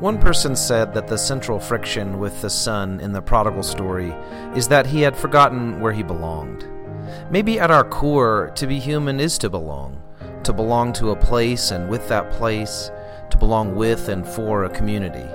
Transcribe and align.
One 0.00 0.18
person 0.18 0.54
said 0.54 0.94
that 0.94 1.08
the 1.08 1.18
central 1.18 1.58
friction 1.58 2.20
with 2.20 2.40
the 2.40 2.50
son 2.50 3.00
in 3.00 3.10
the 3.10 3.20
prodigal 3.20 3.64
story 3.64 4.14
is 4.54 4.68
that 4.68 4.86
he 4.86 5.00
had 5.00 5.16
forgotten 5.16 5.80
where 5.80 5.92
he 5.92 6.04
belonged. 6.04 6.68
Maybe 7.32 7.58
at 7.58 7.72
our 7.72 7.82
core, 7.82 8.52
to 8.54 8.68
be 8.68 8.78
human 8.78 9.18
is 9.18 9.38
to 9.38 9.50
belong, 9.50 10.00
to 10.44 10.52
belong 10.52 10.92
to 10.92 11.10
a 11.10 11.16
place 11.16 11.72
and 11.72 11.88
with 11.88 12.06
that 12.06 12.30
place, 12.30 12.92
to 13.30 13.38
belong 13.38 13.74
with 13.74 14.08
and 14.08 14.24
for 14.24 14.62
a 14.62 14.70
community. 14.70 15.26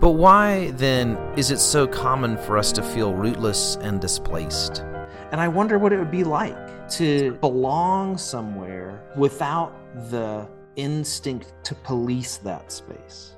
But 0.00 0.10
why, 0.10 0.72
then, 0.72 1.16
is 1.36 1.52
it 1.52 1.60
so 1.60 1.86
common 1.86 2.38
for 2.38 2.58
us 2.58 2.72
to 2.72 2.82
feel 2.82 3.14
rootless 3.14 3.76
and 3.76 4.00
displaced? 4.00 4.80
And 5.30 5.40
I 5.40 5.46
wonder 5.46 5.78
what 5.78 5.92
it 5.92 5.98
would 5.98 6.10
be 6.10 6.24
like 6.24 6.90
to 6.90 7.34
belong 7.34 8.18
somewhere 8.18 9.00
without 9.16 9.72
the 10.10 10.48
instinct 10.74 11.54
to 11.62 11.76
police 11.76 12.38
that 12.38 12.72
space. 12.72 13.35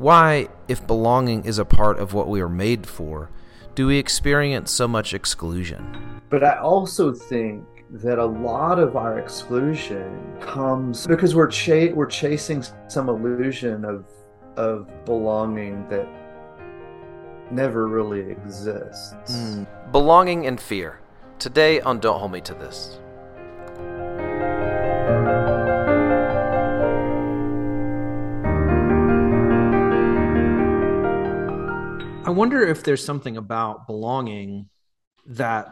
Why, 0.00 0.48
if 0.66 0.86
belonging 0.86 1.44
is 1.44 1.58
a 1.58 1.64
part 1.66 1.98
of 1.98 2.14
what 2.14 2.26
we 2.26 2.40
are 2.40 2.48
made 2.48 2.86
for, 2.86 3.28
do 3.74 3.86
we 3.86 3.98
experience 3.98 4.70
so 4.70 4.88
much 4.88 5.12
exclusion? 5.12 6.22
But 6.30 6.42
I 6.42 6.56
also 6.56 7.12
think 7.12 7.62
that 7.90 8.18
a 8.18 8.24
lot 8.24 8.78
of 8.78 8.96
our 8.96 9.18
exclusion 9.18 10.18
comes 10.40 11.06
because 11.06 11.34
we're 11.34 11.48
cha- 11.48 11.92
we're 11.92 12.06
chasing 12.06 12.64
some 12.88 13.10
illusion 13.10 13.84
of 13.84 14.06
of 14.56 14.88
belonging 15.04 15.86
that 15.90 16.08
never 17.50 17.86
really 17.86 18.20
exists. 18.20 19.12
Mm. 19.26 19.92
Belonging 19.92 20.46
and 20.46 20.58
fear. 20.58 20.98
Today 21.38 21.78
on 21.82 22.00
Don't 22.00 22.18
Hold 22.18 22.32
Me 22.32 22.40
to 22.40 22.54
This. 22.54 22.98
I 32.22 32.30
wonder 32.30 32.62
if 32.62 32.84
there's 32.84 33.04
something 33.04 33.38
about 33.38 33.86
belonging 33.86 34.68
that 35.26 35.68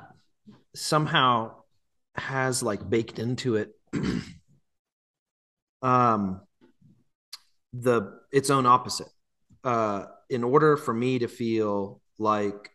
somehow 0.74 1.56
has 2.14 2.62
like 2.62 2.88
baked 2.88 3.18
into 3.18 3.56
it. 3.56 3.72
Um 5.80 6.40
the 7.72 8.18
its 8.32 8.50
own 8.50 8.66
opposite. 8.66 9.06
Uh 9.62 10.06
in 10.28 10.42
order 10.42 10.76
for 10.76 10.92
me 10.92 11.20
to 11.20 11.28
feel 11.28 12.00
like 12.18 12.70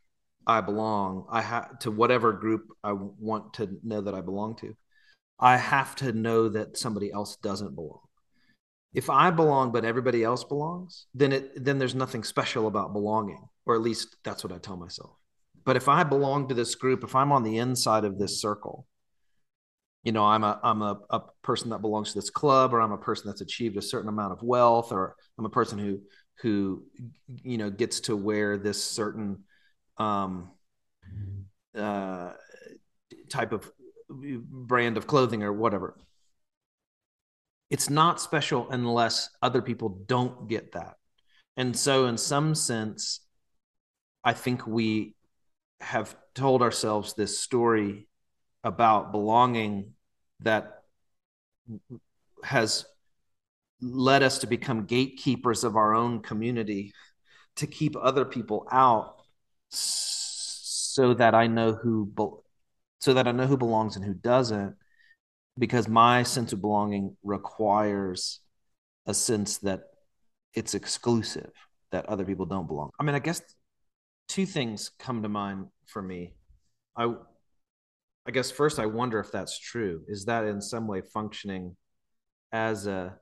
i 0.48 0.62
belong 0.62 1.26
i 1.30 1.42
have 1.42 1.78
to 1.80 1.92
whatever 1.92 2.34
group 2.34 2.68
i 2.84 2.92
want 2.94 3.54
to 3.54 3.70
know 3.84 4.02
that 4.02 4.16
i 4.16 4.22
belong 4.22 4.56
to 4.56 4.76
i 5.40 5.58
have 5.58 5.96
to 5.96 6.12
know 6.12 6.50
that 6.50 6.78
somebody 6.78 7.12
else 7.12 7.36
doesn't 7.38 7.76
belong. 7.76 8.00
If 8.94 9.10
i 9.10 9.32
belong 9.32 9.72
but 9.72 9.86
everybody 9.86 10.24
else 10.24 10.44
belongs 10.44 11.08
then 11.14 11.32
it 11.32 11.64
then 11.64 11.78
there's 11.80 11.96
nothing 11.96 12.24
special 12.24 12.68
about 12.68 12.94
belonging 12.94 13.50
or 13.66 13.76
at 13.76 13.82
least 13.82 14.16
that's 14.24 14.44
what 14.44 14.54
i 14.54 14.58
tell 14.58 14.78
myself. 14.78 15.12
But 15.66 15.78
if 15.78 15.88
i 15.88 16.04
belong 16.04 16.48
to 16.50 16.56
this 16.56 16.76
group 16.76 17.04
if 17.04 17.16
i'm 17.16 17.32
on 17.32 17.44
the 17.44 17.58
inside 17.58 18.06
of 18.06 18.20
this 18.20 18.42
circle 18.42 18.88
you 20.04 20.12
know 20.12 20.26
i'm 20.26 20.44
a 20.44 20.60
i'm 20.64 20.82
a, 20.82 21.00
a 21.10 21.22
person 21.42 21.70
that 21.70 21.80
belongs 21.80 22.10
to 22.14 22.20
this 22.20 22.30
club 22.30 22.74
or 22.74 22.82
i'm 22.82 22.92
a 22.92 22.98
person 22.98 23.28
that's 23.28 23.42
achieved 23.42 23.78
a 23.78 23.82
certain 23.82 24.10
amount 24.10 24.34
of 24.34 24.44
wealth 24.44 24.92
or 24.92 25.16
i'm 25.38 25.46
a 25.46 25.50
person 25.50 25.80
who 25.80 26.02
who 26.42 26.84
you 27.28 27.58
know 27.58 27.70
gets 27.70 28.02
to 28.02 28.16
wear 28.16 28.58
this 28.58 28.84
certain 28.84 29.44
um 29.98 30.52
uh 31.78 32.34
type 33.30 33.54
of 33.54 33.72
brand 34.10 34.98
of 34.98 35.08
clothing 35.08 35.44
or 35.44 35.52
whatever. 35.52 35.98
It's 37.70 37.90
not 37.90 38.22
special 38.22 38.70
unless 38.70 39.30
other 39.42 39.62
people 39.62 39.90
don't 40.06 40.48
get 40.48 40.74
that. 40.74 40.96
And 41.58 41.76
so 41.76 42.06
in 42.06 42.18
some 42.18 42.56
sense 42.56 43.22
i 44.24 44.34
think 44.34 44.66
we 44.66 45.16
have 45.82 46.16
told 46.34 46.62
ourselves 46.62 47.14
this 47.14 47.40
story 47.40 48.08
about 48.64 49.12
belonging 49.12 49.94
that 50.40 50.84
has 52.44 52.86
led 53.82 54.24
us 54.24 54.40
to 54.40 54.48
become 54.48 54.86
gatekeepers 54.86 55.64
of 55.64 55.76
our 55.76 55.94
own 55.94 56.22
community 56.22 56.94
to 57.58 57.68
keep 57.68 57.96
other 58.02 58.26
people 58.26 58.68
out 58.72 59.16
so 59.70 61.14
that 61.16 61.36
I 61.36 61.48
know 61.48 61.74
who 61.74 62.06
be- 62.06 62.40
so 63.00 63.14
that 63.14 63.28
I 63.28 63.32
know 63.32 63.48
who 63.48 63.58
belongs 63.58 63.96
and 63.96 64.06
who 64.06 64.14
doesn't 64.14 64.76
because 65.58 65.88
my 65.88 66.24
sense 66.24 66.54
of 66.54 66.62
belonging 66.62 67.18
requires 67.24 68.40
a 69.06 69.14
sense 69.14 69.58
that 69.60 69.82
it's 70.54 70.74
exclusive 70.74 71.52
that 71.92 72.06
other 72.06 72.26
people 72.26 72.46
don't 72.46 72.68
belong. 72.68 72.92
I 73.00 73.04
mean, 73.04 73.16
I 73.16 73.20
guess 73.20 73.42
two 74.28 74.46
things 74.46 74.92
come 75.00 75.22
to 75.24 75.30
mind 75.30 75.68
for 75.86 76.02
me. 76.02 76.34
I 76.96 77.14
I 78.26 78.32
guess 78.32 78.52
first 78.52 78.80
I 78.80 78.86
wonder 78.86 79.20
if 79.20 79.32
that's 79.32 79.60
true. 79.60 80.04
Is 80.08 80.26
that 80.26 80.46
in 80.46 80.62
some 80.62 80.88
way 80.88 81.02
functioning 81.02 81.76
as 82.52 82.88
a 82.88 83.18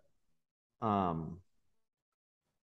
um 0.81 1.39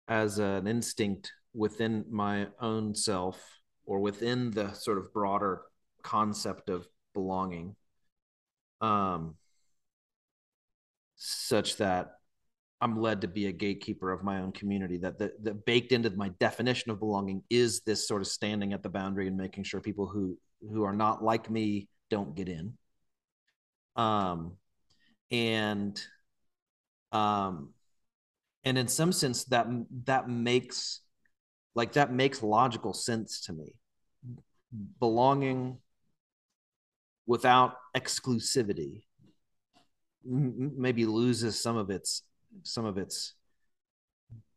as 0.08 0.40
an 0.40 0.68
instinct 0.68 1.32
within 1.54 2.06
my 2.10 2.48
own 2.62 2.96
self 2.96 3.42
or 3.86 4.00
within 4.00 4.52
the 4.52 4.74
sort 4.74 4.98
of 4.98 5.12
broader 5.14 5.62
concept 6.04 6.70
of 6.70 6.88
belonging 7.14 7.76
um 8.82 9.36
such 11.16 11.78
that 11.78 12.17
I'm 12.80 13.02
led 13.02 13.22
to 13.22 13.28
be 13.28 13.48
a 13.48 13.52
gatekeeper 13.52 14.12
of 14.12 14.24
my 14.24 14.40
own 14.40 14.52
community. 14.52 14.98
That 14.98 15.18
the, 15.18 15.34
the 15.42 15.54
baked 15.54 15.92
into 15.92 16.10
my 16.12 16.30
definition 16.40 16.92
of 16.92 17.00
belonging 17.00 17.44
is 17.50 17.82
this 17.82 18.08
sort 18.08 18.22
of 18.22 18.28
standing 18.28 18.74
at 18.74 18.84
the 18.84 18.90
boundary 18.90 19.28
and 19.28 19.38
making 19.38 19.64
sure 19.64 19.82
people 19.82 20.08
who 20.08 20.38
who 20.62 20.84
are 20.84 20.94
not 20.94 21.24
like 21.24 21.50
me 21.50 21.88
don't 22.10 22.36
get 22.36 22.50
in. 22.50 22.74
Um, 23.96 24.54
and 25.32 26.00
um, 27.12 27.74
and 28.64 28.78
in 28.78 28.88
some 28.88 29.12
sense 29.12 29.46
that 29.46 29.68
that 30.06 30.30
makes 30.30 31.02
like 31.74 31.94
that 31.94 32.12
makes 32.12 32.44
logical 32.44 32.94
sense 32.94 33.42
to 33.42 33.54
me. 33.54 33.74
Belonging 35.00 35.78
without 37.26 37.76
exclusivity 37.96 39.04
maybe 40.24 41.06
loses 41.06 41.62
some 41.62 41.78
of 41.78 41.90
its 41.90 42.24
some 42.64 42.86
of 42.86 42.98
its 42.98 43.34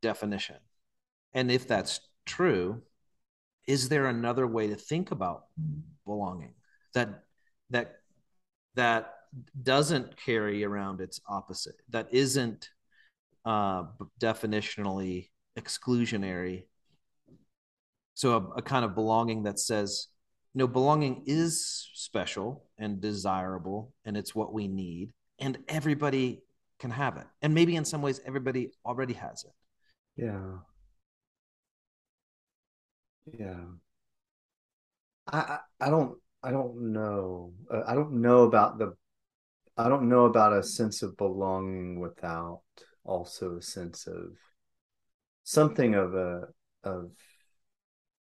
definition. 0.02 0.56
And 1.32 1.50
if 1.50 1.68
that's 1.68 2.00
true, 2.26 2.82
is 3.66 3.88
there 3.88 4.06
another 4.06 4.46
way 4.46 4.68
to 4.68 4.76
think 4.76 5.10
about 5.10 5.44
belonging 6.04 6.54
that 6.94 7.24
that 7.70 8.00
that 8.74 9.14
doesn't 9.62 10.16
carry 10.16 10.64
around 10.64 11.00
its 11.00 11.20
opposite, 11.28 11.76
that 11.90 12.08
isn't 12.10 12.68
uh, 13.44 13.84
definitionally 14.18 15.28
exclusionary? 15.56 16.64
So 18.14 18.32
a, 18.32 18.58
a 18.58 18.62
kind 18.62 18.84
of 18.84 18.94
belonging 18.94 19.44
that 19.44 19.58
says, 19.60 20.08
you 20.54 20.58
know, 20.58 20.66
belonging 20.66 21.22
is 21.26 21.88
special 21.94 22.64
and 22.76 23.00
desirable, 23.00 23.94
and 24.04 24.16
it's 24.16 24.34
what 24.34 24.52
we 24.52 24.66
need, 24.66 25.12
and 25.38 25.58
everybody 25.68 26.42
can 26.80 26.90
have 26.90 27.16
it. 27.16 27.26
And 27.42 27.54
maybe 27.54 27.76
in 27.76 27.84
some 27.84 28.02
ways, 28.02 28.20
everybody 28.26 28.72
already 28.84 29.14
has 29.14 29.44
it. 29.44 29.52
Yeah. 30.16 30.58
Yeah. 33.38 33.64
I 35.32 35.58
I 35.80 35.90
don't 35.90 36.18
I 36.42 36.50
don't 36.50 36.92
know. 36.92 37.52
Uh, 37.72 37.82
I 37.86 37.94
don't 37.94 38.20
know 38.20 38.42
about 38.44 38.78
the 38.78 38.94
I 39.76 39.88
don't 39.88 40.08
know 40.08 40.24
about 40.24 40.52
a 40.52 40.62
sense 40.62 41.02
of 41.02 41.16
belonging 41.16 42.00
without 42.00 42.62
also 43.04 43.56
a 43.56 43.62
sense 43.62 44.06
of 44.06 44.36
something 45.44 45.94
of 45.94 46.14
a 46.14 46.48
of 46.84 47.12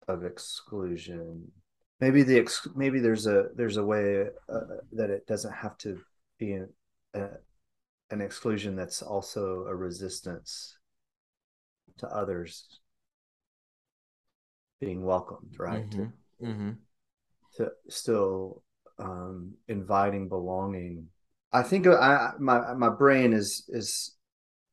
of 0.08 0.24
exclusion. 0.26 1.52
Maybe 2.00 2.24
the 2.24 2.40
ex, 2.40 2.68
maybe 2.76 3.00
there's 3.00 3.28
a 3.28 3.50
there's 3.56 3.78
a 3.78 3.84
way 3.84 4.28
uh, 4.48 4.60
that 4.94 5.10
it 5.10 5.28
doesn't 5.28 5.54
have 5.54 5.78
to 5.80 6.00
be 6.38 6.60
uh, 7.14 7.28
an 8.12 8.22
exclusion 8.22 8.76
that's 8.76 9.02
also 9.02 9.66
a 9.68 9.76
resistance 9.76 10.78
to 11.98 12.08
others 12.08 12.80
being 14.80 15.04
welcomed, 15.04 15.56
right? 15.58 15.90
Mm-hmm. 15.90 16.46
Mm-hmm. 16.46 16.70
To 17.58 17.72
still 17.90 18.64
um, 18.98 19.54
inviting 19.68 20.30
belonging. 20.30 21.08
I 21.52 21.64
think 21.64 21.88
I 21.88 22.32
my 22.40 22.74
my 22.74 22.90
brain 22.90 23.34
is 23.34 23.66
is 23.70 24.16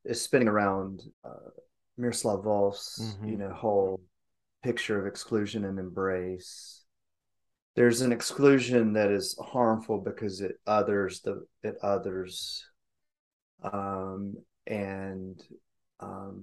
is 0.04 0.20
spinning 0.20 0.48
around 0.48 1.02
uh, 1.24 1.50
Miroslav 1.96 2.44
Volf's 2.44 3.00
mm-hmm. 3.02 3.28
you 3.28 3.36
know 3.38 3.50
whole 3.50 4.00
picture 4.62 4.98
of 5.00 5.06
exclusion 5.06 5.64
and 5.64 5.78
embrace. 5.78 6.82
There's 7.76 8.00
an 8.00 8.12
exclusion 8.12 8.94
that 8.94 9.10
is 9.10 9.38
harmful 9.40 9.98
because 9.98 10.40
it 10.40 10.56
others 10.66 11.20
the 11.22 11.46
it 11.62 11.76
others, 11.82 12.64
um, 13.62 14.36
and 14.66 15.42
um, 16.00 16.42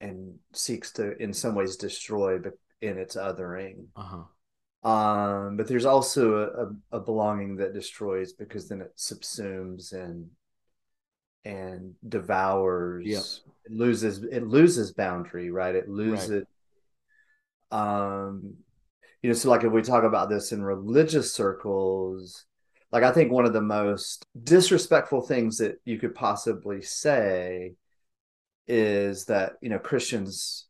and 0.00 0.38
seeks 0.52 0.92
to 0.92 1.16
in 1.22 1.32
some 1.32 1.54
ways 1.54 1.76
destroy 1.76 2.38
but 2.38 2.52
in 2.80 2.96
its 2.98 3.16
othering 3.16 3.86
Uh-huh. 3.96 4.88
um 4.88 5.56
but 5.56 5.66
there's 5.66 5.84
also 5.84 6.76
a, 6.92 6.96
a 6.96 7.00
belonging 7.00 7.56
that 7.56 7.74
destroys 7.74 8.32
because 8.32 8.68
then 8.68 8.80
it 8.80 8.96
subsumes 8.96 9.92
and 9.92 10.30
and 11.44 11.94
devours 12.08 13.04
Yeah. 13.06 13.22
it 13.64 13.72
loses 13.72 14.22
it 14.22 14.46
loses 14.46 14.92
boundary 14.92 15.50
right 15.50 15.74
it 15.74 15.88
loses 15.88 16.44
um 17.70 18.54
you 19.22 19.28
know 19.30 19.34
so 19.34 19.50
like 19.50 19.64
if 19.64 19.72
we 19.72 19.82
talk 19.82 20.04
about 20.04 20.28
this 20.30 20.52
in 20.52 20.62
religious 20.62 21.34
circles 21.34 22.44
like 22.92 23.02
i 23.02 23.12
think 23.12 23.30
one 23.30 23.44
of 23.44 23.52
the 23.52 23.60
most 23.60 24.24
disrespectful 24.42 25.20
things 25.20 25.58
that 25.58 25.80
you 25.84 25.98
could 25.98 26.14
possibly 26.14 26.82
say 26.82 27.74
is 28.66 29.24
that 29.26 29.52
you 29.60 29.68
know 29.68 29.78
christians 29.78 30.66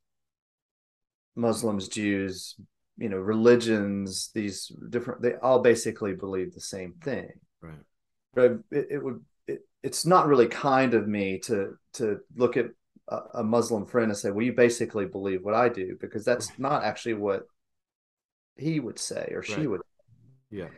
muslims 1.37 1.89
jews 1.89 2.57
you 2.97 3.09
know 3.09 3.17
religions 3.17 4.31
these 4.35 4.73
different 4.91 5.23
they 5.23 5.35
all 5.35 5.61
basically 5.61 6.15
believe 6.15 6.53
the 6.53 6.61
same 6.61 6.95
thing 7.03 7.31
Right. 7.61 7.79
but 8.35 8.53
it, 8.71 8.87
it 8.91 8.99
would 9.03 9.25
it, 9.47 9.61
it's 9.83 10.05
not 10.07 10.27
really 10.27 10.47
kind 10.49 10.95
of 10.95 11.07
me 11.09 11.39
to 11.41 11.77
to 11.95 12.21
look 12.37 12.57
at 12.57 12.67
a, 13.09 13.19
a 13.35 13.45
muslim 13.45 13.87
friend 13.87 14.11
and 14.11 14.17
say 14.19 14.31
well 14.31 14.45
you 14.45 14.53
basically 14.53 15.07
believe 15.07 15.45
what 15.45 15.55
i 15.55 15.69
do 15.69 15.97
because 16.01 16.25
that's 16.25 16.51
not 16.59 16.83
actually 16.85 17.15
what 17.15 17.47
he 18.57 18.81
would 18.81 18.99
say 18.99 19.31
or 19.33 19.43
she 19.43 19.67
would 19.67 19.81
Yeah. 20.51 20.69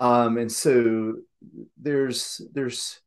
Um 0.00 0.38
and 0.38 0.50
so 0.50 1.14
there's 1.80 2.40
there's 2.52 3.00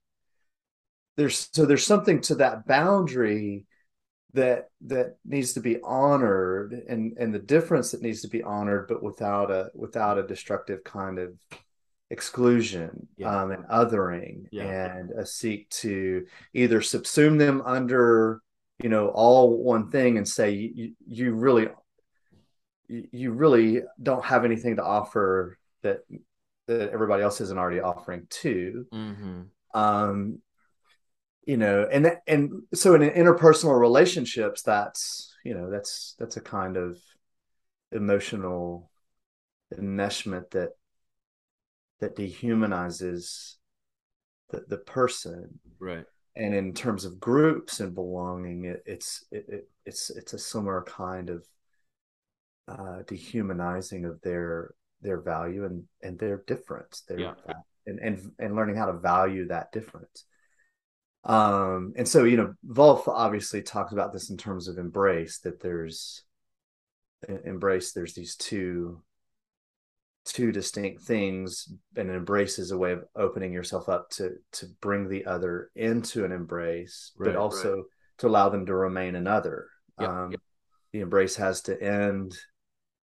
there's 1.18 1.50
so 1.52 1.66
there's 1.66 1.86
something 1.86 2.22
to 2.22 2.36
that 2.36 2.66
boundary 2.66 3.66
that 4.34 4.70
that 4.82 5.18
needs 5.26 5.54
to 5.54 5.60
be 5.60 5.78
honored 5.84 6.74
and 6.88 7.18
and 7.18 7.34
the 7.34 7.40
difference 7.40 7.92
that 7.92 8.02
needs 8.02 8.22
to 8.22 8.30
be 8.30 8.42
honored 8.44 8.88
but 8.88 9.04
without 9.04 9.52
a 9.52 9.70
without 9.76 10.18
a 10.18 10.24
destructive 10.28 10.84
kind 10.84 11.20
of 11.20 11.34
exclusion 12.10 13.08
Yeah. 13.18 13.42
um 13.44 13.52
and 13.52 13.66
othering 13.66 14.46
Yeah. 14.52 14.96
and 14.98 15.12
a 15.12 15.26
seek 15.26 15.70
to 15.82 16.26
either 16.54 16.80
subsume 16.80 17.38
them 17.38 17.62
under 17.66 18.42
you 18.82 18.90
know 18.90 19.10
all 19.10 19.64
one 19.64 19.90
thing 19.92 20.18
and 20.18 20.28
say 20.28 20.52
you, 20.52 20.94
you 21.08 21.34
really 21.34 21.68
you 22.88 23.08
you 23.12 23.32
really 23.32 23.84
don't 24.02 24.26
have 24.26 24.44
anything 24.46 24.78
to 24.78 24.84
offer 24.84 25.58
that 25.84 26.00
that 26.68 26.90
everybody 26.90 27.24
else 27.24 27.42
isn't 27.42 27.58
already 27.58 27.80
offering 27.80 28.28
too 28.30 28.86
Mm-hmm. 28.94 29.42
um 29.74 30.40
you 31.46 31.58
know 31.58 31.88
and 31.92 32.06
that, 32.06 32.22
and 32.28 32.64
so 32.74 32.94
in 32.96 33.02
interpersonal 33.02 33.80
relationships 33.80 34.62
that's 34.62 35.36
you 35.44 35.54
know 35.54 35.70
that's 35.70 36.16
that's 36.20 36.38
a 36.38 36.42
kind 36.42 36.78
of 36.78 36.98
emotional 37.92 38.90
enmeshment 39.74 40.50
that 40.52 40.70
that 42.00 42.16
dehumanizes 42.16 43.56
the, 44.50 44.64
the 44.68 44.78
person 44.78 45.60
Right. 45.80 46.06
and 46.36 46.54
in 46.54 46.74
terms 46.74 47.06
of 47.06 47.20
groups 47.20 47.80
and 47.80 47.96
belonging 47.96 48.66
it, 48.66 48.84
it's 48.86 49.26
it, 49.32 49.46
it, 49.48 49.70
it's 49.86 50.10
it's 50.12 50.34
a 50.34 50.40
similar 50.40 50.84
kind 50.84 51.30
of 51.30 51.46
uh 52.68 53.02
dehumanizing 53.08 54.06
of 54.06 54.22
their 54.22 54.74
their 55.02 55.22
value 55.22 55.66
and 55.66 55.84
and 56.02 56.18
their 56.18 56.44
difference. 56.48 57.02
Their 57.08 57.20
Yeah. 57.20 57.34
and 57.86 58.00
and 58.00 58.32
and 58.40 58.56
learning 58.56 58.76
how 58.76 58.86
to 58.86 58.94
value 58.94 59.48
that 59.48 59.72
difference. 59.72 60.26
Um 61.24 61.94
and 61.98 62.08
so 62.08 62.24
you 62.24 62.38
know 62.38 62.54
Volf 62.68 63.08
obviously 63.08 63.62
talks 63.62 63.94
about 63.94 64.14
this 64.14 64.30
in 64.30 64.38
terms 64.38 64.68
of 64.68 64.78
embrace 64.78 65.40
that 65.40 65.62
there's 65.62 66.24
embrace 67.46 67.94
there's 67.94 68.16
these 68.16 68.36
two 68.36 69.02
two 70.26 70.52
distinct 70.52 71.04
things 71.04 71.72
and 71.96 72.10
an 72.10 72.16
embrace 72.16 72.60
is 72.60 72.72
a 72.72 72.78
way 72.78 72.92
of 72.92 73.04
opening 73.16 73.54
yourself 73.54 73.90
up 73.90 74.10
to 74.12 74.32
to 74.52 74.68
bring 74.80 75.08
the 75.08 75.26
other 75.26 75.72
into 75.76 76.26
an 76.26 76.32
embrace 76.32 77.12
Right, 77.18 77.28
but 77.28 77.36
also 77.36 77.86
to 78.20 78.28
allow 78.28 78.50
them 78.50 78.66
to 78.68 78.76
remain 78.76 79.16
another. 79.16 79.68
Yeah, 80.00 80.24
um 80.24 80.36
the 80.94 81.02
embrace 81.02 81.36
has 81.38 81.62
to 81.64 81.82
end 81.82 82.38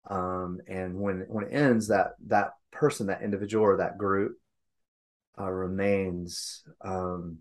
um 0.07 0.59
and 0.67 0.99
when 0.99 1.25
when 1.27 1.45
it 1.45 1.51
ends 1.53 1.87
that 1.87 2.13
that 2.27 2.53
person 2.71 3.07
that 3.07 3.21
individual 3.21 3.63
or 3.65 3.77
that 3.77 3.97
group 3.97 4.37
uh, 5.39 5.49
remains 5.49 6.63
um 6.81 7.37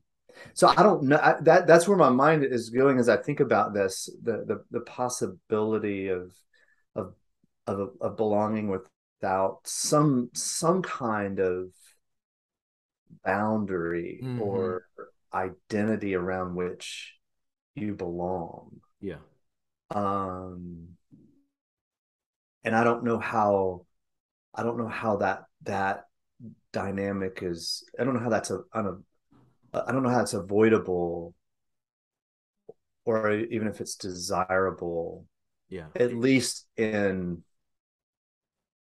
so 0.54 0.68
i 0.68 0.82
don't 0.82 1.02
know 1.04 1.18
I, 1.22 1.36
that 1.42 1.66
that's 1.66 1.86
where 1.86 1.96
my 1.96 2.10
mind 2.10 2.44
is 2.44 2.70
going 2.70 2.98
as 2.98 3.08
i 3.08 3.16
think 3.16 3.40
about 3.40 3.74
this 3.74 4.08
the 4.22 4.44
the, 4.46 4.64
the 4.70 4.80
possibility 4.80 6.08
of 6.08 6.32
of 6.96 7.14
of, 7.66 7.90
of 8.00 8.16
belonging 8.16 8.68
without 8.68 9.60
some 9.64 10.30
some 10.34 10.82
kind 10.82 11.38
of 11.40 11.68
boundary 13.24 14.22
Mhm. 14.22 14.40
or 14.40 14.86
identity 15.32 16.14
around 16.14 16.54
which 16.54 17.14
you 17.74 17.94
belong 17.94 18.80
Yeah. 19.00 19.18
um 19.90 20.96
and 22.64 22.74
i 22.74 22.82
don't 22.84 23.04
know 23.04 23.18
how 23.18 23.84
i 24.54 24.62
don't 24.62 24.78
know 24.78 24.88
how 24.88 25.16
that 25.16 25.44
that 25.62 26.04
dynamic 26.72 27.40
is 27.42 27.84
i 27.98 28.04
don't 28.04 28.14
know 28.14 28.20
how 28.20 28.28
that's 28.30 28.50
a 28.50 28.60
un, 28.72 29.04
i 29.72 29.92
don't 29.92 30.02
know 30.02 30.08
how 30.08 30.20
it's 30.20 30.34
avoidable 30.34 31.34
or 33.04 33.30
even 33.32 33.68
if 33.68 33.80
it's 33.80 33.96
desirable 33.96 35.26
Yeah. 35.68 35.86
at 35.94 36.14
least 36.14 36.66
in 36.76 37.42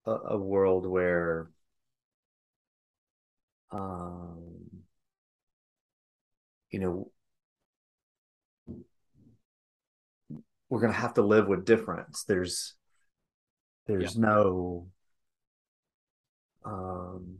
a, 0.06 0.10
a 0.10 0.38
world 0.38 0.86
where 0.86 1.50
um 3.70 4.42
you 6.70 6.78
know 6.78 7.10
we're 10.68 10.80
going 10.80 10.92
to 10.92 10.98
have 10.98 11.14
to 11.14 11.22
live 11.22 11.48
with 11.48 11.64
difference 11.64 12.24
there's 12.24 12.74
there's 13.86 14.16
no 14.16 14.86
um 16.64 17.38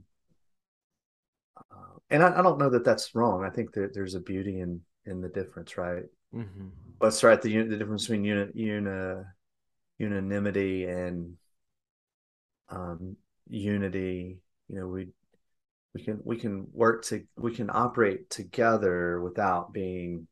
uh, 1.56 1.98
and 2.10 2.22
I, 2.22 2.38
I 2.38 2.42
don't 2.42 2.58
know 2.58 2.70
that 2.70 2.84
that's 2.84 3.14
wrong. 3.14 3.44
I 3.44 3.50
think 3.50 3.72
that 3.74 3.94
there's 3.94 4.14
a 4.14 4.20
beauty 4.20 4.60
in 4.60 4.80
in 5.06 5.20
the 5.20 5.28
difference 5.28 5.76
right? 5.76 6.04
Mm-hmm. 6.34 6.68
let's 7.00 7.22
right 7.22 7.40
the 7.40 7.62
the 7.62 7.76
difference 7.76 8.04
between 8.06 8.24
uni, 8.24 8.50
uni, 8.54 9.22
unanimity 9.98 10.84
and 10.84 11.34
um 12.70 13.16
unity. 13.48 14.38
You 14.68 14.80
know 14.80 14.88
we 14.88 15.08
we 15.94 16.02
can 16.02 16.20
we 16.24 16.36
can 16.38 16.66
work 16.72 17.04
to 17.06 17.24
we 17.36 17.54
can 17.54 17.70
operate 17.70 18.30
together 18.30 19.20
without 19.20 19.72
being 19.72 20.26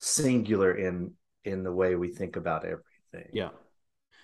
singular 0.00 0.74
in 0.74 1.12
in 1.44 1.62
the 1.62 1.72
way 1.72 1.94
we 1.94 2.08
think 2.08 2.36
about 2.36 2.64
everything. 2.64 3.30
Yeah. 3.32 3.50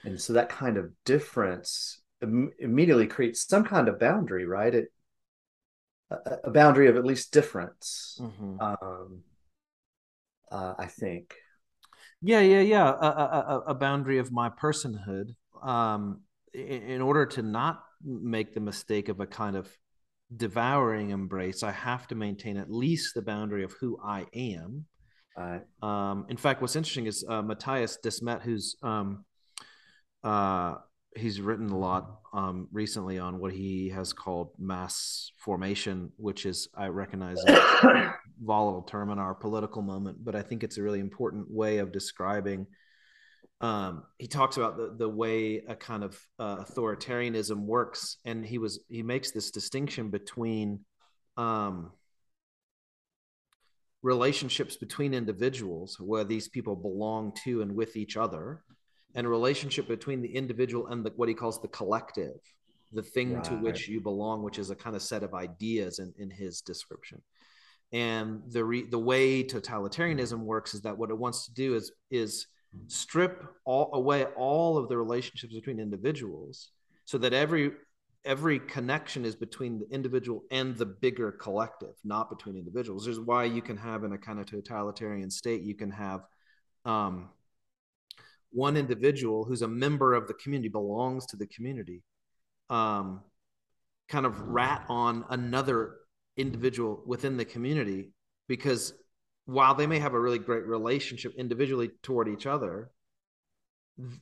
And 0.04 0.20
so 0.20 0.32
that 0.34 0.48
kind 0.48 0.76
of 0.76 0.90
difference 1.04 2.00
Im- 2.22 2.52
immediately 2.58 3.06
creates 3.06 3.46
some 3.46 3.64
kind 3.64 3.88
of 3.88 3.98
boundary 3.98 4.44
right 4.46 4.74
it 4.74 4.92
a, 6.10 6.16
a 6.44 6.50
boundary 6.50 6.88
of 6.88 6.96
at 6.96 7.04
least 7.04 7.32
difference 7.32 8.18
Mm-hmm. 8.20 8.56
um 8.60 9.20
uh, 10.52 10.74
i 10.78 10.86
think 10.86 11.34
Yeah, 12.22 12.40
yeah, 12.40 12.60
yeah. 12.60 12.88
A, 12.90 13.06
a, 13.06 13.62
a- 13.68 13.74
boundary 13.74 14.18
of 14.18 14.30
my 14.30 14.50
personhood. 14.50 15.34
Um, 15.62 16.20
in, 16.52 16.82
in 16.94 17.00
order 17.02 17.24
to 17.36 17.42
not 17.42 17.82
make 18.04 18.52
the 18.52 18.60
mistake 18.60 19.08
of 19.08 19.20
a 19.20 19.26
kind 19.26 19.56
of 19.56 19.68
devouring 20.36 21.10
embrace, 21.10 21.62
I 21.62 21.72
have 21.72 22.06
to 22.08 22.14
maintain 22.14 22.56
at 22.58 22.70
least 22.70 23.14
the 23.14 23.22
boundary 23.22 23.64
of 23.64 23.72
who 23.80 23.98
I 24.04 24.26
am. 24.34 24.84
uh, 25.36 25.60
Um, 25.86 26.26
in 26.28 26.36
fact, 26.36 26.60
what's 26.60 26.76
interesting 26.76 27.06
is 27.06 27.24
uh, 27.28 27.42
Mattias 27.42 27.96
Desmet, 28.04 28.42
who's 28.42 28.76
um, 28.82 29.24
uh, 30.22 30.76
he's 31.16 31.40
written 31.40 31.70
a 31.70 31.78
lot 31.78 32.20
um, 32.32 32.68
recently 32.72 33.18
on 33.18 33.38
what 33.38 33.52
he 33.52 33.88
has 33.90 34.12
called 34.12 34.50
mass 34.58 35.32
formation, 35.36 36.12
which 36.16 36.46
is 36.46 36.68
I 36.74 36.88
recognize 36.88 37.42
a 37.44 38.14
volatile 38.42 38.82
term 38.82 39.10
in 39.10 39.18
our 39.18 39.34
political 39.34 39.82
moment, 39.82 40.24
but 40.24 40.36
I 40.36 40.42
think 40.42 40.62
it's 40.62 40.78
a 40.78 40.82
really 40.82 41.00
important 41.00 41.50
way 41.50 41.78
of 41.78 41.92
describing. 41.92 42.66
Um, 43.60 44.04
he 44.18 44.26
talks 44.26 44.56
about 44.56 44.76
the 44.76 44.94
the 44.96 45.08
way 45.08 45.62
a 45.68 45.74
kind 45.74 46.02
of 46.04 46.18
uh, 46.38 46.64
authoritarianism 46.64 47.58
works, 47.58 48.16
and 48.24 48.46
he 48.46 48.58
was 48.58 48.80
he 48.88 49.02
makes 49.02 49.32
this 49.32 49.50
distinction 49.50 50.08
between 50.10 50.80
um, 51.36 51.90
relationships 54.02 54.76
between 54.76 55.12
individuals 55.12 55.98
where 56.00 56.24
these 56.24 56.48
people 56.48 56.74
belong 56.74 57.32
to 57.44 57.60
and 57.60 57.74
with 57.74 57.96
each 57.96 58.16
other 58.16 58.62
and 59.14 59.28
relationship 59.28 59.88
between 59.88 60.22
the 60.22 60.34
individual 60.34 60.86
and 60.88 61.04
the, 61.04 61.12
what 61.16 61.28
he 61.28 61.34
calls 61.34 61.60
the 61.60 61.68
collective 61.68 62.38
the 62.92 63.02
thing 63.02 63.40
to 63.42 63.54
which 63.54 63.88
you 63.88 64.00
belong 64.00 64.42
which 64.42 64.58
is 64.58 64.70
a 64.70 64.74
kind 64.74 64.96
of 64.96 65.02
set 65.02 65.22
of 65.22 65.34
ideas 65.34 65.98
in, 65.98 66.12
in 66.18 66.30
his 66.30 66.60
description. 66.60 67.20
And 67.92 68.42
the 68.48 68.64
re, 68.64 68.82
the 68.82 68.98
way 68.98 69.42
totalitarianism 69.42 70.38
works 70.40 70.74
is 70.74 70.82
that 70.82 70.96
what 70.96 71.10
it 71.10 71.18
wants 71.18 71.46
to 71.46 71.54
do 71.54 71.74
is 71.74 71.92
is 72.10 72.46
strip 72.86 73.44
all 73.64 73.90
away 73.94 74.24
all 74.36 74.76
of 74.76 74.88
the 74.88 74.96
relationships 74.96 75.54
between 75.54 75.80
individuals 75.80 76.70
so 77.04 77.18
that 77.18 77.32
every 77.32 77.72
every 78.24 78.58
connection 78.60 79.24
is 79.24 79.34
between 79.34 79.78
the 79.78 79.88
individual 79.90 80.44
and 80.50 80.76
the 80.76 80.86
bigger 80.86 81.32
collective 81.32 81.94
not 82.04 82.28
between 82.28 82.56
individuals. 82.56 83.04
There's 83.04 83.20
why 83.20 83.44
you 83.44 83.62
can 83.62 83.76
have 83.76 84.04
in 84.04 84.12
a 84.12 84.18
kind 84.18 84.38
of 84.38 84.46
totalitarian 84.46 85.30
state 85.30 85.62
you 85.62 85.74
can 85.74 85.90
have 85.90 86.22
um, 86.84 87.30
one 88.52 88.76
individual 88.76 89.44
who's 89.44 89.62
a 89.62 89.68
member 89.68 90.14
of 90.14 90.26
the 90.26 90.34
community 90.34 90.68
belongs 90.68 91.26
to 91.26 91.36
the 91.36 91.46
community 91.46 92.02
um, 92.68 93.20
kind 94.08 94.26
of 94.26 94.40
rat 94.40 94.84
on 94.88 95.24
another 95.30 95.96
individual 96.36 97.02
within 97.06 97.36
the 97.36 97.44
community 97.44 98.12
because 98.48 98.92
while 99.46 99.74
they 99.74 99.86
may 99.86 99.98
have 99.98 100.14
a 100.14 100.20
really 100.20 100.38
great 100.38 100.64
relationship 100.64 101.32
individually 101.36 101.90
toward 102.02 102.28
each 102.28 102.46
other 102.46 102.90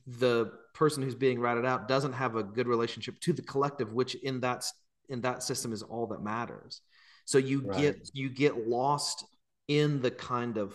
the 0.07 0.51
person 0.73 1.01
who's 1.01 1.15
being 1.15 1.39
ratted 1.39 1.65
out 1.65 1.87
doesn't 1.87 2.13
have 2.13 2.35
a 2.35 2.43
good 2.43 2.67
relationship 2.67 3.19
to 3.19 3.31
the 3.31 3.41
collective 3.41 3.93
which 3.93 4.15
in 4.15 4.39
that 4.39 4.65
in 5.09 5.21
that 5.21 5.41
system 5.43 5.71
is 5.71 5.81
all 5.81 6.07
that 6.07 6.21
matters 6.21 6.81
so 7.25 7.37
you 7.37 7.61
right. 7.61 7.79
get 7.79 8.09
you 8.13 8.29
get 8.29 8.67
lost 8.67 9.25
in 9.67 10.01
the 10.01 10.11
kind 10.11 10.57
of 10.57 10.73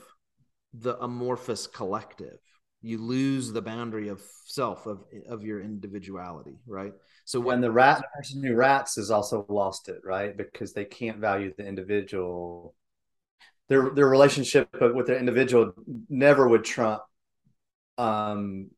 the 0.72 0.96
amorphous 1.02 1.66
collective 1.66 2.38
you 2.84 2.98
lose 2.98 3.50
the 3.50 3.62
boundary 3.62 4.08
of 4.08 4.22
self 4.44 4.86
of 4.86 5.04
of 5.28 5.42
your 5.42 5.60
individuality 5.60 6.56
right 6.66 6.92
so 7.24 7.40
when 7.40 7.60
the 7.60 7.70
rat 7.70 7.98
the 7.98 8.06
person 8.16 8.42
who 8.42 8.54
rats 8.54 8.96
has 8.96 9.10
also 9.10 9.46
lost 9.48 9.88
it 9.88 10.00
right 10.04 10.36
because 10.36 10.72
they 10.72 10.84
can't 10.84 11.18
value 11.18 11.52
the 11.56 11.66
individual 11.66 12.74
their 13.68 13.90
their 13.90 14.08
relationship 14.08 14.68
with 14.94 15.06
their 15.06 15.18
individual 15.18 15.72
never 16.08 16.46
would 16.46 16.64
trump 16.64 17.02
um 17.96 18.70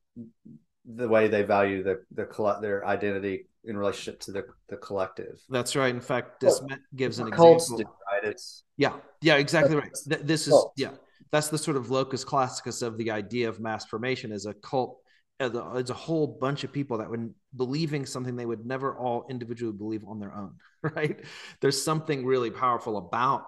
the 0.85 1.09
way 1.09 1.27
they 1.29 1.43
value 1.43 1.83
the 1.83 2.03
the 2.13 2.25
collect 2.25 2.63
their 2.63 2.87
identity 2.87 3.47
in 3.65 3.77
relationship 3.77 4.21
to 4.21 4.33
the 4.33 4.45
the 4.69 4.77
collective. 4.77 5.41
That's 5.49 5.77
right. 5.77 5.95
In 5.95 6.01
fact, 6.01 6.41
this 6.41 6.61
well, 6.61 6.79
gives 6.95 7.19
an 7.19 7.29
example. 7.29 7.79
Do, 7.79 7.85
right? 8.13 8.25
It's 8.25 8.65
yeah, 8.77 8.95
yeah, 9.21 9.37
exactly 9.37 9.77
right. 9.77 9.91
This 10.07 10.47
is 10.47 10.55
yeah, 10.77 10.91
that's 11.30 11.49
the 11.49 11.59
sort 11.59 11.76
of 11.76 11.90
locus 11.90 12.25
classicus 12.25 12.83
of 12.83 12.97
the 12.97 13.11
idea 13.11 13.49
of 13.49 13.61
mass 13.61 13.85
formation 13.85 14.33
as 14.33 14.47
a 14.47 14.54
cult. 14.54 14.99
As 15.38 15.52
a, 15.90 15.92
whole 15.92 16.38
bunch 16.40 16.64
of 16.64 16.73
people 16.73 16.97
that 16.97 17.11
would 17.11 17.35
believing 17.54 18.06
something 18.06 18.37
they 18.37 18.47
would 18.47 18.64
never 18.64 18.97
all 18.97 19.26
individually 19.28 19.76
believe 19.76 20.02
on 20.09 20.18
their 20.18 20.35
own, 20.35 20.54
right? 20.83 21.21
There's 21.61 21.83
something 21.83 22.25
really 22.25 22.50
powerful 22.50 22.97
about 22.97 23.45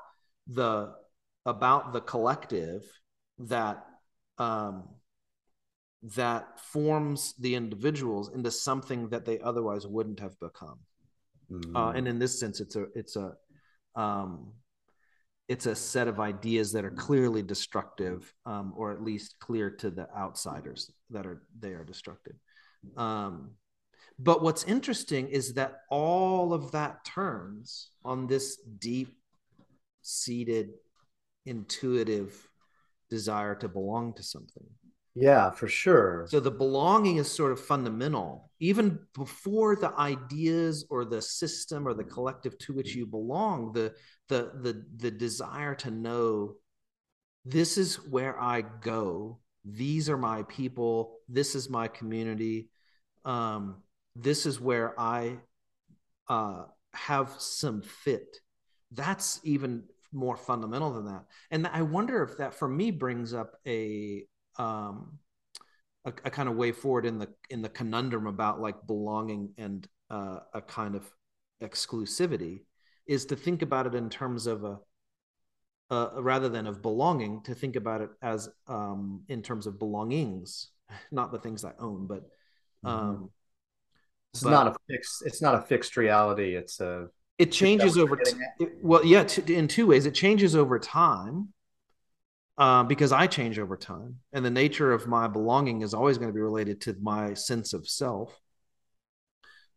the 0.46 0.92
about 1.46 1.94
the 1.94 2.02
collective 2.02 2.82
that 3.38 3.86
um, 4.36 4.84
that 6.02 6.60
forms 6.60 7.34
the 7.40 7.54
individuals 7.54 8.30
into 8.34 8.50
something 8.50 9.08
that 9.08 9.24
they 9.24 9.38
otherwise 9.40 9.86
wouldn't 9.86 10.20
have 10.20 10.38
become. 10.40 10.78
Mm-hmm. 11.50 11.76
Uh, 11.76 11.92
and 11.92 12.06
in 12.06 12.18
this 12.18 12.38
sense, 12.38 12.60
it's 12.60 12.76
a 12.76 12.86
it's 12.94 13.16
a 13.16 13.32
um, 13.94 14.52
it's 15.48 15.66
a 15.66 15.74
set 15.74 16.08
of 16.08 16.20
ideas 16.20 16.72
that 16.72 16.84
are 16.84 16.90
clearly 16.90 17.42
destructive, 17.42 18.32
um, 18.44 18.74
or 18.76 18.92
at 18.92 19.02
least 19.02 19.36
clear 19.40 19.70
to 19.70 19.90
the 19.90 20.06
outsiders 20.14 20.92
that 21.10 21.26
are 21.26 21.42
they 21.58 21.70
are 21.70 21.84
destructive. 21.84 22.36
Um, 22.96 23.52
but 24.18 24.42
what's 24.42 24.64
interesting 24.64 25.28
is 25.28 25.54
that 25.54 25.80
all 25.90 26.52
of 26.52 26.72
that 26.72 27.04
turns 27.04 27.90
on 28.04 28.26
this 28.26 28.56
deep 28.56 29.16
seated 30.02 30.70
intuitive 31.46 32.48
desire 33.08 33.54
to 33.54 33.68
belong 33.68 34.12
to 34.14 34.22
something. 34.22 34.66
Yeah, 35.14 35.50
for 35.50 35.66
sure. 35.66 36.26
So 36.28 36.38
the 36.38 36.50
belonging 36.50 37.16
is 37.16 37.30
sort 37.30 37.50
of 37.50 37.58
fundamental, 37.58 38.50
even 38.60 39.00
before 39.14 39.74
the 39.74 39.92
ideas 39.98 40.86
or 40.90 41.04
the 41.04 41.20
system 41.20 41.88
or 41.88 41.94
the 41.94 42.04
collective 42.04 42.56
to 42.58 42.72
which 42.72 42.94
you 42.94 43.04
belong. 43.06 43.72
The 43.72 43.94
the 44.28 44.52
the 44.60 44.84
the 44.96 45.10
desire 45.10 45.74
to 45.76 45.90
know 45.90 46.54
this 47.44 47.78
is 47.78 47.96
where 47.96 48.40
I 48.40 48.62
go. 48.62 49.40
These 49.64 50.08
are 50.10 50.18
my 50.18 50.42
people. 50.44 51.18
This 51.28 51.54
is 51.54 51.70
my 51.70 51.88
community. 51.88 52.68
Um, 53.24 53.82
this 54.14 54.46
is 54.46 54.60
where 54.60 54.98
I 54.98 55.38
uh, 56.28 56.64
have 56.92 57.34
some 57.38 57.82
fit. 57.82 58.36
That's 58.92 59.40
even 59.44 59.84
more 60.12 60.36
fundamental 60.36 60.92
than 60.94 61.06
that. 61.06 61.24
And 61.50 61.66
I 61.66 61.82
wonder 61.82 62.22
if 62.22 62.38
that 62.38 62.54
for 62.54 62.68
me 62.68 62.90
brings 62.90 63.34
up 63.34 63.56
a 63.66 64.24
um 64.56 65.18
a, 66.04 66.10
a 66.24 66.30
kind 66.30 66.48
of 66.48 66.56
way 66.56 66.72
forward 66.72 67.06
in 67.06 67.18
the 67.18 67.28
in 67.50 67.62
the 67.62 67.68
conundrum 67.68 68.26
about 68.26 68.60
like 68.60 68.86
belonging 68.86 69.52
and 69.58 69.86
uh, 70.10 70.40
a 70.54 70.60
kind 70.60 70.94
of 70.94 71.10
exclusivity 71.62 72.60
is 73.08 73.24
to 73.24 73.36
think 73.36 73.62
about 73.62 73.86
it 73.86 73.94
in 73.94 74.08
terms 74.10 74.46
of 74.46 74.62
a 74.64 74.78
uh, 75.90 76.10
rather 76.18 76.50
than 76.50 76.66
of 76.66 76.82
belonging 76.82 77.40
to 77.42 77.54
think 77.54 77.74
about 77.74 78.02
it 78.02 78.10
as 78.20 78.48
um, 78.66 79.22
in 79.28 79.42
terms 79.42 79.66
of 79.66 79.78
belongings 79.78 80.68
not 81.10 81.32
the 81.32 81.38
things 81.38 81.64
i 81.64 81.72
own 81.80 82.06
but 82.06 82.22
mm-hmm. 82.84 82.88
um, 82.88 83.30
it's 84.34 84.42
but, 84.42 84.50
not 84.50 84.66
a 84.68 84.74
fixed 84.88 85.22
it's 85.24 85.42
not 85.42 85.54
a 85.54 85.62
fixed 85.62 85.96
reality 85.96 86.54
it's 86.54 86.80
a 86.80 87.08
it 87.38 87.52
changes 87.52 87.96
over 87.96 88.16
t- 88.16 88.32
it, 88.60 88.72
well 88.82 89.04
yeah 89.04 89.24
t- 89.24 89.54
in 89.54 89.66
two 89.66 89.86
ways 89.86 90.06
it 90.06 90.14
changes 90.14 90.54
over 90.54 90.78
time 90.78 91.48
uh, 92.58 92.82
because 92.82 93.12
i 93.12 93.26
change 93.26 93.58
over 93.58 93.76
time 93.76 94.16
and 94.32 94.44
the 94.44 94.50
nature 94.50 94.92
of 94.92 95.06
my 95.06 95.26
belonging 95.26 95.80
is 95.80 95.94
always 95.94 96.18
going 96.18 96.28
to 96.28 96.34
be 96.34 96.40
related 96.40 96.80
to 96.82 96.94
my 97.00 97.32
sense 97.32 97.72
of 97.72 97.88
self 97.88 98.38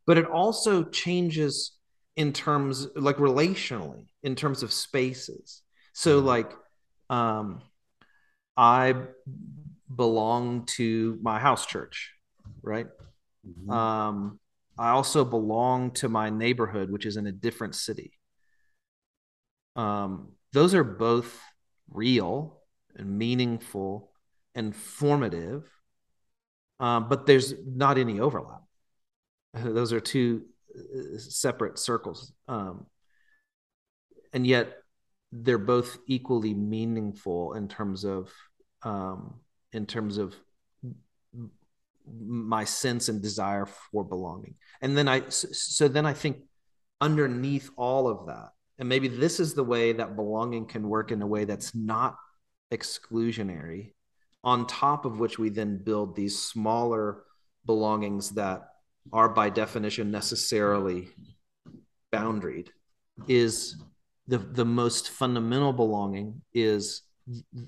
but 0.06 0.18
it 0.18 0.26
also 0.26 0.84
changes 0.84 1.78
in 2.16 2.34
terms 2.34 2.88
like 2.96 3.18
relationally 3.18 4.08
in 4.24 4.36
terms 4.36 4.64
of 4.64 4.72
spaces 4.72 5.62
so 5.94 6.18
mm-hmm. 6.18 6.28
like 6.28 6.54
um 7.10 7.62
i 8.58 8.94
belong 9.94 10.66
to 10.66 11.18
my 11.22 11.40
house 11.40 11.66
church 11.66 12.14
right 12.64 12.88
mm-hmm. 13.48 13.70
um 13.72 14.40
I 14.78 14.90
also 14.90 15.24
belong 15.24 15.92
to 15.92 16.10
my 16.10 16.32
neighborhood, 16.32 16.90
which 16.90 17.06
is 17.06 17.16
in 17.16 17.28
a 17.28 17.32
different 17.32 17.76
city. 17.76 18.14
Um, 19.76 20.30
those 20.54 20.74
are 20.74 20.84
both 20.84 21.40
real 21.90 22.60
and 22.96 23.18
meaningful 23.18 24.12
and 24.56 24.76
formative, 24.76 25.70
um, 26.80 27.10
but 27.10 27.28
there's 27.28 27.54
not 27.64 28.00
any 28.00 28.20
overlap. 28.20 28.64
Those 29.54 29.94
are 29.94 30.00
two 30.00 30.46
uh, 30.46 30.51
separate 31.18 31.78
circles. 31.80 32.34
Um, 32.48 32.86
and 34.34 34.46
yet 34.46 34.78
they're 35.32 35.58
both 35.58 35.98
equally 36.08 36.54
meaningful 36.54 37.54
in 37.54 37.68
terms 37.68 38.04
of 38.04 38.32
um, 38.84 39.36
in 39.72 39.86
terms 39.86 40.18
of 40.18 40.36
my 42.06 42.66
sense 42.66 43.10
and 43.10 43.22
desire 43.22 43.66
for 43.66 44.04
belonging 44.04 44.56
and 44.82 44.98
then 44.98 45.08
i 45.08 45.22
so 45.30 45.88
then 45.88 46.06
i 46.06 46.12
think 46.12 46.38
underneath 47.00 47.70
all 47.78 48.08
of 48.08 48.26
that 48.26 48.50
and 48.80 48.90
maybe 48.90 49.08
this 49.08 49.40
is 49.40 49.54
the 49.54 49.64
way 49.64 49.94
that 49.94 50.16
belonging 50.16 50.66
can 50.66 50.90
work 50.90 51.12
in 51.12 51.22
a 51.22 51.28
way 51.28 51.46
that's 51.46 51.74
not 51.76 52.18
exclusionary 52.74 53.94
on 54.44 54.66
top 54.66 55.06
of 55.06 55.20
which 55.20 55.38
we 55.38 55.50
then 55.50 55.78
build 55.78 56.16
these 56.16 56.38
smaller 56.38 57.24
belongings 57.66 58.32
that 58.32 58.71
are 59.12 59.30
by 59.30 59.50
definition 59.50 60.12
necessarily 60.12 61.10
boundaried 62.14 62.68
is 63.28 63.82
the 64.28 64.38
the 64.38 64.66
most 64.66 65.10
fundamental 65.10 65.74
belonging 65.74 66.42
is 66.54 67.02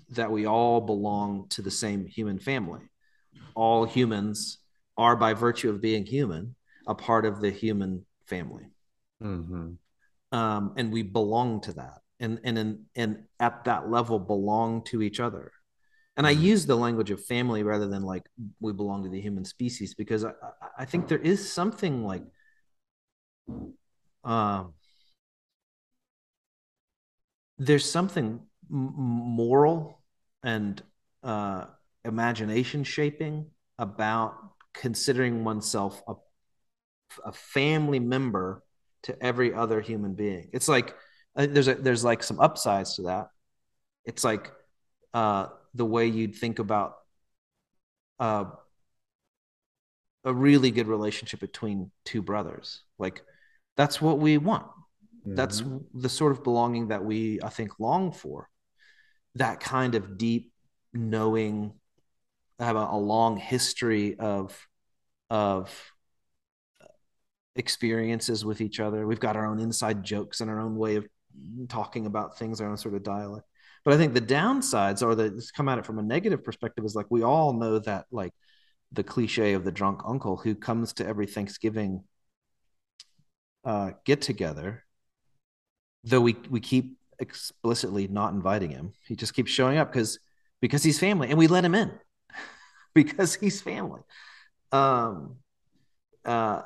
that 0.10 0.32
we 0.32 0.46
all 0.46 0.82
belong 0.82 1.48
to 1.50 1.62
the 1.62 1.72
same 1.72 2.06
human 2.06 2.40
family 2.40 2.82
all 3.56 3.86
humans 3.86 4.60
are, 4.98 5.16
by 5.16 5.34
virtue 5.34 5.70
of 5.70 5.82
being 5.82 6.06
human, 6.06 6.56
a 6.88 6.96
part 6.96 7.26
of 7.26 7.42
the 7.42 7.50
human 7.50 8.06
family. 8.26 8.66
Mm-hmm. 9.22 10.38
Um, 10.38 10.74
and 10.78 10.92
we 10.92 11.04
belong 11.04 11.62
to 11.62 11.74
that. 11.74 12.00
And, 12.20 12.40
and, 12.44 12.58
in, 12.58 12.80
and 12.96 13.24
at 13.40 13.66
that 13.66 13.90
level, 13.90 14.20
belong 14.20 14.84
to 14.86 15.02
each 15.02 15.20
other. 15.20 15.52
And 16.16 16.28
I 16.28 16.34
mm-hmm. 16.34 16.44
use 16.44 16.66
the 16.66 16.76
language 16.76 17.12
of 17.12 17.24
family 17.26 17.64
rather 17.64 17.88
than 17.88 18.04
like 18.04 18.24
we 18.60 18.72
belong 18.74 19.04
to 19.04 19.10
the 19.10 19.22
human 19.22 19.46
species 19.46 19.96
because 19.96 20.24
I, 20.24 20.32
I 20.78 20.86
think 20.86 21.08
there 21.08 21.18
is 21.18 21.52
something 21.52 22.04
like 22.04 22.24
uh, 24.24 24.66
there's 27.58 27.90
something 27.90 28.40
m- 28.72 28.94
moral 28.96 30.02
and 30.44 30.82
uh, 31.24 31.66
imagination 32.06 32.84
shaping 32.84 33.48
about 33.80 34.36
considering 34.74 35.44
oneself 35.44 36.02
a, 36.08 36.14
a 37.26 37.32
family 37.32 38.00
member 38.00 38.64
to 39.04 39.24
every 39.24 39.54
other 39.54 39.82
human 39.82 40.14
being. 40.14 40.50
It's 40.54 40.68
like 40.68 40.96
uh, 41.36 41.48
there's 41.50 41.68
a, 41.68 41.76
there's 41.76 42.04
like 42.04 42.24
some 42.24 42.40
upsides 42.40 42.96
to 42.96 43.04
that. 43.04 43.28
It's 44.06 44.24
like 44.24 44.52
uh, 45.14 45.48
the 45.74 45.86
way 45.86 46.08
you'd 46.08 46.36
think 46.36 46.60
about 46.60 46.96
uh, 48.20 48.46
a 50.24 50.34
really 50.34 50.72
good 50.72 50.88
relationship 50.88 51.40
between 51.40 51.92
two 52.06 52.22
brothers. 52.22 52.82
Like 52.98 53.22
that's 53.76 54.02
what 54.02 54.20
we 54.20 54.38
want. 54.38 54.66
Mm-hmm. 55.26 55.36
That's 55.36 55.64
the 55.94 56.10
sort 56.10 56.32
of 56.32 56.44
belonging 56.44 56.90
that 56.90 57.04
we, 57.04 57.40
I 57.42 57.50
think, 57.50 57.80
long 57.80 58.12
for. 58.12 58.50
That 59.36 59.60
kind 59.60 59.96
of 59.96 60.18
deep 60.18 60.52
knowing, 60.94 61.74
have 62.60 62.76
a, 62.76 62.88
a 62.92 62.98
long 62.98 63.38
history 63.38 64.18
of 64.20 64.68
of 65.30 65.94
experiences 67.56 68.46
with 68.46 68.62
each 68.62 68.80
other. 68.80 69.06
We've 69.06 69.20
got 69.20 69.36
our 69.36 69.46
own 69.46 69.60
inside 69.60 70.04
jokes 70.04 70.42
and 70.42 70.50
our 70.50 70.60
own 70.60 70.76
way 70.76 70.96
of 70.96 71.08
talking 71.68 72.06
about 72.06 72.38
things, 72.38 72.62
our 72.62 72.70
own 72.70 72.78
sort 72.78 72.96
of 72.96 73.04
dialect. 73.04 73.48
But 73.84 73.94
I 73.94 73.98
think 73.98 74.14
the 74.14 74.22
downsides, 74.22 75.04
or 75.04 75.16
the 75.16 75.46
come 75.56 75.68
at 75.68 75.78
it 75.78 75.86
from 75.86 76.00
a 76.00 76.04
negative 76.04 76.44
perspective, 76.44 76.86
is 76.86 76.96
like 76.96 77.08
we 77.10 77.24
all 77.24 77.54
know 77.54 77.80
that 77.80 78.06
like 78.12 78.34
the 78.92 79.04
cliche 79.04 79.54
of 79.54 79.66
the 79.66 79.72
drunk 79.72 80.02
uncle 80.06 80.38
who 80.38 80.56
comes 80.56 80.94
to 80.94 81.06
every 81.06 81.26
Thanksgiving 81.26 82.04
uh, 83.66 83.92
get 84.06 84.22
together, 84.22 84.86
though 86.04 86.22
we 86.22 86.36
we 86.50 86.60
keep 86.60 86.98
explicitly 87.20 88.08
not 88.08 88.34
inviting 88.34 88.70
him. 88.70 88.94
He 89.08 89.16
just 89.16 89.34
keeps 89.34 89.52
showing 89.52 89.78
up 89.78 89.92
because 89.92 90.20
because 90.62 90.84
he's 90.84 91.00
family, 91.00 91.30
and 91.30 91.38
we 91.38 91.48
let 91.48 91.66
him 91.66 91.76
in 91.76 91.92
because 92.94 93.36
he's 93.36 93.62
family. 93.62 94.02
Um, 94.72 95.38
uh, 96.24 96.62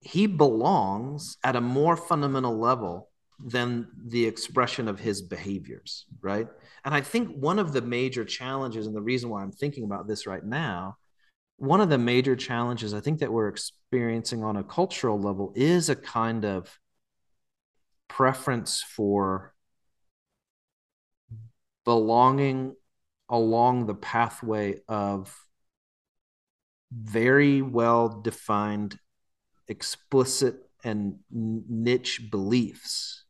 he 0.00 0.26
belongs 0.26 1.38
at 1.44 1.56
a 1.56 1.60
more 1.60 1.96
fundamental 1.96 2.58
level 2.58 3.08
than 3.44 3.88
the 4.06 4.24
expression 4.24 4.88
of 4.88 5.00
his 5.00 5.22
behaviors, 5.22 6.06
right? 6.20 6.46
And 6.84 6.94
I 6.94 7.00
think 7.00 7.36
one 7.36 7.58
of 7.58 7.72
the 7.72 7.82
major 7.82 8.24
challenges, 8.24 8.86
and 8.86 8.94
the 8.94 9.02
reason 9.02 9.30
why 9.30 9.42
I'm 9.42 9.52
thinking 9.52 9.84
about 9.84 10.06
this 10.06 10.26
right 10.26 10.44
now, 10.44 10.96
one 11.56 11.80
of 11.80 11.88
the 11.88 11.98
major 11.98 12.34
challenges 12.36 12.94
I 12.94 13.00
think 13.00 13.20
that 13.20 13.32
we're 13.32 13.48
experiencing 13.48 14.42
on 14.42 14.56
a 14.56 14.64
cultural 14.64 15.20
level 15.20 15.52
is 15.54 15.88
a 15.88 15.96
kind 15.96 16.44
of 16.44 16.78
preference 18.08 18.82
for 18.82 19.54
belonging 21.84 22.74
along 23.28 23.86
the 23.86 23.94
pathway 23.94 24.80
of 24.88 25.34
very 26.92 27.62
well 27.62 28.08
defined, 28.08 28.98
explicit, 29.68 30.56
and 30.84 31.20
niche 31.30 32.28
beliefs. 32.30 33.21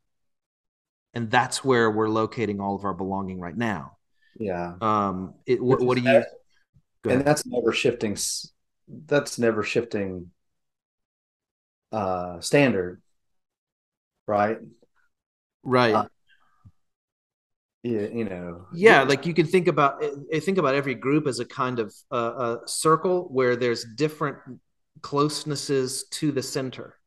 And 1.13 1.29
that's 1.29 1.63
where 1.63 1.91
we're 1.91 2.09
locating 2.09 2.59
all 2.59 2.75
of 2.75 2.85
our 2.85 2.93
belonging 2.93 3.39
right 3.39 3.55
now. 3.55 3.97
Yeah. 4.37 4.73
Um, 4.81 5.35
it, 5.45 5.63
what, 5.63 5.81
what 5.81 5.97
do 5.97 6.03
you? 6.03 6.23
and 7.09 7.25
that's 7.25 7.45
never 7.45 7.71
shifting 7.71 8.17
that's 9.05 9.39
never 9.39 9.63
shifting 9.63 10.31
uh 11.91 12.39
standard 12.39 13.01
right 14.27 14.57
right 15.63 15.93
uh, 15.93 16.05
yeah 17.83 18.07
you 18.07 18.25
know 18.25 18.65
yeah 18.73 19.03
like 19.03 19.25
you 19.25 19.33
can 19.33 19.45
think 19.45 19.67
about 19.67 20.03
eh, 20.31 20.39
think 20.39 20.57
about 20.57 20.75
every 20.75 20.95
group 20.95 21.27
as 21.27 21.39
a 21.39 21.45
kind 21.45 21.79
of 21.79 21.93
uh, 22.11 22.57
a 22.63 22.67
circle 22.67 23.27
where 23.31 23.55
there's 23.55 23.85
different 23.95 24.37
closenesses 25.01 26.03
to 26.09 26.31
the 26.31 26.41
center 26.41 26.97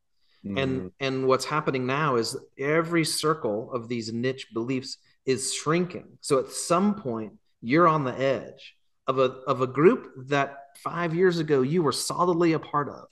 mm-hmm. 0.45 0.57
and 0.57 0.91
and 0.99 1.27
what's 1.27 1.45
happening 1.45 1.85
now 1.85 2.15
is 2.15 2.37
every 2.57 3.05
circle 3.05 3.71
of 3.71 3.87
these 3.87 4.11
niche 4.11 4.47
beliefs 4.53 4.97
is 5.25 5.53
shrinking 5.53 6.17
so 6.21 6.39
at 6.39 6.49
some 6.49 6.95
point 6.95 7.33
you're 7.61 7.87
on 7.87 8.03
the 8.03 8.17
edge 8.19 8.75
of 9.07 9.19
a 9.19 9.35
of 9.47 9.61
a 9.61 9.67
group 9.67 10.11
that 10.27 10.57
five 10.83 11.13
years 11.13 11.39
ago 11.39 11.61
you 11.61 11.81
were 11.81 11.91
solidly 11.91 12.53
a 12.53 12.59
part 12.59 12.89
of 12.89 13.05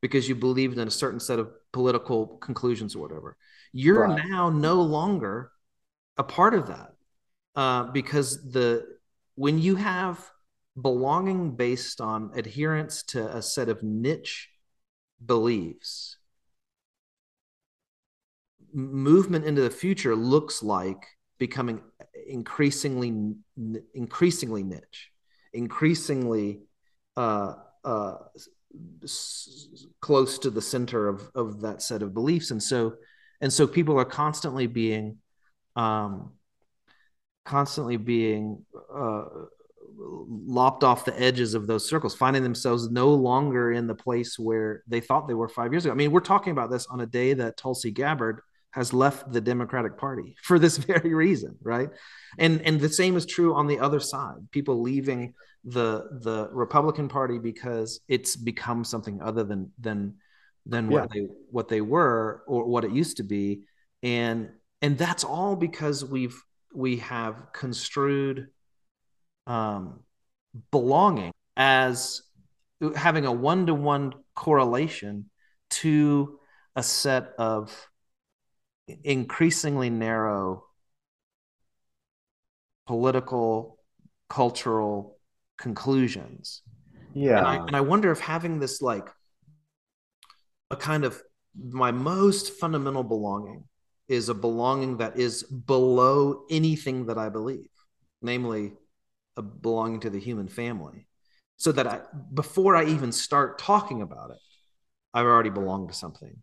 because 0.00 0.28
you 0.28 0.34
believed 0.34 0.78
in 0.78 0.88
a 0.88 0.90
certain 0.90 1.20
set 1.20 1.38
of 1.38 1.50
political 1.72 2.26
conclusions 2.38 2.94
or 2.94 3.00
whatever. 3.00 3.36
You're 3.72 4.08
right. 4.08 4.26
now 4.28 4.50
no 4.50 4.80
longer 4.82 5.52
a 6.16 6.24
part 6.24 6.54
of 6.54 6.68
that 6.68 6.92
uh, 7.54 7.84
because 7.84 8.50
the 8.50 8.86
when 9.34 9.58
you 9.58 9.76
have 9.76 10.18
belonging 10.80 11.56
based 11.56 12.00
on 12.00 12.30
adherence 12.34 13.02
to 13.02 13.36
a 13.36 13.42
set 13.42 13.68
of 13.68 13.82
niche 13.82 14.48
beliefs 15.24 16.16
movement 18.72 19.44
into 19.44 19.62
the 19.62 19.70
future 19.70 20.14
looks 20.14 20.62
like 20.62 21.06
becoming 21.38 21.80
increasingly 22.28 23.34
increasingly 23.94 24.62
niche 24.62 25.10
increasingly 25.52 26.60
uh, 27.16 27.54
uh, 27.84 28.16
s- 29.02 29.86
close 30.00 30.38
to 30.38 30.50
the 30.50 30.62
center 30.62 31.08
of, 31.08 31.30
of 31.34 31.60
that 31.62 31.82
set 31.82 32.02
of 32.02 32.14
beliefs. 32.14 32.50
And 32.50 32.62
so, 32.62 32.94
and 33.40 33.52
so 33.52 33.66
people 33.66 33.98
are 33.98 34.04
constantly 34.04 34.66
being, 34.66 35.18
um, 35.76 36.32
constantly 37.44 37.96
being 37.96 38.64
uh, 38.94 39.24
lopped 39.98 40.84
off 40.84 41.04
the 41.04 41.20
edges 41.20 41.54
of 41.54 41.66
those 41.66 41.88
circles, 41.88 42.14
finding 42.14 42.42
themselves 42.42 42.90
no 42.90 43.10
longer 43.10 43.72
in 43.72 43.86
the 43.86 43.94
place 43.94 44.38
where 44.38 44.82
they 44.86 45.00
thought 45.00 45.26
they 45.26 45.34
were 45.34 45.48
five 45.48 45.72
years 45.72 45.84
ago. 45.84 45.92
I 45.92 45.96
mean, 45.96 46.10
we're 46.10 46.20
talking 46.20 46.52
about 46.52 46.70
this 46.70 46.86
on 46.86 47.00
a 47.00 47.06
day 47.06 47.34
that 47.34 47.56
Tulsi 47.56 47.90
Gabbard 47.90 48.40
has 48.72 48.92
left 48.92 49.32
the 49.32 49.40
Democratic 49.40 49.98
Party 49.98 50.36
for 50.42 50.58
this 50.58 50.76
very 50.76 51.14
reason, 51.14 51.56
right? 51.62 51.90
And 52.38 52.60
and 52.62 52.80
the 52.80 52.88
same 52.88 53.16
is 53.16 53.26
true 53.26 53.54
on 53.54 53.66
the 53.66 53.78
other 53.78 54.00
side. 54.00 54.50
People 54.50 54.80
leaving 54.80 55.34
the 55.64 56.08
the 56.22 56.48
Republican 56.52 57.08
Party 57.08 57.38
because 57.38 58.00
it's 58.08 58.36
become 58.36 58.84
something 58.84 59.20
other 59.20 59.44
than 59.44 59.72
than 59.78 60.14
than 60.66 60.90
yeah. 60.90 61.00
what 61.00 61.10
they 61.10 61.26
what 61.50 61.68
they 61.68 61.80
were 61.80 62.42
or 62.46 62.66
what 62.66 62.84
it 62.84 62.92
used 62.92 63.18
to 63.18 63.24
be, 63.24 63.62
and 64.02 64.50
and 64.82 64.96
that's 64.96 65.24
all 65.24 65.56
because 65.56 66.04
we've 66.04 66.40
we 66.72 66.98
have 66.98 67.52
construed 67.52 68.48
um, 69.46 70.00
belonging 70.70 71.32
as 71.56 72.22
having 72.94 73.26
a 73.26 73.32
one 73.32 73.66
to 73.66 73.74
one 73.74 74.14
correlation 74.34 75.28
to 75.68 76.38
a 76.76 76.82
set 76.82 77.32
of 77.38 77.89
increasingly 79.04 79.90
narrow 79.90 80.64
political, 82.86 83.78
cultural 84.28 85.18
conclusions. 85.58 86.62
Yeah. 87.14 87.38
And 87.38 87.46
I, 87.46 87.56
and 87.56 87.76
I 87.76 87.80
wonder 87.80 88.10
if 88.10 88.20
having 88.20 88.58
this 88.58 88.82
like 88.82 89.08
a 90.70 90.76
kind 90.76 91.04
of 91.04 91.20
my 91.58 91.90
most 91.90 92.52
fundamental 92.54 93.02
belonging 93.02 93.64
is 94.08 94.28
a 94.28 94.34
belonging 94.34 94.96
that 94.98 95.18
is 95.18 95.42
below 95.44 96.44
anything 96.50 97.06
that 97.06 97.18
I 97.18 97.28
believe, 97.28 97.68
namely 98.22 98.72
a 99.36 99.42
belonging 99.42 100.00
to 100.00 100.10
the 100.10 100.18
human 100.18 100.48
family. 100.48 101.06
So 101.58 101.72
that 101.72 101.86
I, 101.86 102.00
before 102.32 102.74
I 102.74 102.86
even 102.86 103.12
start 103.12 103.58
talking 103.58 104.00
about 104.00 104.30
it, 104.30 104.38
I've 105.12 105.26
already 105.26 105.50
belonged 105.50 105.90
to 105.90 105.94
something. 105.94 106.36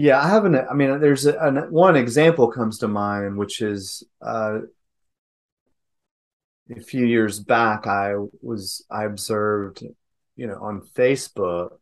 Yeah, 0.00 0.20
I 0.20 0.28
haven't. 0.28 0.54
I 0.54 0.74
mean, 0.74 1.00
there's 1.00 1.26
a, 1.26 1.36
an, 1.38 1.56
one 1.72 1.96
example 1.96 2.52
comes 2.52 2.78
to 2.78 2.88
mind, 2.88 3.36
which 3.36 3.60
is 3.60 4.04
uh, 4.24 4.60
a 6.70 6.80
few 6.80 7.04
years 7.04 7.40
back. 7.40 7.88
I 7.88 8.14
was 8.40 8.84
I 8.88 9.06
observed, 9.06 9.82
you 10.36 10.46
know, 10.46 10.60
on 10.62 10.82
Facebook, 10.94 11.78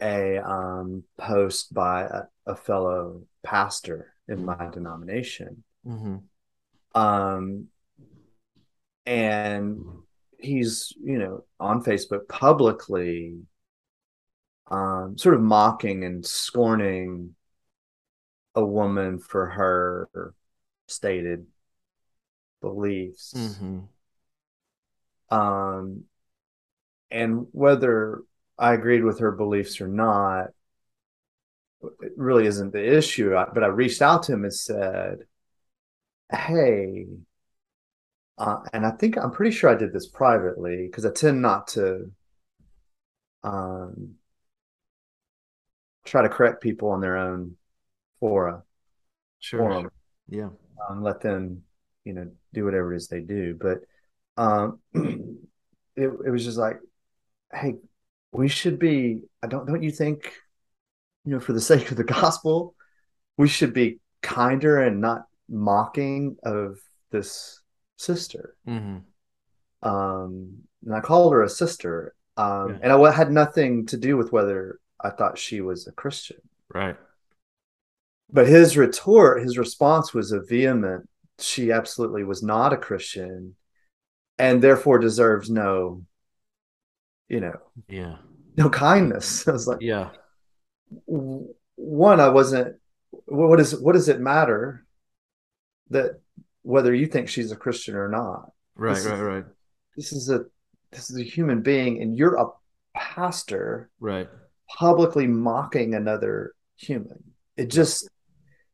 a 0.00 0.38
um, 0.38 1.02
post 1.18 1.74
by 1.74 2.02
a, 2.02 2.22
a, 2.46 2.54
fellow 2.54 3.22
pastor 3.42 4.14
in 4.28 4.44
my 4.44 4.68
denomination, 4.72 5.64
mm-hmm. 5.84 6.18
um, 7.00 7.66
and 9.06 9.80
he's 10.38 10.92
you 11.02 11.18
know 11.18 11.44
on 11.58 11.82
Facebook 11.82 12.28
publicly 12.28 13.40
um, 14.70 15.18
sort 15.18 15.34
of 15.34 15.40
mocking 15.40 16.04
and 16.04 16.24
scorning 16.24 17.34
a 18.54 18.64
woman 18.64 19.18
for 19.18 19.46
her 19.46 20.34
stated 20.86 21.46
beliefs. 22.60 23.34
Mm-hmm. 23.36 23.80
Um, 25.34 26.04
and 27.10 27.46
whether 27.52 28.22
I 28.58 28.74
agreed 28.74 29.04
with 29.04 29.20
her 29.20 29.32
beliefs 29.32 29.80
or 29.80 29.88
not, 29.88 30.48
it 32.02 32.12
really 32.16 32.46
isn't 32.46 32.72
the 32.72 32.96
issue. 32.96 33.30
But 33.30 33.64
I 33.64 33.68
reached 33.68 34.02
out 34.02 34.24
to 34.24 34.34
him 34.34 34.44
and 34.44 34.54
said, 34.54 35.20
Hey, 36.30 37.06
uh, 38.38 38.60
and 38.72 38.86
I 38.86 38.92
think 38.92 39.16
I'm 39.16 39.32
pretty 39.32 39.50
sure 39.50 39.70
I 39.70 39.74
did 39.74 39.92
this 39.92 40.06
privately 40.06 40.86
because 40.86 41.04
I 41.04 41.10
tend 41.10 41.42
not 41.42 41.68
to 41.68 42.10
um, 43.42 44.14
try 46.10 46.22
to 46.22 46.28
correct 46.28 46.60
people 46.60 46.90
on 46.90 47.00
their 47.00 47.16
own 47.16 47.56
fora. 48.18 48.62
Sure. 49.38 49.60
Forum, 49.60 49.90
yeah. 50.28 50.48
Um, 50.88 51.02
let 51.02 51.20
them, 51.20 51.62
you 52.04 52.12
know, 52.12 52.30
do 52.52 52.64
whatever 52.64 52.92
it 52.92 52.96
is 52.96 53.08
they 53.08 53.20
do. 53.20 53.56
But 53.58 53.78
um, 54.36 54.80
it, 54.94 56.10
it 56.26 56.30
was 56.30 56.44
just 56.44 56.58
like, 56.58 56.78
hey, 57.52 57.76
we 58.32 58.48
should 58.48 58.78
be. 58.78 59.22
I 59.42 59.46
don't 59.46 59.66
don't 59.66 59.82
you 59.82 59.90
think, 59.90 60.32
you 61.24 61.32
know, 61.32 61.40
for 61.40 61.52
the 61.52 61.60
sake 61.72 61.90
of 61.90 61.96
the 61.96 62.04
gospel, 62.04 62.74
we 63.36 63.48
should 63.48 63.72
be 63.72 64.00
kinder 64.20 64.82
and 64.82 65.00
not 65.00 65.26
mocking 65.48 66.36
of 66.44 66.78
this 67.10 67.60
sister. 67.96 68.56
Mm-hmm. 68.68 69.88
Um, 69.88 70.58
and 70.84 70.94
I 70.94 71.00
called 71.00 71.32
her 71.32 71.42
a 71.42 71.48
sister. 71.48 72.14
Um, 72.36 72.70
Yeah. 72.70 72.78
and 72.82 72.92
I 72.92 73.10
had 73.10 73.30
nothing 73.30 73.86
to 73.86 73.96
do 73.96 74.16
with 74.16 74.32
whether 74.32 74.78
I 75.02 75.10
thought 75.10 75.38
she 75.38 75.60
was 75.60 75.86
a 75.86 75.92
Christian. 75.92 76.38
Right. 76.72 76.96
But 78.32 78.46
his 78.48 78.76
retort, 78.76 79.42
his 79.42 79.58
response 79.58 80.14
was 80.14 80.30
a 80.32 80.40
vehement, 80.40 81.08
she 81.38 81.72
absolutely 81.72 82.22
was 82.22 82.42
not 82.42 82.72
a 82.72 82.76
Christian 82.76 83.56
and 84.38 84.62
therefore 84.62 84.98
deserves 84.98 85.50
no, 85.50 86.04
you 87.28 87.40
know, 87.40 87.58
Yeah. 87.88 88.16
no 88.56 88.68
kindness. 88.70 89.46
I 89.48 89.52
was 89.52 89.66
like, 89.66 89.80
Yeah. 89.80 90.10
one, 91.06 92.20
I 92.20 92.28
wasn't, 92.28 92.76
what 93.26 93.58
is, 93.60 93.78
what 93.78 93.92
does 93.94 94.08
it 94.08 94.20
matter 94.20 94.84
that 95.90 96.20
whether 96.62 96.94
you 96.94 97.06
think 97.06 97.28
she's 97.28 97.52
a 97.52 97.56
Christian 97.56 97.96
or 97.96 98.08
not? 98.08 98.52
Right. 98.76 98.94
This 98.94 99.06
Right. 99.06 99.14
is- 99.14 99.20
Right. 99.20 99.44
This 99.96 100.12
is 100.12 100.30
a, 100.30 100.44
this 100.92 101.10
is 101.10 101.18
a 101.18 101.22
human 101.24 101.62
being 101.62 102.00
and 102.00 102.16
you're 102.16 102.36
a 102.36 102.46
pastor 102.94 103.90
Right. 103.98 104.28
Publicly 104.78 105.26
mocking 105.26 105.94
another 105.94 106.54
human. 106.76 107.22
It 107.56 107.70
just 107.70 108.08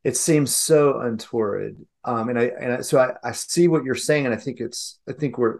it 0.04 0.16
seems 0.16 0.54
so 0.54 1.00
untoward. 1.00 1.76
Um, 2.04 2.28
and 2.28 2.38
I 2.38 2.44
and 2.44 2.72
I, 2.74 2.80
so 2.82 2.98
I, 2.98 3.14
I 3.28 3.32
see 3.32 3.68
what 3.68 3.84
you're 3.84 3.94
saying, 3.94 4.26
and 4.26 4.34
I 4.34 4.38
think 4.38 4.60
it's 4.60 5.00
I 5.08 5.12
think 5.12 5.38
we're 5.38 5.58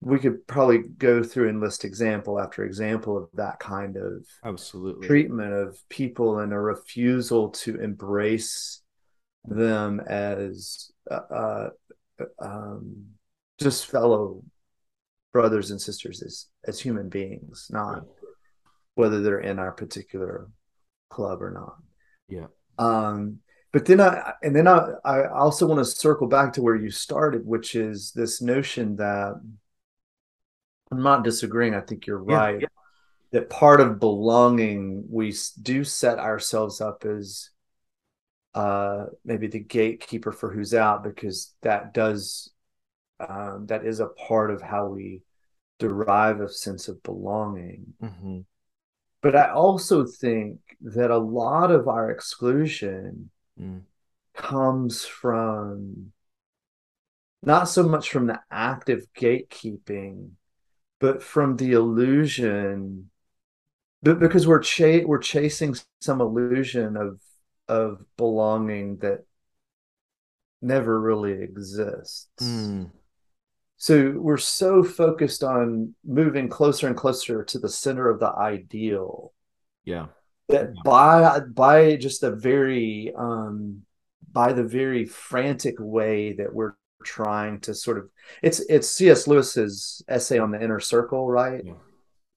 we 0.00 0.18
could 0.18 0.46
probably 0.46 0.78
go 0.78 1.22
through 1.22 1.50
and 1.50 1.60
list 1.60 1.84
example 1.84 2.40
after 2.40 2.64
example 2.64 3.18
of 3.18 3.28
that 3.34 3.58
kind 3.58 3.96
of 3.96 4.24
Absolutely. 4.44 5.06
treatment 5.06 5.52
of 5.52 5.78
people 5.90 6.38
and 6.38 6.54
a 6.54 6.58
refusal 6.58 7.50
to 7.50 7.78
embrace 7.80 8.80
them 9.44 10.00
as 10.00 10.90
uh, 11.10 11.20
uh, 11.30 11.68
um, 12.38 13.04
just 13.58 13.86
fellow 13.86 14.42
brothers 15.32 15.70
and 15.70 15.80
sisters 15.80 16.22
as 16.22 16.46
as 16.66 16.80
human 16.80 17.08
beings, 17.08 17.68
not. 17.70 18.04
Whether 19.00 19.22
they're 19.22 19.40
in 19.40 19.58
our 19.58 19.72
particular 19.72 20.48
club 21.10 21.42
or 21.42 21.50
not. 21.50 21.76
Yeah. 22.28 22.46
Um, 22.78 23.40
but 23.72 23.86
then 23.86 24.00
I 24.00 24.34
and 24.42 24.54
then 24.54 24.66
I 24.66 24.94
I 25.04 25.28
also 25.28 25.66
want 25.66 25.78
to 25.78 25.84
circle 25.84 26.26
back 26.26 26.54
to 26.54 26.62
where 26.62 26.76
you 26.76 26.90
started, 26.90 27.46
which 27.46 27.74
is 27.74 28.12
this 28.12 28.42
notion 28.42 28.96
that 28.96 29.40
I'm 30.90 31.02
not 31.02 31.24
disagreeing. 31.24 31.74
I 31.74 31.80
think 31.80 32.06
you're 32.06 32.18
Yeah, 32.26 32.40
right. 32.42 32.64
That 33.32 33.50
part 33.50 33.80
of 33.80 34.00
belonging, 34.00 35.06
we 35.10 35.34
do 35.62 35.84
set 35.84 36.18
ourselves 36.18 36.80
up 36.80 37.04
as 37.04 37.50
uh 38.54 39.06
maybe 39.24 39.46
the 39.46 39.60
gatekeeper 39.60 40.32
for 40.32 40.50
who's 40.52 40.74
out 40.74 41.04
because 41.04 41.54
that 41.62 41.94
does 41.94 42.50
um 43.20 43.66
that 43.68 43.84
is 43.86 44.00
a 44.00 44.06
part 44.08 44.50
of 44.50 44.62
how 44.62 44.86
we 44.88 45.22
derive 45.78 46.40
a 46.40 46.48
sense 46.48 46.88
of 46.88 47.02
belonging 47.02 47.94
Mm-hmm. 48.02 48.40
But 49.22 49.36
I 49.36 49.50
also 49.50 50.06
think 50.06 50.58
that 50.80 51.10
a 51.10 51.18
lot 51.18 51.70
of 51.70 51.88
our 51.88 52.10
exclusion 52.10 53.30
Mm. 53.58 53.82
comes 54.34 55.04
from 55.04 56.12
not 57.42 57.64
so 57.64 57.82
much 57.82 58.10
from 58.10 58.26
the 58.26 58.40
active 58.50 59.06
gatekeeping, 59.14 60.30
but 60.98 61.22
from 61.22 61.56
the 61.56 61.72
illusion, 61.72 63.10
but 64.02 64.18
because 64.18 64.46
we're 64.46 64.60
cha- 64.60 65.04
we're 65.04 65.18
chasing 65.18 65.74
some 66.00 66.20
illusion 66.20 66.96
of 66.96 67.20
of 67.68 68.04
belonging 68.16 68.96
that 68.98 69.24
never 70.62 71.00
really 71.00 71.32
exists. 71.42 72.28
Mm. 72.40 72.90
So 73.80 74.12
we're 74.14 74.36
so 74.36 74.84
focused 74.84 75.42
on 75.42 75.94
moving 76.04 76.50
closer 76.50 76.86
and 76.86 76.94
closer 76.94 77.42
to 77.44 77.58
the 77.58 77.68
center 77.70 78.10
of 78.10 78.20
the 78.20 78.30
ideal 78.30 79.32
Yeah. 79.84 80.08
that 80.48 80.74
by 80.84 81.40
by 81.40 81.96
just 81.96 82.22
a 82.22 82.30
very 82.30 83.10
um 83.16 83.82
by 84.32 84.52
the 84.52 84.64
very 84.64 85.06
frantic 85.06 85.76
way 85.78 86.34
that 86.34 86.52
we're 86.54 86.74
trying 87.04 87.60
to 87.60 87.72
sort 87.72 87.96
of 87.96 88.10
it's 88.42 88.60
it's 88.68 88.86
C.S. 88.90 89.26
Lewis's 89.26 90.04
essay 90.08 90.38
on 90.38 90.50
the 90.50 90.62
inner 90.62 90.80
circle, 90.80 91.26
right? 91.30 91.62
Yeah. 91.64 91.72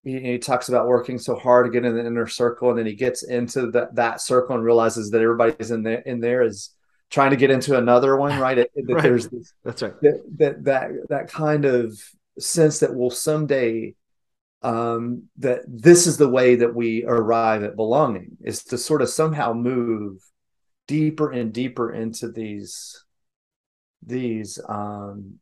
He, 0.05 0.19
he 0.19 0.37
talks 0.39 0.69
about 0.69 0.87
working 0.87 1.19
so 1.19 1.35
hard 1.35 1.65
to 1.65 1.71
get 1.71 1.85
in 1.85 1.95
the 1.95 2.05
inner 2.05 2.27
circle, 2.27 2.69
and 2.69 2.79
then 2.79 2.85
he 2.85 2.95
gets 2.95 3.23
into 3.23 3.71
that 3.71 3.95
that 3.95 4.21
circle 4.21 4.55
and 4.55 4.63
realizes 4.63 5.11
that 5.11 5.21
everybody's 5.21 5.71
in 5.71 5.83
there 5.83 5.99
in 6.05 6.21
there 6.21 6.41
is 6.41 6.69
trying 7.13 7.29
to 7.29 7.37
get 7.37 7.51
into 7.51 7.77
another 7.77 8.17
one, 8.17 8.37
right? 8.37 8.57
It- 8.57 8.71
that 8.75 8.87
Right. 8.93 9.03
there's 9.03 9.27
this 9.27 9.53
That's 9.63 9.81
right. 9.81 9.93
that 10.01 10.23
that 10.37 10.63
that 10.65 10.89
that 11.09 11.27
kind 11.29 11.65
of 11.65 12.01
sense 12.39 12.79
that 12.79 12.95
will 12.95 13.11
someday 13.11 13.93
um 14.63 15.23
that 15.37 15.61
this 15.67 16.07
is 16.07 16.17
the 16.17 16.27
way 16.29 16.55
that 16.55 16.73
we 16.73 17.03
arrive 17.05 17.63
at 17.63 17.75
belonging 17.75 18.37
is 18.41 18.63
to 18.63 18.77
sort 18.77 19.01
of 19.01 19.09
somehow 19.09 19.53
move 19.53 20.19
deeper 20.87 21.31
and 21.31 21.53
deeper 21.53 21.93
into 21.93 22.31
these 22.31 23.03
these 24.05 24.59
um 24.67 25.39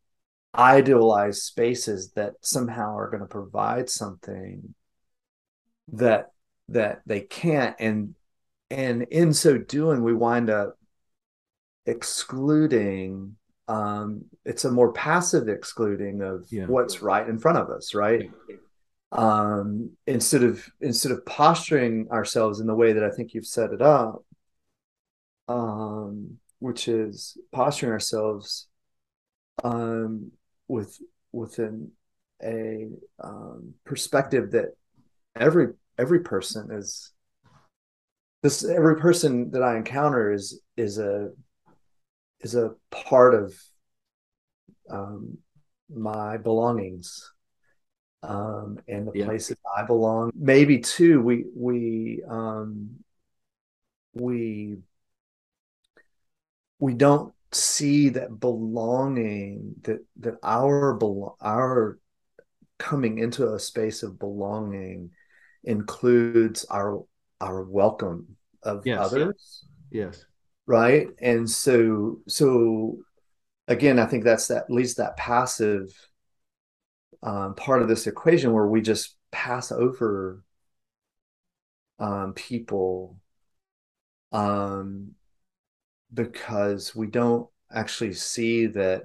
idealized 0.53 1.41
spaces 1.43 2.12
that 2.12 2.34
somehow 2.41 2.97
are 2.97 3.10
going 3.10 3.21
to 3.21 3.27
provide 3.27 3.89
something 3.89 4.75
that 5.93 6.31
that 6.67 7.01
they 7.05 7.21
can't 7.21 7.75
and 7.79 8.15
and 8.69 9.03
in 9.03 9.34
so 9.34 9.57
doing 9.57 10.03
we 10.03 10.13
wind 10.13 10.49
up 10.49 10.77
excluding 11.85 13.35
um 13.67 14.23
it's 14.45 14.65
a 14.65 14.71
more 14.71 14.91
passive 14.93 15.47
excluding 15.47 16.21
of 16.21 16.45
Yeah. 16.49 16.65
what's 16.65 17.01
right 17.01 17.27
in 17.27 17.39
front 17.39 17.57
of 17.57 17.69
us 17.69 17.93
right 17.95 18.29
um 19.11 19.91
instead 20.07 20.43
of 20.43 20.65
instead 20.79 21.11
of 21.11 21.25
posturing 21.25 22.07
ourselves 22.11 22.59
in 22.59 22.67
the 22.67 22.75
way 22.75 22.93
that 22.93 23.03
i 23.03 23.09
think 23.09 23.33
you've 23.33 23.45
set 23.45 23.71
it 23.71 23.81
up 23.81 24.23
um 25.47 26.37
which 26.59 26.87
is 26.87 27.37
posturing 27.51 27.91
ourselves 27.91 28.67
um 29.63 30.31
with 30.67 30.97
within 31.31 31.91
a 32.43 32.87
um 33.23 33.73
perspective 33.85 34.51
that 34.51 34.69
every 35.35 35.67
every 35.97 36.19
person 36.21 36.71
is 36.71 37.11
this 38.43 38.63
every 38.63 38.97
person 38.97 39.51
that 39.51 39.61
i 39.63 39.77
encounter 39.77 40.31
is 40.31 40.61
is 40.77 40.97
a 40.97 41.29
is 42.41 42.56
a 42.56 42.71
part 42.89 43.34
of 43.34 43.54
um 44.89 45.38
my 45.93 46.38
belongings 46.38 47.32
um 48.23 48.80
and 48.88 49.08
the 49.08 49.12
Yeah. 49.13 49.25
places 49.25 49.58
i 49.77 49.84
belong 49.84 50.32
maybe 50.36 50.80
too 50.80 51.21
we 51.21 51.45
we 51.56 52.21
um 52.30 52.89
we 54.13 54.77
we 56.80 56.93
don't 56.93 57.34
see 57.51 58.10
that 58.10 58.39
belonging 58.39 59.75
that 59.84 59.99
that 60.19 60.36
our 60.43 60.97
belo- 60.97 61.36
our 61.41 61.99
coming 62.77 63.19
into 63.19 63.54
a 63.54 63.60
space 63.60 64.04
of 64.04 64.17
belonging 64.19 65.12
includes 65.63 66.65
our 66.65 67.04
our 67.39 67.63
welcome 67.63 68.36
of 68.63 68.86
Yes. 68.86 68.99
others 69.13 69.65
Yes. 69.91 70.25
Right 70.71 71.07
and 71.19 71.49
so 71.49 72.19
so 72.29 72.97
again 73.67 73.99
i 73.99 74.05
think 74.05 74.23
that's 74.23 74.47
that 74.47 74.63
at 74.63 74.71
least 74.71 74.95
that 74.95 75.17
passive 75.17 75.91
um, 77.23 77.55
part 77.55 77.81
of 77.81 77.89
this 77.89 78.07
equation 78.07 78.53
where 78.53 78.65
we 78.65 78.81
just 78.81 79.17
pass 79.34 79.73
over 79.73 80.41
um, 81.99 82.31
people 82.34 83.17
um, 84.31 85.12
because 86.13 86.95
we 86.95 87.07
don't 87.07 87.49
actually 87.69 88.13
see 88.13 88.67
that 88.67 89.03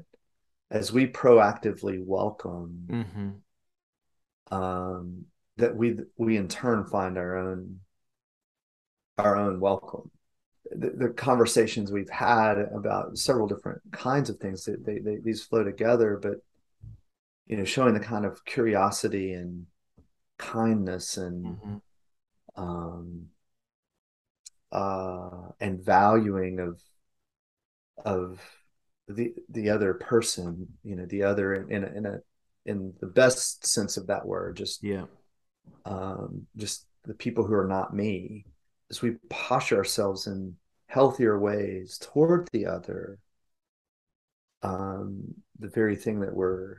as 0.71 0.93
we 0.93 1.09
proactively 1.09 2.01
welcome 2.03 2.87
Mm-hmm. 2.89 4.57
um, 4.57 5.25
that 5.57 5.75
we 5.75 5.97
we 6.17 6.37
in 6.37 6.47
turn 6.47 6.87
find 6.87 7.19
our 7.19 7.37
own 7.37 7.81
our 9.19 9.37
own 9.37 9.59
welcome. 9.59 10.11
The, 10.71 10.91
the 10.91 11.09
conversations 11.11 11.93
we've 11.93 12.11
had 12.11 12.59
about 12.59 13.19
several 13.19 13.47
different 13.47 13.81
kinds 13.93 14.31
of 14.31 14.39
things 14.39 14.65
that 14.65 14.85
they, 14.85 14.99
they 14.99 15.17
these 15.19 15.45
flow 15.45 15.65
together, 15.65 16.19
but 16.21 16.39
you 17.47 17.57
know, 17.57 17.65
showing 17.65 17.95
the 17.95 18.01
kind 18.01 18.25
of 18.25 18.45
curiosity 18.45 19.33
and 19.33 19.67
kindness 20.39 21.17
and 21.17 21.45
Mm-hmm. 21.45 21.77
um, 22.57 23.27
uh, 24.73 25.49
and 25.61 25.85
valuing 25.85 26.59
of 26.61 26.81
of 28.05 28.41
the 29.09 29.35
the 29.49 29.71
other 29.71 29.95
person, 29.95 30.67
you 30.83 30.97
know, 30.97 31.07
the 31.07 31.23
other 31.23 31.55
in, 31.55 31.71
in 31.71 31.85
a 31.85 31.97
in 31.97 32.07
a 32.07 32.19
in 32.65 32.93
the 33.01 33.07
best 33.07 33.67
sense 33.67 33.97
of 33.97 34.09
that 34.09 34.27
word, 34.27 34.57
just 34.57 34.83
yeah, 34.83 35.05
um, 35.85 36.47
just 36.57 36.87
the 37.05 37.15
people 37.15 37.45
who 37.47 37.55
are 37.55 37.69
not 37.69 37.95
me, 37.95 38.45
as 38.91 39.03
we 39.03 39.17
posture 39.29 39.77
ourselves 39.77 40.27
in 40.27 40.57
healthier 40.87 41.39
ways 41.39 41.99
toward 41.99 42.49
the 42.53 42.67
other, 42.67 43.19
um, 44.63 45.23
the 45.59 45.69
very 45.69 45.97
thing 45.97 46.21
that 46.21 46.35
we're 46.35 46.77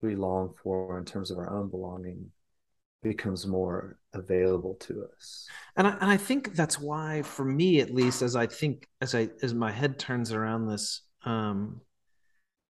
we 0.00 0.14
long 0.14 0.54
for 0.62 0.98
in 0.98 1.04
terms 1.04 1.30
of 1.30 1.38
our 1.38 1.50
own 1.50 1.68
belonging 1.68 2.30
becomes 3.02 3.46
more 3.46 3.98
available 4.12 4.74
to 4.74 5.04
us. 5.16 5.48
And 5.76 5.86
I, 5.86 5.90
and 6.00 6.10
I 6.10 6.16
think 6.16 6.54
that's 6.54 6.78
why, 6.78 7.22
for 7.22 7.44
me 7.44 7.80
at 7.80 7.92
least, 7.92 8.22
as 8.22 8.36
I 8.36 8.46
think 8.46 8.88
as 9.00 9.14
I 9.14 9.28
as 9.42 9.54
my 9.54 9.72
head 9.72 9.98
turns 9.98 10.32
around 10.32 10.66
this, 10.66 11.02
um, 11.24 11.80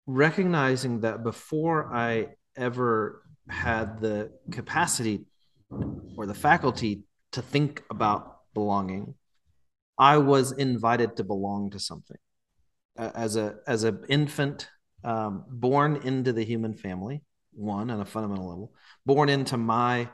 recognizing 0.06 1.00
that 1.00 1.22
before 1.22 1.94
I 1.94 2.28
ever 2.56 3.22
had 3.48 4.00
the 4.00 4.30
capacity 4.50 5.24
or 6.16 6.26
the 6.26 6.34
faculty 6.34 7.04
to 7.32 7.42
think 7.42 7.82
about 7.90 8.37
belonging, 8.58 9.14
I 9.98 10.18
was 10.18 10.52
invited 10.52 11.16
to 11.16 11.24
belong 11.24 11.70
to 11.70 11.78
something. 11.78 12.18
As 12.96 13.36
a 13.36 13.56
as 13.66 13.84
an 13.84 14.04
infant, 14.08 14.68
um, 15.04 15.44
born 15.48 15.90
into 16.10 16.32
the 16.32 16.44
human 16.44 16.74
family, 16.74 17.22
one 17.52 17.90
on 17.90 18.00
a 18.00 18.04
fundamental 18.04 18.48
level, 18.48 18.72
born 19.06 19.28
into 19.28 19.56
my 19.56 20.08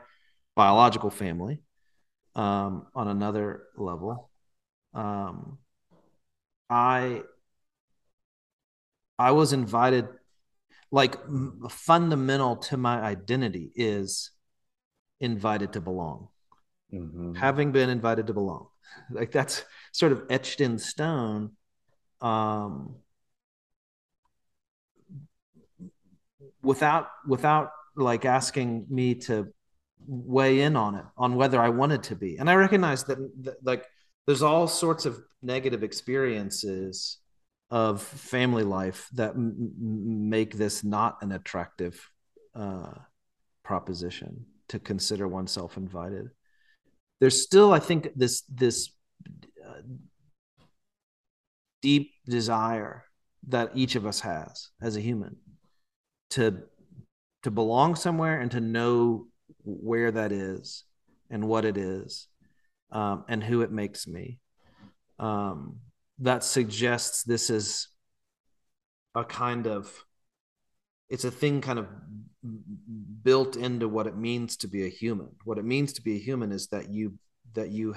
biological 0.55 1.09
family 1.09 1.61
um, 2.35 2.87
on 2.93 3.07
another 3.07 3.63
level. 3.75 4.29
Um, 4.93 5.57
I 6.69 7.23
I 9.17 9.31
was 9.31 9.53
invited, 9.53 10.05
like 10.91 11.15
fundamental 11.69 12.57
to 12.67 12.77
my 12.77 13.01
identity 13.01 13.71
is 13.75 14.31
invited 15.19 15.73
to 15.73 15.81
belong. 15.81 16.29
Mm-hmm. 16.93 17.35
Having 17.35 17.71
been 17.71 17.89
invited 17.89 18.27
to 18.27 18.33
belong, 18.33 18.67
like 19.09 19.31
that's 19.31 19.63
sort 19.91 20.11
of 20.11 20.23
etched 20.29 20.61
in 20.61 20.77
stone. 20.77 21.51
Um, 22.21 22.95
without 26.61 27.09
without 27.27 27.71
like 27.95 28.25
asking 28.25 28.85
me 28.89 29.15
to 29.15 29.53
weigh 30.07 30.61
in 30.61 30.75
on 30.75 30.95
it 30.95 31.05
on 31.17 31.35
whether 31.35 31.61
I 31.61 31.69
wanted 31.69 32.03
to 32.03 32.15
be. 32.15 32.37
And 32.37 32.49
I 32.49 32.55
recognize 32.55 33.03
that, 33.05 33.17
that 33.43 33.63
like 33.63 33.85
there's 34.25 34.43
all 34.43 34.67
sorts 34.67 35.05
of 35.05 35.21
negative 35.41 35.83
experiences 35.83 37.17
of 37.71 38.01
family 38.01 38.63
life 38.63 39.09
that 39.13 39.31
m- 39.31 39.71
make 40.29 40.55
this 40.55 40.83
not 40.83 41.17
an 41.21 41.31
attractive 41.31 42.11
uh, 42.53 42.93
proposition 43.63 44.45
to 44.67 44.79
consider 44.79 45.27
oneself 45.27 45.77
invited. 45.77 46.29
There's 47.19 47.41
still, 47.41 47.73
I 47.73 47.79
think, 47.79 48.09
this 48.15 48.43
this 48.49 48.89
uh, 49.65 49.81
deep 51.81 52.11
desire 52.25 53.05
that 53.47 53.71
each 53.75 53.95
of 53.95 54.05
us 54.05 54.21
has 54.21 54.69
as 54.81 54.97
a 54.97 55.01
human 55.01 55.37
to 56.31 56.63
to 57.43 57.51
belong 57.51 57.95
somewhere 57.95 58.39
and 58.39 58.51
to 58.51 58.59
know 58.59 59.27
where 59.63 60.11
that 60.11 60.31
is 60.31 60.83
and 61.29 61.47
what 61.47 61.63
it 61.63 61.77
is 61.77 62.27
um, 62.91 63.23
and 63.27 63.43
who 63.43 63.61
it 63.61 63.71
makes 63.71 64.07
me. 64.07 64.39
Um, 65.19 65.77
that 66.19 66.43
suggests 66.43 67.23
this 67.23 67.49
is 67.49 67.87
a 69.13 69.23
kind 69.23 69.67
of 69.67 70.05
it's 71.09 71.23
a 71.23 71.31
thing 71.31 71.61
kind 71.61 71.79
of 71.79 71.87
built 73.25 73.57
into 73.57 73.89
what 73.89 74.07
it 74.07 74.15
means 74.15 74.55
to 74.57 74.67
be 74.67 74.85
a 74.85 74.89
human. 74.89 75.29
What 75.43 75.57
it 75.57 75.65
means 75.65 75.91
to 75.93 76.01
be 76.01 76.15
a 76.15 76.19
human 76.19 76.51
is 76.53 76.67
that 76.67 76.89
you 76.89 77.17
that 77.53 77.71
you 77.71 77.95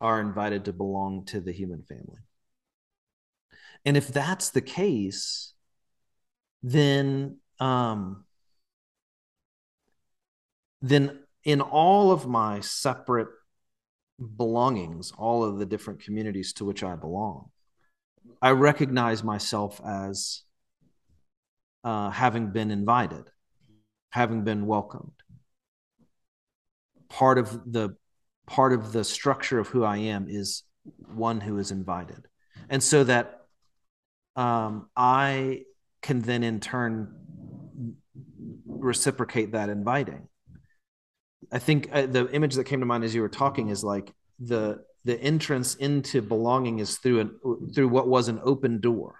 are 0.00 0.20
invited 0.20 0.64
to 0.64 0.72
belong 0.72 1.26
to 1.26 1.40
the 1.40 1.52
human 1.52 1.82
family. 1.82 2.20
And 3.84 3.96
if 3.96 4.08
that's 4.08 4.50
the 4.50 4.60
case 4.60 5.52
then 6.66 7.36
um 7.60 8.24
then 10.80 11.20
in 11.44 11.60
all 11.60 12.10
of 12.10 12.26
my 12.26 12.60
separate 12.60 13.28
belongings, 14.36 15.12
all 15.16 15.44
of 15.44 15.58
the 15.58 15.66
different 15.66 16.02
communities 16.02 16.54
to 16.54 16.64
which 16.64 16.82
I 16.82 16.96
belong, 16.96 17.50
I 18.40 18.50
recognize 18.50 19.22
myself 19.22 19.80
as 19.84 20.42
uh, 21.84 22.10
having 22.10 22.50
been 22.50 22.70
invited, 22.70 23.24
having 24.14 24.44
been 24.44 24.64
welcomed. 24.64 25.10
Part 27.08 27.36
of 27.36 27.72
the 27.72 27.96
part 28.46 28.72
of 28.72 28.92
the 28.92 29.02
structure 29.02 29.58
of 29.58 29.66
who 29.66 29.82
I 29.82 29.96
am 29.96 30.28
is 30.28 30.62
one 31.12 31.40
who 31.40 31.58
is 31.58 31.72
invited, 31.72 32.28
and 32.68 32.80
so 32.80 33.02
that 33.02 33.46
um, 34.36 34.88
I 34.96 35.62
can 36.00 36.20
then 36.20 36.44
in 36.44 36.60
turn 36.60 37.12
reciprocate 38.66 39.52
that 39.52 39.68
inviting. 39.68 40.28
I 41.50 41.58
think 41.58 41.88
uh, 41.92 42.06
the 42.06 42.30
image 42.30 42.54
that 42.54 42.64
came 42.64 42.80
to 42.80 42.86
mind 42.86 43.02
as 43.02 43.16
you 43.16 43.20
were 43.20 43.28
talking 43.28 43.68
is 43.68 43.82
like 43.82 44.12
the 44.38 44.84
the 45.04 45.20
entrance 45.20 45.74
into 45.74 46.22
belonging 46.22 46.78
is 46.78 46.98
through 46.98 47.18
an 47.20 47.30
through 47.74 47.88
what 47.88 48.06
was 48.06 48.28
an 48.28 48.38
open 48.44 48.80
door, 48.80 49.16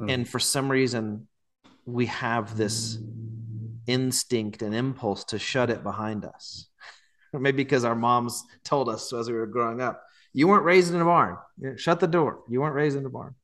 mm. 0.00 0.12
and 0.12 0.28
for 0.28 0.40
some 0.40 0.68
reason 0.68 1.28
we 1.86 2.06
have 2.06 2.56
this 2.56 2.98
instinct 3.86 4.62
and 4.62 4.74
impulse 4.74 5.24
to 5.24 5.38
shut 5.38 5.70
it 5.70 5.82
behind 5.82 6.24
us, 6.24 6.68
maybe 7.32 7.56
because 7.56 7.84
our 7.84 7.94
moms 7.94 8.44
told 8.64 8.88
us 8.88 9.12
as 9.12 9.28
we 9.28 9.34
were 9.34 9.46
growing 9.46 9.80
up, 9.80 10.02
"You 10.32 10.48
weren't 10.48 10.64
raised 10.64 10.94
in 10.94 11.00
a 11.00 11.04
barn. 11.04 11.36
Shut 11.76 12.00
the 12.00 12.06
door. 12.06 12.42
You 12.48 12.60
weren't 12.60 12.74
raised 12.74 12.96
in 12.96 13.06
a 13.06 13.10
barn." 13.10 13.34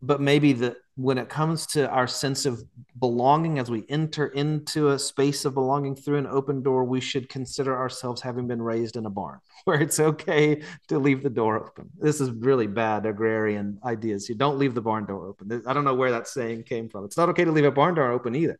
But 0.00 0.20
maybe 0.20 0.52
the 0.52 0.76
when 0.98 1.16
it 1.16 1.28
comes 1.28 1.64
to 1.64 1.88
our 1.90 2.08
sense 2.08 2.44
of 2.44 2.60
belonging 2.98 3.60
as 3.60 3.70
we 3.70 3.84
enter 3.88 4.26
into 4.26 4.88
a 4.88 4.98
space 4.98 5.44
of 5.44 5.54
belonging 5.54 5.94
through 5.94 6.18
an 6.18 6.26
open 6.26 6.60
door 6.60 6.82
we 6.82 7.00
should 7.00 7.28
consider 7.28 7.78
ourselves 7.78 8.20
having 8.20 8.48
been 8.48 8.60
raised 8.60 8.96
in 8.96 9.06
a 9.06 9.10
barn 9.10 9.38
where 9.64 9.80
it's 9.80 10.00
okay 10.00 10.60
to 10.88 10.98
leave 10.98 11.22
the 11.22 11.30
door 11.30 11.56
open 11.56 11.88
this 11.98 12.20
is 12.20 12.30
really 12.30 12.66
bad 12.66 13.06
agrarian 13.06 13.78
ideas 13.84 14.28
you 14.28 14.34
don't 14.34 14.58
leave 14.58 14.74
the 14.74 14.80
barn 14.80 15.06
door 15.06 15.28
open 15.28 15.62
i 15.68 15.72
don't 15.72 15.84
know 15.84 15.94
where 15.94 16.10
that 16.10 16.26
saying 16.26 16.64
came 16.64 16.88
from 16.88 17.04
it's 17.04 17.16
not 17.16 17.28
okay 17.28 17.44
to 17.44 17.52
leave 17.52 17.64
a 17.64 17.70
barn 17.70 17.94
door 17.94 18.10
open 18.10 18.34
either 18.34 18.58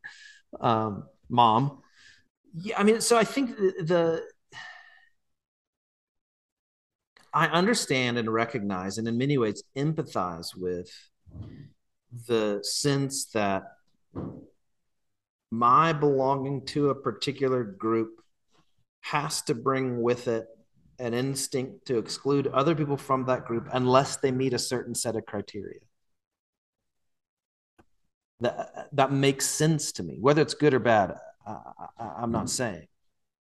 um, 0.60 1.04
mom 1.28 1.78
yeah 2.54 2.78
i 2.78 2.82
mean 2.82 3.00
so 3.00 3.16
i 3.16 3.24
think 3.24 3.56
the, 3.56 3.74
the 3.82 4.22
i 7.34 7.46
understand 7.46 8.18
and 8.18 8.32
recognize 8.32 8.98
and 8.98 9.06
in 9.06 9.16
many 9.18 9.38
ways 9.38 9.62
empathize 9.76 10.56
with 10.56 10.90
the 12.26 12.60
sense 12.62 13.26
that 13.26 13.64
my 15.50 15.92
belonging 15.92 16.64
to 16.66 16.90
a 16.90 16.94
particular 16.94 17.64
group 17.64 18.20
has 19.00 19.42
to 19.42 19.54
bring 19.54 20.02
with 20.02 20.28
it 20.28 20.46
an 20.98 21.14
instinct 21.14 21.86
to 21.86 21.98
exclude 21.98 22.46
other 22.48 22.74
people 22.74 22.96
from 22.96 23.24
that 23.26 23.44
group 23.44 23.68
unless 23.72 24.16
they 24.16 24.32
meet 24.32 24.52
a 24.52 24.58
certain 24.58 24.94
set 24.94 25.16
of 25.16 25.24
criteria. 25.26 25.80
That, 28.40 28.88
that 28.92 29.12
makes 29.12 29.46
sense 29.46 29.92
to 29.92 30.02
me. 30.02 30.18
Whether 30.20 30.42
it's 30.42 30.54
good 30.54 30.74
or 30.74 30.78
bad, 30.78 31.16
I, 31.46 32.22
am 32.22 32.30
not 32.30 32.50
saying, 32.50 32.86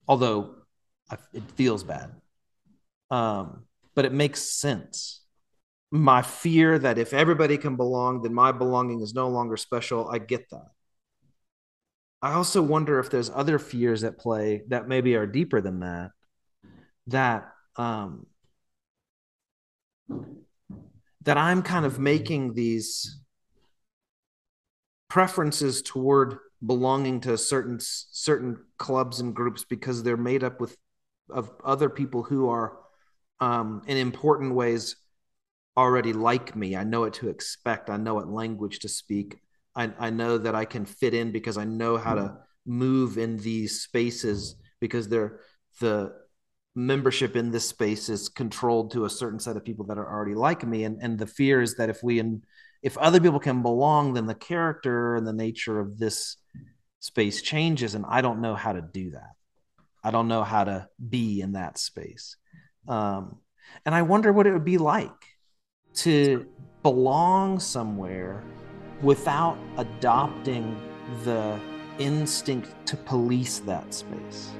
although 0.07 0.55
I, 1.11 1.17
it 1.33 1.43
feels 1.53 1.83
bad. 1.83 2.13
Um, 3.11 3.65
but 3.95 4.05
it 4.05 4.13
makes 4.13 4.43
sense 4.43 5.25
my 5.95 6.23
fear 6.23 6.77
that 6.77 6.99
if 6.99 7.15
everybody 7.15 7.57
can 7.57 7.77
belong, 7.77 8.21
then 8.23 8.35
my 8.35 8.51
belonging 8.51 9.01
is 9.01 9.15
no 9.15 9.29
longer 9.29 9.57
special. 9.57 10.09
I 10.09 10.19
get 10.19 10.51
that. 10.51 10.67
I 12.21 12.33
also 12.33 12.63
wonder 12.63 12.99
if 12.99 13.11
there's 13.11 13.31
other 13.31 13.61
fears 13.61 14.03
at 14.03 14.19
play 14.19 14.63
that 14.71 14.89
maybe 14.89 15.15
are 15.15 15.27
deeper 15.27 15.61
than 15.61 15.81
that. 15.81 16.11
That 17.07 17.49
um, 17.77 18.27
that 21.23 21.39
I'm 21.39 21.63
kind 21.63 21.87
of 21.87 22.01
making 22.01 22.55
these 22.55 23.21
preferences 25.15 25.81
toward 25.81 26.39
belonging 26.67 27.21
to 27.21 27.39
certain 27.39 27.79
certain 27.81 28.57
clubs 28.79 29.21
and 29.21 29.33
groups 29.33 29.65
because 29.65 30.03
they're 30.03 30.17
made 30.17 30.43
up 30.43 30.61
with 30.61 30.77
of 31.31 31.53
other 31.65 31.89
people 31.89 32.25
who 32.25 32.49
are 32.49 32.79
um, 33.39 33.81
in 33.87 33.97
important 33.97 34.57
ways 34.57 34.97
already 35.77 36.13
like 36.13 36.57
me. 36.57 36.75
I 36.75 36.83
know 36.83 37.03
what 37.03 37.15
to 37.15 37.29
expect. 37.29 37.91
I 37.91 37.97
know 37.97 38.15
what 38.15 38.29
language 38.29 38.81
to 38.81 38.89
speak. 38.89 39.39
I, 39.77 39.93
I 40.01 40.11
know 40.11 40.37
that 40.37 40.57
I 40.57 40.65
can 40.65 40.85
fit 40.85 41.15
in 41.15 41.31
because 41.31 41.59
I 41.59 41.65
know 41.65 41.97
how 41.97 42.17
to 42.17 42.37
move 42.67 43.17
in 43.17 43.37
these 43.37 43.83
spaces 43.83 44.57
because 44.81 45.09
they're 45.09 45.39
the 45.81 46.13
membership 46.75 47.37
in 47.37 47.53
this 47.53 47.69
space 47.69 48.09
is 48.09 48.29
controlled 48.29 48.91
to 48.93 49.05
a 49.05 49.11
certain 49.11 49.39
set 49.39 49.57
of 49.57 49.65
people 49.65 49.87
that 49.87 49.99
are 49.99 50.13
already 50.13 50.35
like 50.35 50.67
me. 50.67 50.83
And, 50.83 50.99
and 51.01 51.17
the 51.21 51.27
fear 51.27 51.63
is 51.63 51.77
that 51.77 51.89
if 51.89 52.03
we, 52.03 52.19
in, 52.19 52.43
if 52.85 52.99
other 52.99 53.19
people 53.19 53.41
can 53.41 53.63
belong, 53.63 54.13
then 54.13 54.27
the 54.27 54.35
character 54.35 55.17
and 55.17 55.27
the 55.27 55.33
nature 55.33 55.81
of 55.81 55.99
this 55.99 56.37
space 57.01 57.43
changes 57.43 57.95
and 57.95 58.05
i 58.09 58.23
don't 58.23 58.41
know 58.41 58.55
how 58.55 58.73
to 58.73 58.81
do 58.81 59.11
that. 59.11 59.33
I 60.03 60.11
don't 60.11 60.29
know 60.29 60.43
how 60.43 60.65
to 60.65 60.89
be 60.99 61.41
in 61.41 61.53
that 61.53 61.79
space. 61.79 62.37
Um, 62.87 63.41
and 63.87 63.95
i 63.95 64.03
wonder 64.03 64.33
what 64.33 64.47
it 64.47 64.53
would 64.53 64.65
be 64.65 64.79
like 64.79 65.23
to 65.95 66.47
belong 66.83 67.59
somewhere 67.59 68.43
without 69.03 69.57
adopting 69.79 70.79
the 71.25 71.59
instinct 71.99 72.75
to 72.87 72.97
police 72.97 73.61
that 73.61 73.95
space 73.95 74.51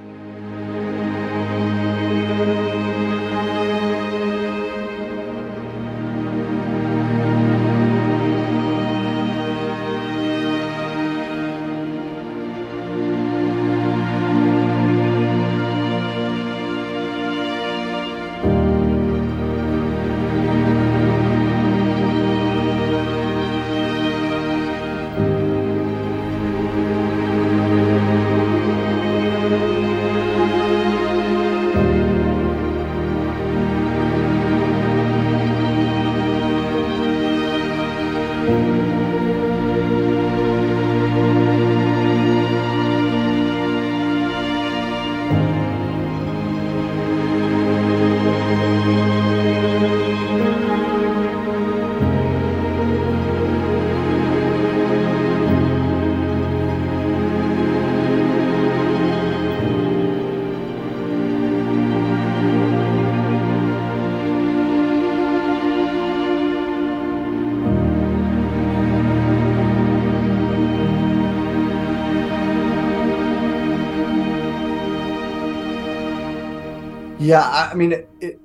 Yeah, 77.25 77.69
I, 77.71 77.73
mean, 77.73 77.91
it, 77.91 78.09
it, 78.21 78.39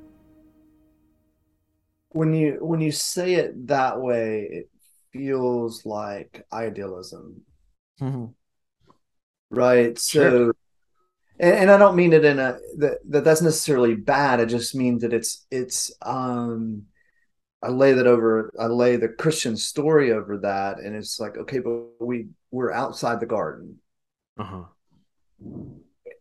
when 2.12 2.33
you 2.33 2.57
when 2.61 2.81
you 2.81 2.93
say 2.93 3.35
it 3.35 3.66
that 3.66 4.01
way, 4.01 4.49
it 4.51 4.71
feels 5.12 5.85
like 5.85 6.47
idealism, 6.51 7.43
mm-hmm. 8.01 8.27
right? 9.51 9.99
Sure. 9.99 10.31
So, 10.31 10.53
and, 11.38 11.55
and 11.55 11.71
I 11.71 11.77
don't 11.77 11.95
mean 11.95 12.14
it 12.14 12.25
in 12.25 12.38
a 12.38 12.59
that, 12.79 12.99
that 13.11 13.25
that's 13.25 13.43
necessarily 13.43 13.97
bad. 13.97 14.40
I 14.40 14.47
just 14.47 14.75
mean 14.75 14.99
that 15.01 15.12
it's 15.12 15.47
it's 15.51 15.93
um 16.01 16.85
I 17.62 17.69
lay 17.69 17.93
that 17.93 18.07
over 18.07 18.51
I 18.59 18.66
lay 18.66 18.97
the 18.97 19.09
Christian 19.09 19.59
story 19.59 20.11
over 20.12 20.38
that 20.38 20.79
and 20.79 20.97
it's 20.97 21.21
like 21.21 21.37
okay 21.37 21.59
but 21.59 22.01
we 22.01 22.29
we're 22.51 22.73
outside 22.73 23.21
the 23.21 23.27
garden. 23.27 23.79
Uh-huh. 24.38 24.64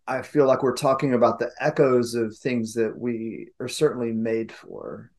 I 0.09 0.21
feel 0.23 0.45
like 0.47 0.63
we're 0.63 0.75
talking 0.75 1.13
about 1.13 1.39
the 1.39 1.51
echoes 1.59 2.15
of 2.15 2.35
things 2.37 2.73
that 2.73 2.97
we 2.97 3.49
are 3.59 3.67
certainly 3.67 4.11
made 4.11 4.51
for, 4.51 5.11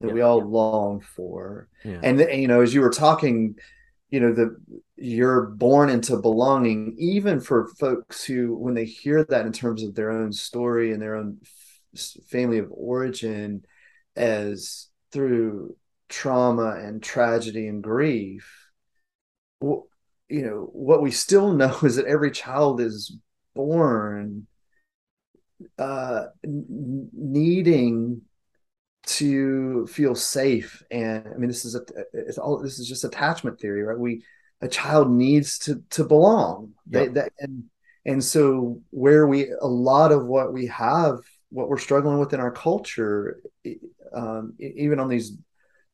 that 0.00 0.08
Yeah. 0.08 0.14
we 0.14 0.20
all 0.22 0.40
long 0.42 1.00
for. 1.00 1.68
Yeah. 1.84 2.00
And, 2.02 2.20
and, 2.20 2.40
you 2.40 2.48
know, 2.48 2.62
as 2.62 2.74
you 2.74 2.80
were 2.80 2.90
talking, 2.90 3.56
you 4.10 4.20
know, 4.20 4.32
the 4.32 4.56
you're 4.96 5.42
born 5.46 5.90
into 5.90 6.16
belonging, 6.16 6.96
even 6.98 7.40
for 7.40 7.68
folks 7.78 8.24
who, 8.24 8.56
when 8.56 8.74
they 8.74 8.84
hear 8.84 9.24
that 9.24 9.46
in 9.46 9.52
terms 9.52 9.82
of 9.82 9.94
their 9.94 10.10
own 10.10 10.32
story 10.32 10.92
and 10.92 11.02
their 11.02 11.16
own 11.16 11.38
f- 11.44 12.16
family 12.28 12.58
of 12.58 12.68
origin, 12.70 13.64
as 14.16 14.88
through 15.12 15.76
trauma 16.08 16.76
and 16.80 17.02
tragedy 17.02 17.66
and 17.68 17.82
grief, 17.82 18.68
wh- 19.62 19.84
you 20.28 20.42
know, 20.44 20.68
what 20.72 21.02
we 21.02 21.10
still 21.10 21.52
know 21.52 21.76
is 21.82 21.96
that 21.96 22.06
every 22.06 22.30
child 22.30 22.80
is 22.80 23.16
born 23.56 24.46
uh 25.78 26.26
n- 26.44 27.08
needing 27.12 28.22
to 29.06 29.86
feel 29.88 30.14
safe. 30.14 30.82
And 30.90 31.28
i 31.28 31.38
mean 31.38 31.48
this 31.48 31.64
is 31.64 31.74
a 31.76 31.82
it's 32.12 32.38
all 32.38 32.58
this 32.62 32.78
is 32.78 32.88
just 32.88 33.04
attachment 33.04 33.60
theory 33.60 33.82
right? 33.82 33.98
We 33.98 34.24
a 34.62 34.68
child 34.68 35.10
needs 35.10 35.58
to 35.60 35.82
to 35.90 36.04
belong. 36.04 36.74
They 36.86 37.08
Yep. 37.08 37.10
that 37.10 37.32
and 37.40 37.64
and 38.06 38.24
so 38.24 38.80
where 38.90 39.26
we 39.26 39.50
a 39.60 39.66
lot 39.68 40.12
of 40.12 40.26
what 40.26 40.52
we 40.52 40.66
have 40.68 41.18
what 41.50 41.68
we're 41.68 41.78
struggling 41.78 42.18
with 42.18 42.34
in 42.34 42.40
our 42.40 42.52
culture 42.52 43.40
um 44.14 44.54
even 44.60 45.00
on 45.00 45.08
these 45.08 45.38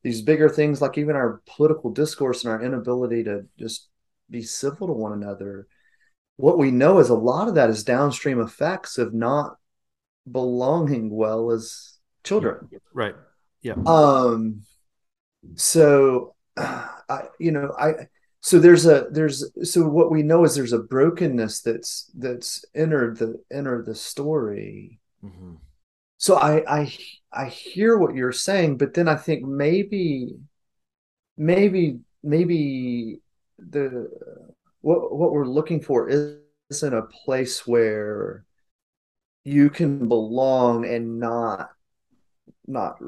these 0.02 0.22
bigger 0.22 0.48
things 0.48 0.80
like 0.82 0.98
even 0.98 1.16
our 1.16 1.42
political 1.46 1.90
discourse 1.90 2.44
and 2.44 2.52
our 2.52 2.62
inability 2.62 3.24
to 3.24 3.46
just 3.58 3.88
be 4.30 4.42
civil 4.42 4.86
to 4.88 4.92
one 4.92 5.12
another 5.12 5.66
what 6.42 6.58
we 6.58 6.72
know 6.72 6.98
is 6.98 7.08
a 7.08 7.14
lot 7.14 7.46
of 7.46 7.54
that 7.54 7.70
is 7.70 7.84
downstream 7.84 8.40
effects 8.40 8.98
of 8.98 9.14
not 9.14 9.56
belonging 10.30 11.08
well 11.08 11.52
as 11.52 11.98
children 12.24 12.68
Right. 12.92 13.14
Yeah. 13.62 13.74
um 13.86 14.62
so 15.54 16.34
i 16.56 17.20
you 17.38 17.52
know 17.52 17.72
i 17.78 18.08
so 18.40 18.58
there's 18.58 18.86
a 18.86 19.06
there's 19.12 19.38
so 19.62 19.88
what 19.88 20.10
we 20.10 20.22
know 20.24 20.42
is 20.44 20.54
there's 20.56 20.72
a 20.72 20.78
brokenness 20.94 21.60
that's 21.60 22.10
that's 22.18 22.64
entered 22.74 23.18
the 23.18 23.40
entered 23.52 23.86
the 23.86 23.94
story 23.94 24.98
Mhm. 25.24 25.58
so 26.18 26.36
i 26.36 26.54
i 26.80 26.82
i 27.32 27.46
hear 27.46 27.96
what 27.96 28.16
you're 28.16 28.32
saying 28.48 28.76
but 28.78 28.94
then 28.94 29.06
i 29.06 29.14
think 29.26 29.44
maybe 29.46 30.34
maybe 31.36 32.00
maybe 32.22 33.20
the 33.58 34.10
what 34.82 35.14
what 35.16 35.32
we're 35.32 35.46
looking 35.46 35.80
for 35.80 36.08
is 36.08 36.38
isn't 36.70 36.94
a 36.94 37.02
place 37.02 37.66
where 37.66 38.44
you 39.44 39.68
can 39.68 40.08
belong 40.08 40.86
and 40.86 41.18
not 41.18 41.70
not 42.66 42.98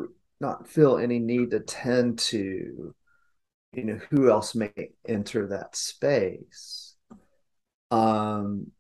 not 0.40 0.68
feel 0.68 0.98
any 0.98 1.18
need 1.18 1.50
to 1.50 1.60
tend 1.60 2.18
to 2.18 2.94
you 3.72 3.84
know 3.84 4.00
who 4.10 4.30
else 4.30 4.54
may 4.54 4.72
enter 5.06 5.48
that 5.48 5.76
space. 5.76 6.96
Um 7.90 8.72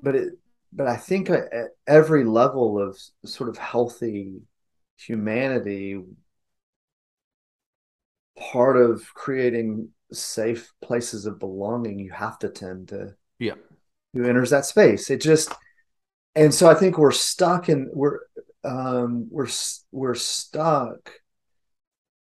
but 0.00 0.14
it 0.14 0.32
but 0.72 0.86
i 0.86 0.96
think 0.96 1.30
at 1.30 1.50
every 1.86 2.24
level 2.24 2.78
of 2.80 2.98
sort 3.24 3.48
of 3.48 3.56
healthy 3.58 4.40
humanity 4.96 5.98
part 8.38 8.76
of 8.76 9.02
creating 9.14 9.88
safe 10.12 10.72
places 10.80 11.26
of 11.26 11.38
belonging 11.38 11.98
you 11.98 12.10
have 12.12 12.38
to 12.38 12.48
tend 12.48 12.88
to 12.88 13.14
Yeah. 13.38 13.54
who 14.12 14.24
enters 14.24 14.50
that 14.50 14.66
space 14.66 15.10
it 15.10 15.20
just 15.20 15.52
and 16.34 16.52
so 16.54 16.68
i 16.68 16.74
think 16.74 16.98
we're 16.98 17.10
stuck 17.12 17.68
in 17.68 17.90
we're 17.92 18.20
um 18.64 19.28
we're 19.30 19.48
we're 19.90 20.14
stuck 20.14 21.12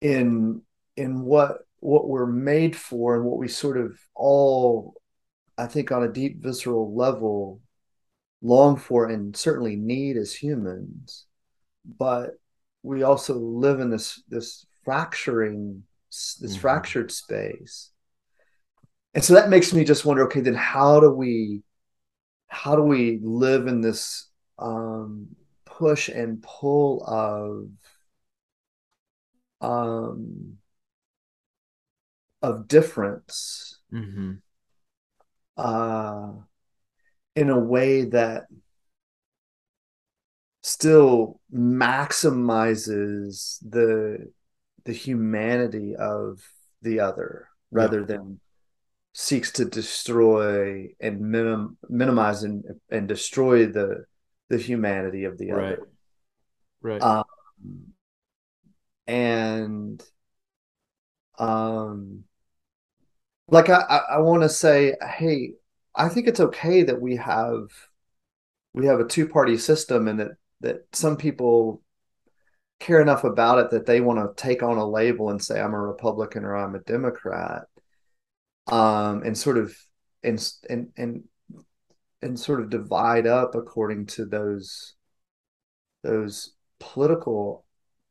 in 0.02 0.62
in 0.96 1.22
what 1.22 1.60
what 1.80 2.08
we're 2.08 2.26
made 2.26 2.76
for 2.76 3.16
and 3.16 3.26
what 3.26 3.38
we 3.38 3.48
sort 3.48 3.78
of 3.78 4.00
all 4.16 4.94
i 5.58 5.66
think 5.66 5.92
on 5.92 6.04
a 6.04 6.12
deep 6.12 6.42
visceral 6.42 6.96
level 6.96 7.62
long 8.42 8.78
for 8.78 9.08
and 9.08 9.36
certainly 9.36 9.76
need 9.76 10.16
as 10.16 10.34
humans 10.34 11.26
but 11.98 12.32
we 12.84 13.04
also 13.04 13.34
live 13.36 13.80
in 13.80 13.90
this 13.90 14.24
this 14.30 14.66
fracturing 14.86 15.84
this 16.42 16.56
Mhm. 16.56 16.60
fractured 16.62 17.12
space 17.12 17.92
and 19.14 19.24
so 19.24 19.34
that 19.34 19.50
makes 19.50 19.74
me 19.74 19.84
just 19.84 20.06
wonder 20.06 20.26
okay 20.26 20.42
then 20.42 20.56
how 20.56 21.00
do 21.00 21.12
we 21.12 21.64
how 22.48 22.76
do 22.76 22.84
we 22.84 23.20
live 23.22 23.68
in 23.68 23.82
this 23.82 24.30
um 24.58 25.36
push 25.66 26.10
and 26.10 26.42
pull 26.44 27.04
of 27.06 27.70
um 29.62 30.58
of 32.42 32.68
difference 32.68 33.80
Mm-hmm. 33.92 34.34
uh 35.58 36.32
in 37.36 37.50
a 37.50 37.60
way 37.60 38.06
that 38.06 38.46
still 40.62 41.40
maximizes 41.54 43.58
the 43.68 44.32
the 44.86 44.94
humanity 44.94 45.96
of 45.96 46.42
the 46.82 47.00
other 47.00 47.50
rather 47.72 48.04
than 48.06 48.40
seeks 49.14 49.52
to 49.54 49.66
destroy 49.66 50.88
and 51.00 51.20
minim, 51.20 51.78
minimize 51.90 52.44
and, 52.44 52.64
and 52.90 53.08
destroy 53.08 53.66
the 53.66 54.06
the 54.50 54.58
humanity 54.58 55.26
of 55.26 55.38
the 55.38 55.52
right. 55.52 55.74
other. 55.74 55.90
Right. 56.82 57.02
Um, 57.02 57.24
and 59.06 60.04
um 61.38 62.24
like 63.48 63.70
I, 63.70 63.80
I, 63.82 63.98
I 64.16 64.18
want 64.20 64.44
to 64.44 64.50
say, 64.50 64.96
hey, 65.18 65.54
I 65.96 66.10
think 66.10 66.28
it's 66.28 66.40
okay 66.40 66.84
that 66.84 67.02
we 67.02 67.16
have 67.16 67.70
we 68.74 68.86
have 68.86 69.00
a 69.00 69.08
two 69.08 69.28
party 69.28 69.58
system 69.58 70.08
and 70.08 70.20
that 70.20 70.32
that 70.62 70.86
some 70.94 71.18
people 71.18 71.82
care 72.80 73.02
enough 73.02 73.24
about 73.24 73.60
it 73.60 73.72
that 73.72 73.86
they 73.86 74.02
want 74.02 74.20
to 74.20 74.42
take 74.42 74.64
on 74.64 74.78
a 74.78 74.88
label 74.88 75.30
and 75.30 75.44
say 75.44 75.60
I'm 75.60 75.74
a 75.74 75.80
Republican 75.80 76.46
or 76.46 76.56
I'm 76.56 76.76
a 76.76 76.80
Democrat, 76.80 77.64
um, 78.68 79.24
and 79.24 79.38
sort 79.38 79.58
of 79.58 79.76
and 80.24 80.52
and 80.70 80.90
and 80.98 81.24
and 82.22 82.40
sort 82.40 82.62
of 82.62 82.70
divide 82.70 83.28
up 83.28 83.56
according 83.56 84.06
to 84.08 84.26
those 84.26 84.96
those 86.04 86.54
political 86.80 87.66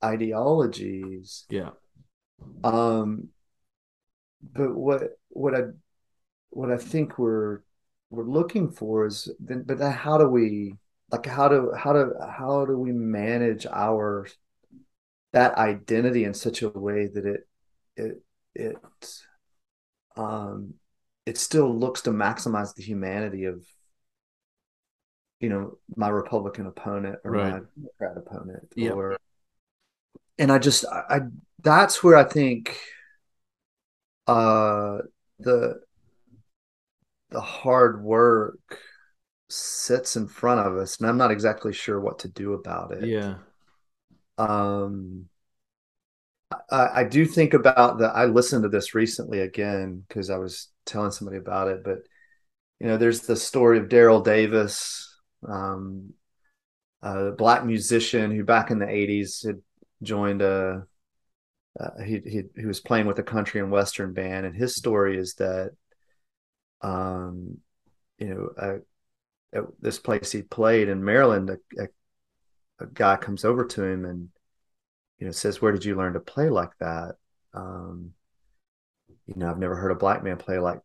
ideologies. 0.05 1.45
Yeah. 1.49 1.71
Um, 2.63 3.29
but 4.43 4.75
what 4.75 5.03
what 5.29 5.55
I 5.55 5.63
what 6.51 6.71
I 6.71 6.77
think 6.77 7.19
we're 7.19 7.61
we're 8.11 8.25
looking 8.25 8.71
for 8.71 9.07
is 9.07 9.31
then 9.41 9.65
but 9.65 9.79
then 9.79 9.93
how 9.93 10.19
do 10.19 10.29
we 10.29 10.75
like 11.11 11.27
how 11.27 11.49
do 11.49 11.73
how 11.77 11.93
do 11.93 12.13
how 12.21 12.65
do 12.65 12.79
we 12.79 12.93
manage 12.93 13.67
our 13.67 14.27
that 15.33 15.55
identity 15.57 16.25
in 16.25 16.35
such 16.35 16.63
a 16.63 16.69
way 16.69 17.07
that 17.07 17.27
it 17.27 17.49
it 17.97 18.23
it 18.55 18.77
um 20.17 20.75
it 21.27 21.37
still 21.39 21.77
looks 21.77 22.03
to 22.03 22.11
maximize 22.11 22.75
the 22.75 22.83
humanity 22.83 23.45
of 23.45 23.63
you 25.41 25.49
know 25.49 25.79
my 25.97 26.09
republican 26.09 26.67
opponent 26.67 27.17
or 27.25 27.33
Right. 27.33 27.53
my 27.53 27.61
democrat 27.77 28.17
opponent 28.17 28.73
Yep. 28.77 28.93
or 28.95 29.17
and 30.39 30.51
i 30.51 30.59
just 30.59 30.85
I, 30.87 31.03
I 31.11 31.21
that's 31.63 32.03
where 32.03 32.17
i 32.17 32.25
think 32.25 32.79
uh 34.27 34.99
the 35.39 35.81
the 37.31 37.41
hard 37.41 38.03
work 38.03 38.59
sits 39.51 40.17
in 40.17 40.27
front 40.27 40.67
of 40.67 40.77
us 40.77 40.99
and 40.99 41.09
i'm 41.09 41.17
not 41.17 41.31
exactly 41.31 41.73
sure 41.73 42.01
what 42.01 42.19
to 42.21 42.29
do 42.29 42.55
about 42.55 42.93
it 42.93 43.05
Yeah. 43.09 43.35
Um 44.39 45.27
I, 46.71 47.01
I 47.01 47.05
do 47.05 47.27
think 47.27 47.55
about 47.55 47.99
that 47.99 48.15
i 48.17 48.25
listened 48.25 48.63
to 48.63 48.69
this 48.69 48.95
recently 48.95 49.41
again 49.41 50.05
because 50.09 50.31
i 50.31 50.39
was 50.39 50.69
telling 50.87 51.11
somebody 51.11 51.37
about 51.39 51.69
it 51.69 51.85
but 51.85 51.99
you 52.81 52.87
know 52.87 52.97
there's 52.97 53.23
the 53.23 53.37
story 53.37 53.79
of 53.79 53.89
daryl 53.89 54.25
davis 54.25 55.17
um 55.47 56.13
a 57.03 57.33
black 57.33 57.65
musician 57.65 58.31
who 58.31 58.45
back 58.45 58.71
in 58.71 58.79
the 58.79 58.87
80s 58.87 59.47
had 59.47 59.61
joined 60.03 60.43
a 60.43 60.85
uh, 61.79 62.03
he, 62.05 62.21
he 62.25 62.43
he 62.57 62.67
was 62.67 62.81
playing 62.81 63.07
with 63.07 63.19
a 63.19 63.23
country 63.23 63.61
and 63.61 63.71
western 63.71 64.13
band 64.13 64.47
and 64.47 64.57
his 64.57 64.75
story 64.75 65.17
is 65.17 65.35
that 65.35 65.71
um 66.81 67.59
you 68.19 68.27
know 68.27 68.49
uh, 68.59 68.79
at 69.57 69.65
this 69.81 69.99
place 69.99 70.33
he 70.33 70.43
played 70.43 70.89
in 70.89 71.05
maryland 71.05 71.51
a, 71.51 71.83
a, 71.83 71.87
a 72.81 72.87
guy 72.87 73.17
comes 73.17 73.45
over 73.45 73.65
to 73.65 73.83
him 73.85 74.05
and 74.05 74.29
you 75.19 75.27
know 75.27 75.33
says 75.33 75.61
where 75.61 75.73
did 75.73 75.85
you 75.85 75.97
learn 75.97 76.13
to 76.13 76.21
play 76.21 76.49
like 76.49 76.71
that 76.79 77.17
um 77.55 78.13
you 79.27 79.35
know 79.37 79.51
i've 79.51 79.59
never 79.59 79.77
heard 79.77 79.91
a 79.91 79.97
black 79.97 80.23
man 80.23 80.37
play 80.37 80.59
like 80.59 80.81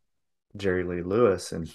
jerry 0.56 0.84
lee 0.84 1.02
lewis 1.02 1.52
and 1.52 1.72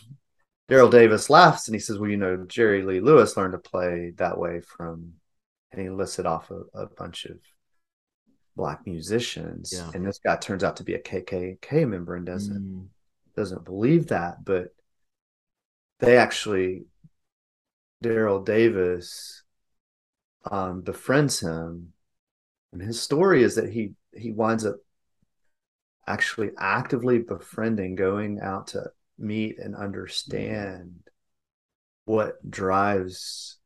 daryl 0.69 0.91
davis 0.91 1.31
laughs 1.31 1.69
and 1.69 1.75
he 1.75 1.81
says 1.81 1.99
well 1.99 2.11
you 2.11 2.17
know 2.17 2.45
jerry 2.49 2.83
lee 2.83 3.01
lewis 3.01 3.37
learned 3.37 3.53
to 3.53 3.59
play 3.59 4.13
that 4.17 4.39
way 4.39 4.61
from 4.61 5.13
and 5.73 5.81
he 5.81 5.89
listed 5.91 6.27
off 6.27 6.51
a, 6.51 6.63
a 6.79 6.87
bunch 6.87 7.27
of 7.27 7.37
black 8.57 8.85
musicians 8.87 9.73
Yeah. 9.73 9.91
and 9.95 10.05
this 10.07 10.19
guy 10.19 10.37
turns 10.37 10.65
out 10.65 10.77
to 10.77 10.85
be 10.85 10.95
a 10.95 11.03
kkk 11.03 11.89
member 11.89 12.17
and 12.17 12.27
doesn't 12.27 12.61
Mm. 12.63 12.89
doesn't 13.37 13.65
believe 13.65 14.09
that, 14.09 14.45
but 14.45 14.75
they 16.01 16.17
actually 16.17 16.87
Daryl 18.03 18.45
Davis 18.45 19.43
um, 20.51 20.83
befriends 20.83 21.41
him, 21.41 21.93
and 22.73 22.83
his 22.83 23.01
story 23.03 23.43
is 23.43 23.57
that 23.57 23.71
he 23.71 23.95
he 24.15 24.33
winds 24.33 24.67
up 24.67 24.77
actually 26.07 26.51
actively 26.59 27.19
befriending, 27.19 27.95
going 27.95 28.41
out 28.41 28.69
to 28.69 28.91
meet 29.19 29.59
and 29.59 29.77
understand 29.77 31.09
what 32.07 32.39
drives 32.51 33.59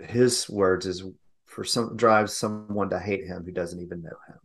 his 0.00 0.48
words 0.48 0.86
is 0.86 1.04
for 1.46 1.62
some 1.64 1.96
drives 1.96 2.32
someone 2.36 2.90
to 2.90 2.98
hate 2.98 3.24
him 3.26 3.44
who 3.44 3.52
doesn't 3.52 3.80
even 3.80 4.02
know 4.02 4.16
him 4.28 4.38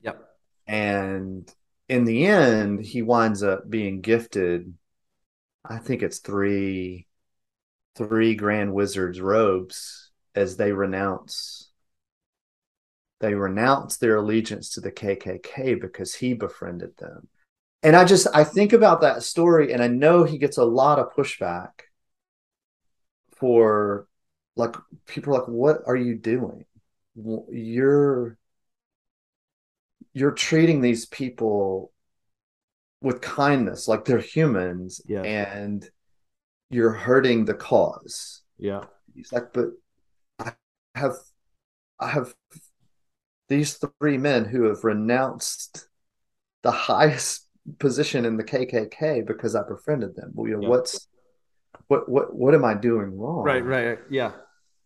Yep. 0.00 0.22
and 0.66 1.52
in 1.88 2.04
the 2.04 2.26
end 2.26 2.84
he 2.84 3.02
winds 3.02 3.42
up 3.42 3.68
being 3.68 4.00
gifted 4.00 4.74
i 5.64 5.78
think 5.78 6.02
it's 6.02 6.18
three 6.20 7.06
three 7.96 8.34
grand 8.34 8.72
wizards 8.72 9.20
robes 9.20 10.10
as 10.34 10.56
they 10.56 10.72
renounce 10.72 11.70
they 13.20 13.34
renounce 13.34 13.96
their 13.96 14.16
allegiance 14.16 14.70
to 14.70 14.80
the 14.80 14.90
kkk 14.92 15.80
because 15.80 16.14
he 16.14 16.34
befriended 16.34 16.96
them 16.98 17.28
and 17.82 17.94
i 17.94 18.04
just 18.04 18.26
i 18.34 18.42
think 18.42 18.72
about 18.72 19.00
that 19.00 19.22
story 19.22 19.72
and 19.72 19.82
i 19.82 19.86
know 19.88 20.24
he 20.24 20.38
gets 20.38 20.56
a 20.56 20.64
lot 20.64 20.98
of 20.98 21.12
pushback 21.14 21.70
for 23.36 24.06
like 24.56 24.74
people 25.06 25.34
are 25.34 25.38
like 25.40 25.48
what 25.48 25.78
are 25.86 25.96
you 25.96 26.16
doing 26.16 26.64
you're 27.50 28.36
you're 30.12 30.32
treating 30.32 30.80
these 30.80 31.06
people 31.06 31.92
with 33.00 33.20
kindness 33.20 33.86
like 33.86 34.04
they're 34.04 34.18
humans 34.18 35.00
Yeah. 35.06 35.22
and 35.22 35.88
you're 36.74 36.92
hurting 37.08 37.44
the 37.44 37.54
cause 37.54 38.42
Yeah. 38.58 38.82
he's 39.14 39.32
like 39.32 39.48
but 39.56 39.68
i 40.38 40.52
have 41.02 41.14
i 42.00 42.08
have 42.16 42.34
these 43.48 43.70
three 44.00 44.18
men 44.18 44.44
who 44.44 44.64
have 44.64 44.82
renounced 44.84 45.88
the 46.62 46.70
highest 46.90 47.46
position 47.78 48.24
in 48.24 48.36
the 48.36 48.44
kkk 48.44 49.26
because 49.26 49.54
i 49.54 49.62
befriended 49.74 50.12
them 50.16 50.30
well, 50.34 50.48
you 50.48 50.54
know, 50.56 50.62
Yeah. 50.62 50.68
what's 50.74 51.06
what 51.88 52.08
what 52.08 52.34
what 52.34 52.54
am 52.54 52.64
i 52.64 52.74
doing 52.74 53.16
wrong 53.18 53.44
Right. 53.44 53.64
Right. 53.64 53.98
Yeah. 54.10 54.32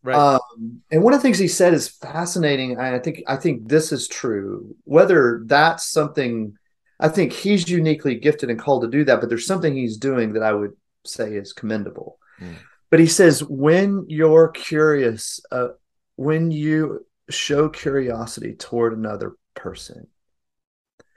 Right. 0.02 0.16
um, 0.16 0.80
and 0.92 1.02
one 1.02 1.12
of 1.12 1.18
the 1.20 1.22
things 1.22 1.38
he 1.38 1.48
said 1.48 1.74
is 1.74 1.88
fascinating. 1.88 2.78
I 2.78 2.98
think 3.00 3.16
I 3.26 3.36
think 3.36 3.68
this 3.68 3.90
is 3.96 4.06
true. 4.06 4.76
Whether 4.84 5.42
that's 5.44 5.84
something, 5.98 6.56
I 7.00 7.08
think 7.08 7.32
he's 7.32 7.68
uniquely 7.68 8.14
gifted 8.14 8.48
and 8.48 8.60
called 8.60 8.82
to 8.82 8.88
do 8.88 9.02
that. 9.06 9.18
But 9.20 9.28
there's 9.28 9.44
something 9.52 9.74
he's 9.74 9.96
doing 9.98 10.28
that 10.34 10.44
I 10.44 10.52
would 10.52 10.74
say 11.08 11.34
is 11.34 11.52
commendable. 11.52 12.18
Mm. 12.40 12.54
But 12.90 13.00
he 13.00 13.06
says 13.06 13.42
when 13.44 14.06
you're 14.08 14.48
curious, 14.48 15.40
uh, 15.50 15.68
when 16.16 16.50
you 16.50 17.06
show 17.28 17.68
curiosity 17.68 18.54
toward 18.54 18.96
another 18.96 19.34
person, 19.54 20.06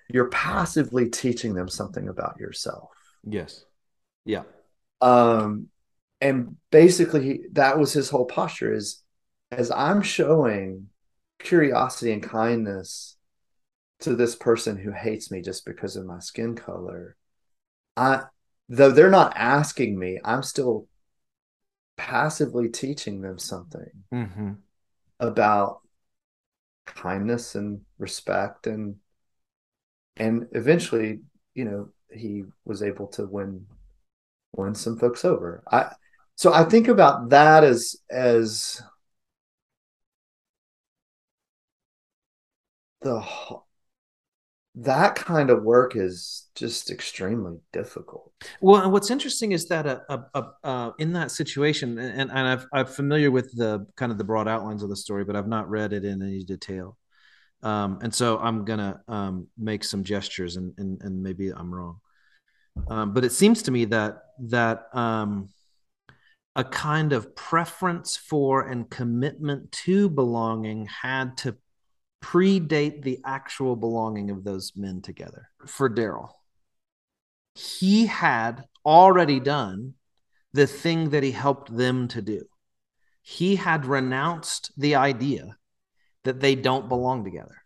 you're 0.10 0.30
passively 0.30 1.10
teaching 1.10 1.54
them 1.54 1.70
something 1.70 2.10
about 2.10 2.38
yourself 2.40 2.90
yes. 3.26 3.64
Yeah. 4.26 4.44
um 5.00 5.68
and 6.20 6.56
basically 6.70 7.42
that 7.54 7.80
was 7.80 7.94
his 7.94 8.10
whole 8.10 8.26
posture 8.26 8.74
is 8.74 9.02
as 9.52 9.72
i'm 9.72 10.02
showing 10.02 10.88
curiosity 11.40 12.12
and 12.12 12.22
kindness 12.22 13.18
to 14.02 14.16
this 14.16 14.36
person 14.36 14.78
who 14.78 14.92
hates 14.92 15.32
me 15.32 15.42
just 15.42 15.66
because 15.66 15.96
of 15.96 16.06
my 16.06 16.20
skin 16.20 16.56
color 16.56 17.16
i 17.98 18.22
though 18.72 18.92
they're 18.92 19.10
not 19.12 19.34
asking 19.36 20.00
me 20.00 20.20
i'm 20.26 20.42
still 20.44 20.88
passively 21.96 22.68
teaching 22.68 23.22
them 23.22 23.40
something 23.40 24.04
Mm-hmm. 24.14 24.52
about 25.20 25.82
kindness 26.86 27.56
and 27.56 27.82
respect 27.98 28.68
and 28.68 28.96
and 30.18 30.48
eventually 30.54 31.20
you 31.54 31.66
know 31.66 31.90
he 32.12 32.44
was 32.66 32.82
able 32.84 33.08
to 33.08 33.26
win 33.26 33.66
win 34.54 34.76
some 34.76 34.98
folks 34.98 35.26
over 35.26 35.64
i 35.72 35.92
so 36.36 36.54
i 36.54 36.64
think 36.64 36.88
about 36.88 37.30
that 37.30 37.64
as 37.64 37.98
as 38.10 38.82
the 43.02 43.20
that 44.76 45.16
kind 45.16 45.50
of 45.50 45.64
work 45.64 45.96
is 45.96 46.48
just 46.56 46.90
extremely 46.90 47.58
difficult 47.74 48.32
Well, 48.62 48.82
and 48.82 48.92
what's 48.92 49.12
interesting 49.12 49.52
is 49.52 49.68
that 49.68 49.86
uh, 49.86 50.18
uh, 50.34 50.42
uh, 50.64 50.92
in 50.98 51.14
that 51.14 51.32
situation, 51.32 51.98
and, 51.98 52.32
and 52.32 52.48
I've, 52.48 52.66
I'm 52.74 52.86
familiar 52.86 53.32
with 53.32 53.56
the 53.56 53.86
kind 53.96 54.12
of 54.12 54.18
the 54.18 54.24
broad 54.24 54.48
outlines 54.48 54.82
of 54.82 54.90
the 54.90 54.96
story, 54.96 55.26
but 55.26 55.36
I've 55.36 55.48
not 55.48 55.70
read 55.70 55.94
it 55.94 56.06
in 56.06 56.22
any 56.22 56.44
detail. 56.44 56.98
Um, 57.64 58.00
and 58.02 58.14
so 58.14 58.40
I'm 58.40 58.66
gonna 58.66 59.02
um, 59.08 59.48
make 59.58 59.84
some 59.84 60.04
gestures, 60.04 60.56
and, 60.56 60.74
and 60.78 61.02
and 61.02 61.22
maybe 61.22 61.50
I'm 61.50 61.74
wrong. 61.74 61.98
Um, 62.88 63.14
but 63.14 63.24
it 63.24 63.32
seems 63.32 63.62
to 63.64 63.72
me 63.72 63.86
that 63.86 64.24
that 64.40 64.86
um, 64.94 65.50
a 66.56 66.64
kind 66.64 67.14
of 67.14 67.36
preference 67.36 68.18
for 68.18 68.68
and 68.68 68.90
commitment 68.90 69.72
to 69.72 70.10
belonging 70.10 70.88
had 70.88 71.38
to 71.38 71.56
predate 72.22 73.04
the 73.04 73.20
actual 73.26 73.76
belonging 73.76 74.30
of 74.30 74.44
those 74.44 74.74
men 74.76 75.02
together. 75.02 75.50
For 75.66 75.90
Daryl, 75.90 76.30
he 77.56 78.06
had 78.06 78.66
already 78.86 79.40
done 79.40 79.96
the 80.54 80.68
thing 80.68 81.10
that 81.10 81.24
he 81.24 81.32
helped 81.32 81.76
them 81.76 82.08
to 82.10 82.22
do. 82.22 82.44
He 83.22 83.56
had 83.56 83.86
renounced 83.86 84.72
the 84.78 84.96
idea 84.96 85.58
that 86.24 86.40
they 86.40 86.56
don't 86.56 86.90
belong 86.90 87.24
together. 87.24 87.58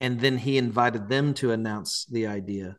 And 0.00 0.20
then 0.20 0.38
he 0.38 0.58
invited 0.58 1.08
them 1.08 1.34
to 1.34 1.52
announce 1.52 2.04
the 2.06 2.26
idea, 2.26 2.76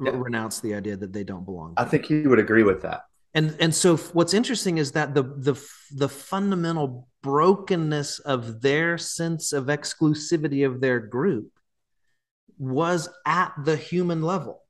yeah. 0.00 0.12
renounce 0.14 0.60
the 0.60 0.74
idea 0.74 0.96
that 0.96 1.12
they 1.12 1.24
don't 1.24 1.44
belong. 1.44 1.74
I 1.76 1.84
think 1.84 2.06
he 2.06 2.26
would 2.26 2.38
agree 2.38 2.62
with 2.62 2.82
that. 2.82 3.02
And 3.34 3.56
and 3.60 3.74
so 3.74 3.96
what's 3.96 4.34
interesting 4.34 4.78
is 4.78 4.92
that 4.92 5.14
the 5.14 5.22
the 5.22 5.54
the 5.94 6.08
fundamental 6.08 7.08
brokenness 7.22 8.18
of 8.20 8.60
their 8.60 8.98
sense 8.98 9.52
of 9.52 9.66
exclusivity 9.66 10.66
of 10.66 10.80
their 10.80 11.00
group 11.00 11.50
was 12.58 13.08
at 13.26 13.52
the 13.64 13.76
human 13.76 14.22
level. 14.22 14.60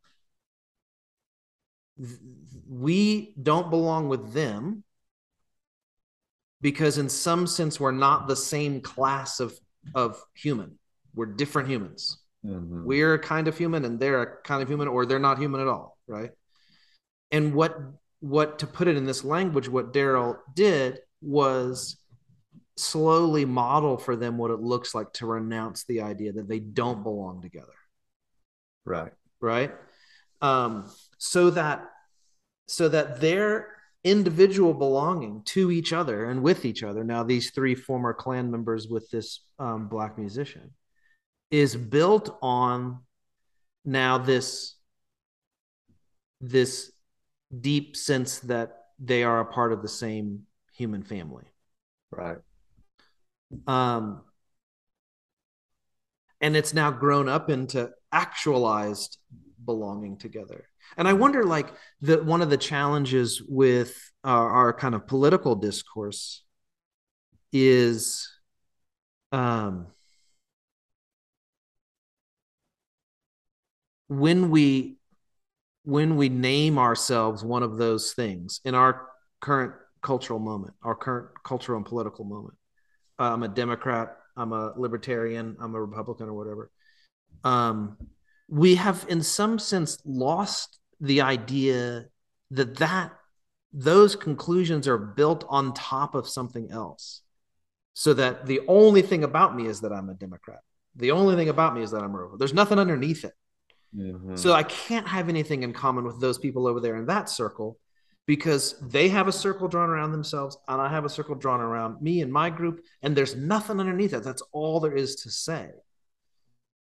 We 2.68 3.34
don't 3.42 3.70
belong 3.70 4.08
with 4.08 4.32
them 4.32 4.84
because 6.62 6.96
in 6.96 7.08
some 7.08 7.46
sense 7.46 7.78
we're 7.78 7.90
not 7.90 8.28
the 8.28 8.36
same 8.36 8.80
class 8.80 9.40
of 9.40 9.58
of 9.94 10.22
human 10.34 10.78
we're 11.14 11.26
different 11.26 11.68
humans 11.68 12.22
mm-hmm. 12.46 12.84
we're 12.84 13.14
a 13.14 13.18
kind 13.18 13.48
of 13.48 13.58
human 13.58 13.84
and 13.84 13.98
they're 14.00 14.22
a 14.22 14.36
kind 14.42 14.62
of 14.62 14.68
human 14.68 14.88
or 14.88 15.04
they're 15.04 15.18
not 15.18 15.38
human 15.38 15.60
at 15.60 15.66
all 15.66 15.98
right 16.06 16.30
and 17.32 17.52
what 17.52 17.76
what 18.22 18.58
to 18.58 18.66
put 18.66 18.88
it 18.88 18.96
in 18.96 19.04
this 19.04 19.24
language 19.24 19.68
what 19.68 19.92
daryl 19.92 20.38
did 20.54 20.98
was 21.20 21.96
slowly 22.76 23.44
model 23.44 23.96
for 23.98 24.16
them 24.16 24.38
what 24.38 24.50
it 24.50 24.60
looks 24.60 24.94
like 24.94 25.12
to 25.12 25.26
renounce 25.26 25.84
the 25.84 26.00
idea 26.00 26.32
that 26.32 26.48
they 26.48 26.58
don't 26.58 27.02
belong 27.02 27.42
together 27.42 27.74
right 28.84 29.12
right 29.40 29.72
um 30.40 30.90
so 31.18 31.50
that 31.50 31.84
so 32.66 32.88
that 32.88 33.20
their 33.20 33.68
individual 34.04 34.74
belonging 34.74 35.42
to 35.44 35.70
each 35.70 35.92
other 35.92 36.30
and 36.30 36.42
with 36.42 36.64
each 36.64 36.82
other. 36.82 37.04
Now, 37.04 37.22
these 37.22 37.50
three 37.50 37.74
former 37.74 38.12
Klan 38.12 38.50
members 38.50 38.88
with 38.88 39.08
this 39.10 39.40
um, 39.58 39.88
black 39.88 40.18
musician 40.18 40.72
is 41.50 41.76
built 41.76 42.36
on 42.42 43.00
now 43.84 44.18
this 44.18 44.74
this 46.40 46.91
deep 47.60 47.96
sense 47.96 48.40
that 48.40 48.78
they 48.98 49.22
are 49.22 49.40
a 49.40 49.44
part 49.44 49.72
of 49.72 49.82
the 49.82 49.88
same 49.88 50.42
human 50.72 51.02
family. 51.02 51.44
Right. 52.10 52.38
Um, 53.66 54.22
and 56.42 56.56
it's 56.56 56.74
now 56.74 56.90
grown 56.90 57.28
up 57.28 57.48
into 57.48 57.90
actualized 58.10 59.18
belonging 59.64 60.18
together 60.18 60.66
and 60.96 61.06
i 61.06 61.12
wonder 61.12 61.44
like 61.44 61.72
that 62.00 62.24
one 62.24 62.42
of 62.42 62.50
the 62.50 62.56
challenges 62.56 63.40
with 63.48 64.10
our, 64.24 64.50
our, 64.50 64.72
kind 64.72 64.94
of 64.94 65.06
political 65.06 65.54
discourse 65.54 66.42
is 67.52 68.28
um 69.30 69.86
when 74.08 74.50
we 74.50 74.96
when 75.84 76.16
we 76.16 76.28
name 76.28 76.78
ourselves 76.78 77.44
one 77.44 77.62
of 77.62 77.76
those 77.76 78.12
things 78.12 78.60
in 78.64 78.74
our 78.74 79.08
current 79.40 79.74
cultural 80.02 80.38
moment 80.38 80.74
our 80.82 80.94
current 80.94 81.28
cultural 81.44 81.76
and 81.76 81.86
political 81.86 82.24
moment. 82.24 82.54
Uh, 83.18 83.32
i'm 83.32 83.42
a 83.42 83.48
democrat 83.48 84.16
i'm 84.36 84.52
a 84.52 84.72
libertarian 84.76 85.56
i'm 85.60 85.74
a 85.74 85.80
republican 85.80 86.28
or 86.28 86.34
whatever. 86.34 86.70
Um 87.44 87.96
we 88.48 88.74
have 88.74 89.06
in 89.08 89.22
some 89.22 89.58
sense 89.58 89.98
lost 90.04 90.78
the 91.00 91.22
idea 91.22 92.06
that 92.50 92.76
that 92.76 93.12
those 93.72 94.14
conclusions 94.14 94.86
are 94.86 94.98
built 94.98 95.44
on 95.48 95.72
top 95.72 96.14
of 96.14 96.28
something 96.28 96.70
else. 96.70 97.22
So 97.94 98.12
that 98.14 98.46
the 98.46 98.60
only 98.68 99.02
thing 99.02 99.24
about 99.24 99.56
me 99.56 99.66
is 99.66 99.80
that 99.80 99.92
i'm 99.92 100.08
a 100.10 100.14
democrat. 100.14 100.60
The 100.96 101.10
only 101.12 101.36
thing 101.36 101.48
about 101.48 101.74
me 101.74 101.82
is 101.82 101.90
that 101.92 102.02
i'm 102.02 102.14
a 102.14 102.18
Republican. 102.18 102.38
there's 102.38 102.54
nothing 102.54 102.78
underneath 102.78 103.24
it 103.24 103.34
mm-hmm. 103.96 104.36
so 104.36 104.52
i 104.52 104.62
can't 104.62 105.06
have 105.06 105.28
anything 105.28 105.62
in 105.62 105.72
common 105.72 106.04
with 106.04 106.20
those 106.20 106.38
people 106.38 106.66
over 106.66 106.80
there 106.80 106.96
in 106.96 107.06
that 107.06 107.28
circle 107.28 107.78
because 108.26 108.76
they 108.80 109.08
have 109.08 109.26
a 109.26 109.32
circle 109.32 109.68
drawn 109.68 109.90
around 109.90 110.12
themselves 110.12 110.56
and 110.68 110.80
i 110.80 110.88
have 110.88 111.04
a 111.04 111.10
circle 111.10 111.34
drawn 111.34 111.60
around 111.60 112.00
me 112.00 112.22
and 112.22 112.32
my 112.32 112.48
group 112.48 112.84
and 113.02 113.16
there's 113.16 113.36
nothing 113.36 113.80
underneath 113.80 114.12
that. 114.12 114.24
that's 114.24 114.42
all 114.52 114.80
there 114.80 114.96
is 114.96 115.16
to 115.16 115.30
say 115.30 115.70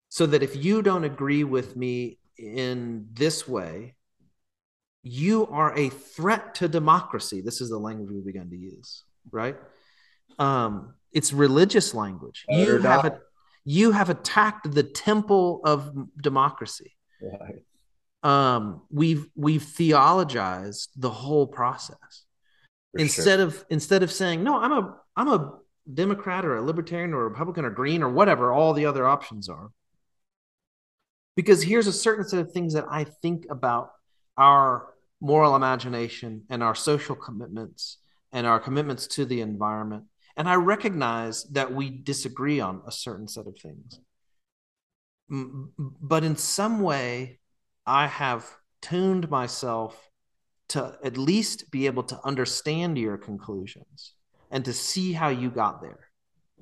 so 0.10 0.26
that 0.26 0.43
if 0.43 0.55
you 0.55 0.82
don't 0.82 1.03
agree 1.03 1.43
with 1.43 1.76
me 1.76 2.18
in 2.38 3.07
this 3.14 3.47
way, 3.47 3.95
you 5.03 5.47
are 5.47 5.78
a 5.78 5.89
threat 5.89 6.55
to 6.55 6.68
democracy. 6.68 7.41
This 7.41 7.62
is 7.62 7.70
the 7.70 7.78
language 7.78 8.10
we've 8.12 8.26
begun 8.26 8.49
to 8.49 8.57
use, 8.57 9.03
right? 9.32 9.55
Um, 10.39 10.95
it's 11.14 11.32
religious 11.32 11.93
language. 11.93 12.45
You 12.49 12.80
have, 12.80 13.20
you 13.66 13.91
have 13.91 14.10
attacked 14.10 14.72
the 14.72 14.84
temple 14.84 15.62
of 15.64 15.91
democracy. 16.22 16.95
Right. 17.22 17.63
Um, 18.22 18.82
we've 18.89 19.28
we've 19.36 19.63
theologized 19.63 20.89
the 20.95 21.09
whole 21.09 21.47
process 21.47 22.26
For 22.91 22.99
instead 22.99 23.39
sure. 23.39 23.47
of 23.47 23.65
instead 23.70 24.03
of 24.03 24.11
saying 24.11 24.43
no, 24.43 24.57
I'm 24.57 24.72
a 24.72 24.97
I'm 25.15 25.28
a 25.30 25.59
Democrat 25.91 26.45
or 26.45 26.57
a 26.57 26.61
Libertarian 26.61 27.13
or 27.13 27.22
a 27.22 27.30
Republican 27.30 27.65
or 27.65 27.70
Green 27.70 28.03
or 28.03 28.09
whatever 28.09 28.51
all 28.51 28.74
the 28.74 28.86
other 28.86 29.07
options 29.07 29.47
are 29.49 29.72
because 31.36 31.63
here's 31.63 31.88
a 31.88 31.93
certain 31.93 32.28
set 32.28 32.41
of 32.41 32.51
things 32.51 32.74
that 32.74 32.86
I 32.91 33.05
think 33.05 33.45
about 33.49 33.91
our 34.38 34.93
moral 35.22 35.55
imagination 35.55 36.43
and 36.49 36.61
our 36.61 36.76
social 36.76 37.15
commitments 37.15 37.97
and 38.34 38.45
our 38.45 38.59
commitments 38.59 39.07
to 39.07 39.26
the 39.26 39.39
environment. 39.39 40.03
And 40.36 40.49
I 40.49 40.55
recognize 40.55 41.45
that 41.45 41.74
we 41.74 41.89
disagree 41.89 42.59
on 42.59 42.82
a 42.86 42.91
certain 42.91 43.28
set 43.28 43.47
of 43.47 43.57
things. 43.57 43.99
But 45.30 46.23
in 46.23 46.36
some 46.36 46.82
way, 46.82 47.39
I 47.86 48.07
have 48.07 48.45
tuned 48.82 49.30
myself 49.30 50.09
to 50.69 50.97
at 51.03 51.17
least 51.17 51.71
be 51.71 51.86
able 51.88 52.03
to 52.03 52.19
understand 52.23 52.97
your 52.97 53.17
conclusions 53.17 54.13
and 54.51 54.63
to 54.65 54.73
see 54.73 55.13
how 55.13 55.30
you 55.30 55.49
got 55.49 55.82
there. 55.82 56.09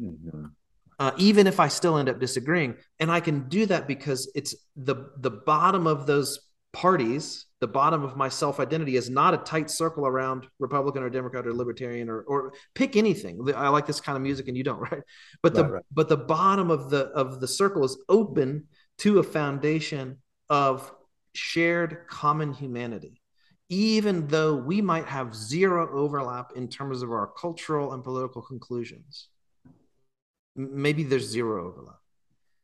Mm-hmm 0.02 0.46
uh, 1.00 1.12
even 1.18 1.48
if 1.48 1.60
I 1.60 1.68
still 1.68 1.98
end 1.98 2.10
up 2.10 2.20
disagreeing. 2.20 2.76
And 3.00 3.12
I 3.12 3.20
can 3.20 3.48
do 3.48 3.66
that 3.68 3.88
because 3.88 4.32
it's 4.36 4.56
the 4.76 5.12
the 5.18 5.32
bottom 5.32 5.88
of 5.88 6.08
those 6.08 6.40
parties, 6.74 7.46
the 7.60 7.68
bottom 7.68 8.04
of 8.04 8.16
my 8.16 8.30
self 8.30 8.60
identity 8.60 8.96
is 8.96 9.10
not 9.10 9.34
a 9.34 9.38
tight 9.38 9.70
circle 9.70 10.06
around 10.06 10.48
Republican 10.60 11.04
or 11.04 11.10
Democrat 11.10 11.48
or 11.48 11.54
Libertarian 11.54 12.10
or 12.10 12.22
or 12.24 12.54
pick 12.76 12.96
anything. 12.96 13.40
I 13.56 13.70
like 13.70 13.88
this 13.88 14.00
kind 14.00 14.16
of 14.16 14.22
music 14.22 14.48
and 14.48 14.58
you 14.58 14.64
don't, 14.64 14.80
right? 14.92 15.02
But 15.42 15.54
the 15.54 15.64
right, 15.64 15.72
right. 15.74 15.84
but 15.92 16.10
the 16.10 16.18
bottom 16.18 16.72
of 16.72 16.90
the 16.90 17.06
of 17.08 17.40
the 17.40 17.48
circle 17.48 17.84
is 17.84 17.98
open 18.10 18.66
to 19.00 19.20
a 19.20 19.24
foundation 19.24 20.18
of 20.50 20.92
shared 21.34 22.08
common 22.08 22.52
humanity 22.54 23.22
even 23.70 24.26
though 24.28 24.56
we 24.56 24.82
might 24.82 25.06
have 25.06 25.36
zero 25.36 25.90
overlap 25.92 26.54
in 26.56 26.70
terms 26.70 27.02
of 27.02 27.12
our 27.12 27.28
cultural 27.38 27.92
and 27.92 28.02
political 28.02 28.42
conclusions 28.42 29.28
maybe 30.58 31.04
there's 31.04 31.28
zero 31.28 31.68
overlap. 31.68 32.00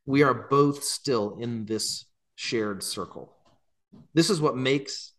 We 0.06 0.24
are 0.24 0.34
both 0.34 0.84
still 0.84 1.38
in 1.40 1.66
this 1.66 2.06
shared 2.36 2.84
circle. 2.84 3.33
This 4.14 4.30
is 4.30 4.42
what 4.42 4.56
makes 4.56 5.14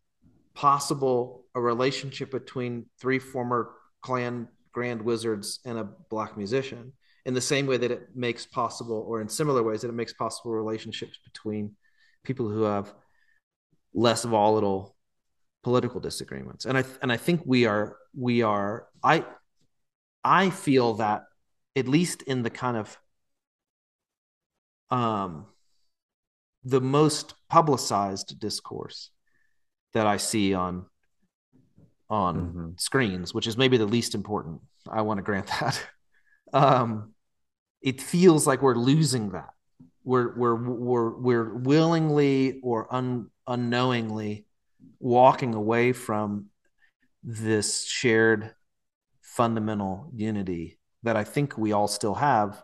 possible 0.55 1.45
a 1.55 1.61
relationship 1.61 2.31
between 2.31 2.87
three 3.01 3.19
former 3.19 3.73
Klan 4.03 4.49
grand 4.73 5.03
wizards 5.03 5.61
and 5.65 5.79
a 5.79 5.89
black 6.11 6.37
musician 6.37 6.93
in 7.25 7.35
the 7.35 7.41
same 7.41 7.67
way 7.67 7.77
that 7.77 7.91
it 7.91 8.09
makes 8.15 8.45
possible 8.45 9.05
or 9.09 9.21
in 9.21 9.29
similar 9.29 9.63
ways 9.63 9.81
that 9.81 9.89
it 9.89 9.95
makes 9.95 10.13
possible 10.13 10.53
relationships 10.53 11.19
between 11.25 11.73
people 12.25 12.49
who 12.49 12.63
have 12.63 12.93
less 13.95 14.25
volatile 14.25 14.97
political 15.63 16.01
disagreements. 16.01 16.67
And 16.67 16.77
i 16.77 16.85
and 17.01 17.11
i 17.11 17.17
think 17.17 17.43
we 17.47 17.67
are 17.67 17.97
we 18.17 18.43
are 18.43 18.87
i 19.03 19.25
i 20.23 20.51
feel 20.51 20.95
that 20.95 21.25
at 21.77 21.89
least 21.89 22.23
in 22.23 22.43
the 22.43 22.51
kind 22.51 22.77
of 22.77 22.99
um, 24.91 25.47
the 26.65 26.81
most 26.81 27.35
publicized 27.49 28.39
discourse 28.39 29.11
that 29.93 30.07
I 30.07 30.17
see 30.17 30.55
on 30.55 30.87
on 32.11 32.37
mm-hmm. 32.37 32.71
screens, 32.77 33.33
which 33.33 33.47
is 33.47 33.57
maybe 33.57 33.77
the 33.77 33.87
least 33.87 34.15
important. 34.15 34.61
I 34.91 35.03
want 35.03 35.19
to 35.19 35.23
grant 35.23 35.47
that. 35.61 35.81
um, 36.53 37.15
it 37.81 38.01
feels 38.01 38.47
like 38.47 38.63
we're 38.63 38.75
losing 38.75 39.31
that. 39.31 39.51
We're 40.05 40.37
we're 40.37 40.55
we're 40.55 41.19
we're 41.19 41.55
willingly 41.55 42.61
or 42.63 42.93
un, 42.95 43.31
unknowingly 43.47 44.47
walking 45.01 45.55
away 45.55 45.93
from 45.93 46.47
this 47.23 47.87
shared 47.87 48.55
fundamental 49.23 50.11
unity 50.15 50.79
that 51.03 51.17
I 51.17 51.25
think 51.25 51.57
we 51.57 51.73
all 51.73 51.89
still 51.89 52.15
have 52.15 52.63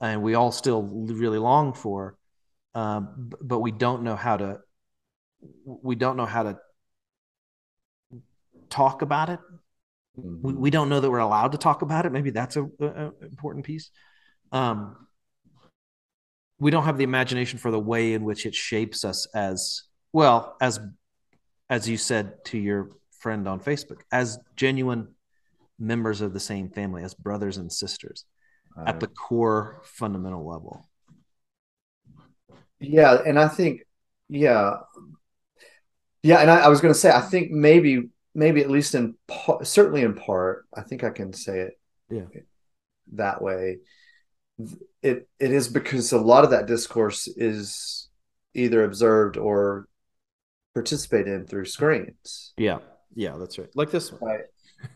and 0.00 0.22
we 0.22 0.34
all 0.34 0.50
still 0.50 0.82
really 0.82 1.38
long 1.38 1.72
for, 1.72 2.16
um, 2.74 3.30
but 3.40 3.58
we 3.60 3.70
don't 3.70 4.02
know 4.02 4.16
how 4.16 4.36
to 4.36 4.60
we 5.64 5.94
don't 5.94 6.16
know 6.16 6.26
how 6.26 6.44
to 6.44 6.58
talk 8.70 9.02
about 9.02 9.28
it. 9.28 9.40
Mm-hmm. 10.18 10.46
We, 10.46 10.52
we 10.54 10.70
don't 10.70 10.88
know 10.88 11.00
that 11.00 11.10
we're 11.10 11.18
allowed 11.18 11.52
to 11.52 11.58
talk 11.58 11.82
about 11.82 12.06
it. 12.06 12.12
Maybe 12.12 12.30
that's 12.30 12.56
a, 12.56 12.64
a 12.80 13.12
important 13.22 13.64
piece. 13.64 13.90
Um, 14.50 15.08
we 16.58 16.70
don't 16.70 16.84
have 16.84 16.98
the 16.98 17.04
imagination 17.04 17.58
for 17.58 17.70
the 17.70 17.80
way 17.80 18.14
in 18.14 18.24
which 18.24 18.46
it 18.46 18.54
shapes 18.54 19.04
us 19.04 19.26
as 19.34 19.82
well 20.12 20.56
as 20.60 20.78
as 21.68 21.88
you 21.88 21.96
said 21.96 22.44
to 22.44 22.58
your 22.58 22.90
friend 23.18 23.48
on 23.48 23.58
Facebook 23.60 24.02
as 24.12 24.38
genuine 24.56 25.08
members 25.78 26.20
of 26.20 26.32
the 26.32 26.40
same 26.40 26.68
family 26.68 27.02
as 27.02 27.14
brothers 27.14 27.56
and 27.56 27.72
sisters 27.72 28.24
at 28.86 29.00
the 29.00 29.06
core 29.06 29.82
fundamental 29.84 30.46
level 30.48 30.86
yeah 32.82 33.18
and 33.26 33.38
i 33.38 33.48
think 33.48 33.82
yeah 34.28 34.76
yeah 36.22 36.38
and 36.38 36.50
i, 36.50 36.60
I 36.60 36.68
was 36.68 36.80
going 36.80 36.94
to 36.94 36.98
say 36.98 37.10
i 37.10 37.20
think 37.20 37.50
maybe 37.50 38.08
maybe 38.34 38.60
at 38.60 38.70
least 38.70 38.94
in 38.94 39.14
part 39.28 39.66
certainly 39.66 40.02
in 40.02 40.14
part 40.14 40.66
i 40.74 40.82
think 40.82 41.04
i 41.04 41.10
can 41.10 41.32
say 41.32 41.60
it 41.60 41.78
yeah 42.10 42.40
that 43.14 43.42
way 43.42 43.78
it 45.02 45.28
it 45.38 45.52
is 45.52 45.68
because 45.68 46.12
a 46.12 46.18
lot 46.18 46.44
of 46.44 46.50
that 46.50 46.66
discourse 46.66 47.26
is 47.26 48.08
either 48.54 48.84
observed 48.84 49.36
or 49.36 49.88
participated 50.74 51.28
in 51.28 51.46
through 51.46 51.64
screens. 51.64 52.52
Yeah, 52.56 52.78
yeah, 53.14 53.36
that's 53.38 53.58
right. 53.58 53.68
Like 53.74 53.90
this 53.90 54.12
one. 54.12 54.20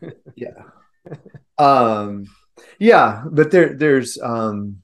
Right. 0.03 0.13
yeah. 0.37 0.63
um 1.59 2.27
yeah, 2.79 3.25
but 3.31 3.51
there 3.51 3.75
there's 3.75 4.19
um 4.19 4.83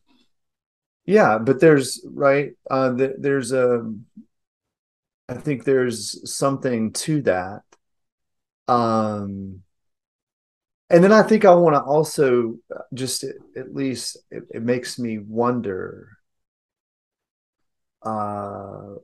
yeah, 1.05 1.38
but 1.38 1.61
there's 1.61 2.00
right 2.07 2.53
uh 2.70 2.90
there's 3.18 3.53
a 3.53 3.92
I 5.28 5.34
think 5.34 5.64
there's 5.64 6.30
something 6.32 6.92
to 6.92 7.22
that. 7.22 7.62
Um 8.68 9.62
and 10.90 11.03
then 11.03 11.12
I 11.12 11.22
think 11.22 11.44
I 11.44 11.55
want 11.55 11.74
to 11.74 11.80
also 11.82 12.59
uh, 12.74 12.80
just 12.92 13.24
at 13.24 13.74
least 13.74 14.18
it, 14.30 14.44
it 14.50 14.62
makes 14.62 14.98
me 14.98 15.18
wonder. 15.18 16.09
Uh, 18.03 18.96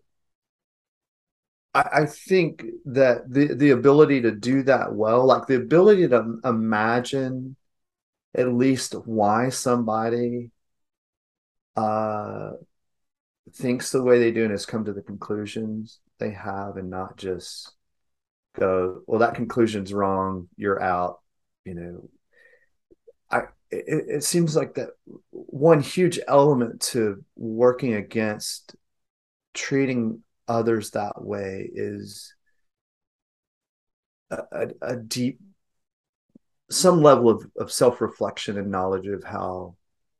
I, 1.75 1.83
I 2.03 2.07
think 2.07 2.65
that 2.87 3.31
the 3.33 3.55
the 3.55 3.71
ability 3.71 4.23
to 4.23 4.31
do 4.33 4.63
that 4.65 4.95
well, 4.95 5.27
like 5.27 5.47
the 5.47 5.57
ability 5.57 6.09
to 6.09 6.39
imagine 6.45 7.57
at 8.37 8.53
least 8.55 8.95
why 9.07 9.51
somebody 9.51 10.53
uh, 11.79 12.53
thinks 13.55 13.91
the 13.91 14.03
way 14.03 14.19
they 14.19 14.33
do 14.33 14.43
and 14.43 14.51
has 14.51 14.67
come 14.67 14.85
to 14.85 14.93
the 14.93 15.03
conclusions 15.03 16.01
they 16.19 16.31
have, 16.33 16.77
and 16.77 16.91
not 16.91 17.17
just 17.17 17.73
go, 18.59 19.03
well, 19.07 19.21
that 19.21 19.35
conclusion's 19.35 19.93
wrong, 19.93 20.49
you're 20.57 20.83
out 20.83 21.21
you 21.69 21.75
know. 21.75 22.09
I 23.31 23.41
it, 23.71 24.05
it 24.09 24.25
seems 24.25 24.57
like 24.57 24.75
that 24.75 24.91
one 25.31 25.81
huge 25.81 26.19
element 26.27 26.81
to 26.93 27.23
working 27.37 27.95
against 27.95 28.75
treating 29.53 30.23
others 30.47 30.93
that 30.93 31.23
way 31.23 31.69
is 31.73 32.35
a, 34.31 34.69
a, 34.81 34.97
deep 34.97 35.41
some 36.71 37.03
level 37.03 37.29
of, 37.29 37.47
of 37.59 37.73
self-reflection 37.73 38.59
and 38.59 38.71
knowledge 38.71 39.07
of 39.07 39.25
how 39.25 39.75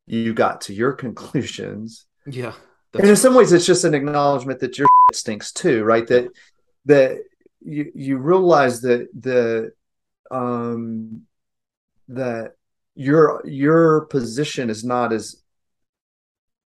you 0.09 0.35
got 0.35 0.61
to 0.63 0.75
your 0.75 0.93
conclusions 0.93 2.07
yeah 2.27 2.53
and 2.95 3.09
in 3.09 3.17
some 3.17 3.35
ways 3.35 3.53
it's 3.53 3.67
just 3.67 3.85
an 3.85 3.95
acknowledgement 3.95 4.61
that 4.61 4.79
your 4.79 4.89
stinks 5.13 5.53
too 5.53 5.85
right 5.85 6.07
that 6.07 6.29
that 6.85 7.19
you 7.61 7.91
you 7.95 8.19
realize 8.19 8.81
that 8.81 9.09
the 9.19 9.73
um 10.31 11.23
that 12.09 12.53
your 12.95 13.43
your 13.47 14.03
position 14.07 14.71
is 14.71 14.85
not 14.85 15.13
as 15.13 15.43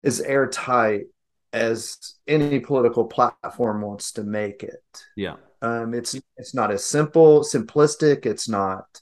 as 0.03 0.21
airtight 0.21 1.07
as 1.51 2.15
any 2.27 2.59
political 2.59 3.05
platform 3.05 3.81
wants 3.81 4.11
to 4.13 4.23
make 4.23 4.63
it. 4.63 4.83
Yeah. 5.15 5.35
Um, 5.61 5.93
it's 5.93 6.15
it's 6.37 6.53
not 6.53 6.71
as 6.71 6.85
simple, 6.85 7.41
simplistic. 7.41 8.25
It's 8.25 8.47
not, 8.47 9.01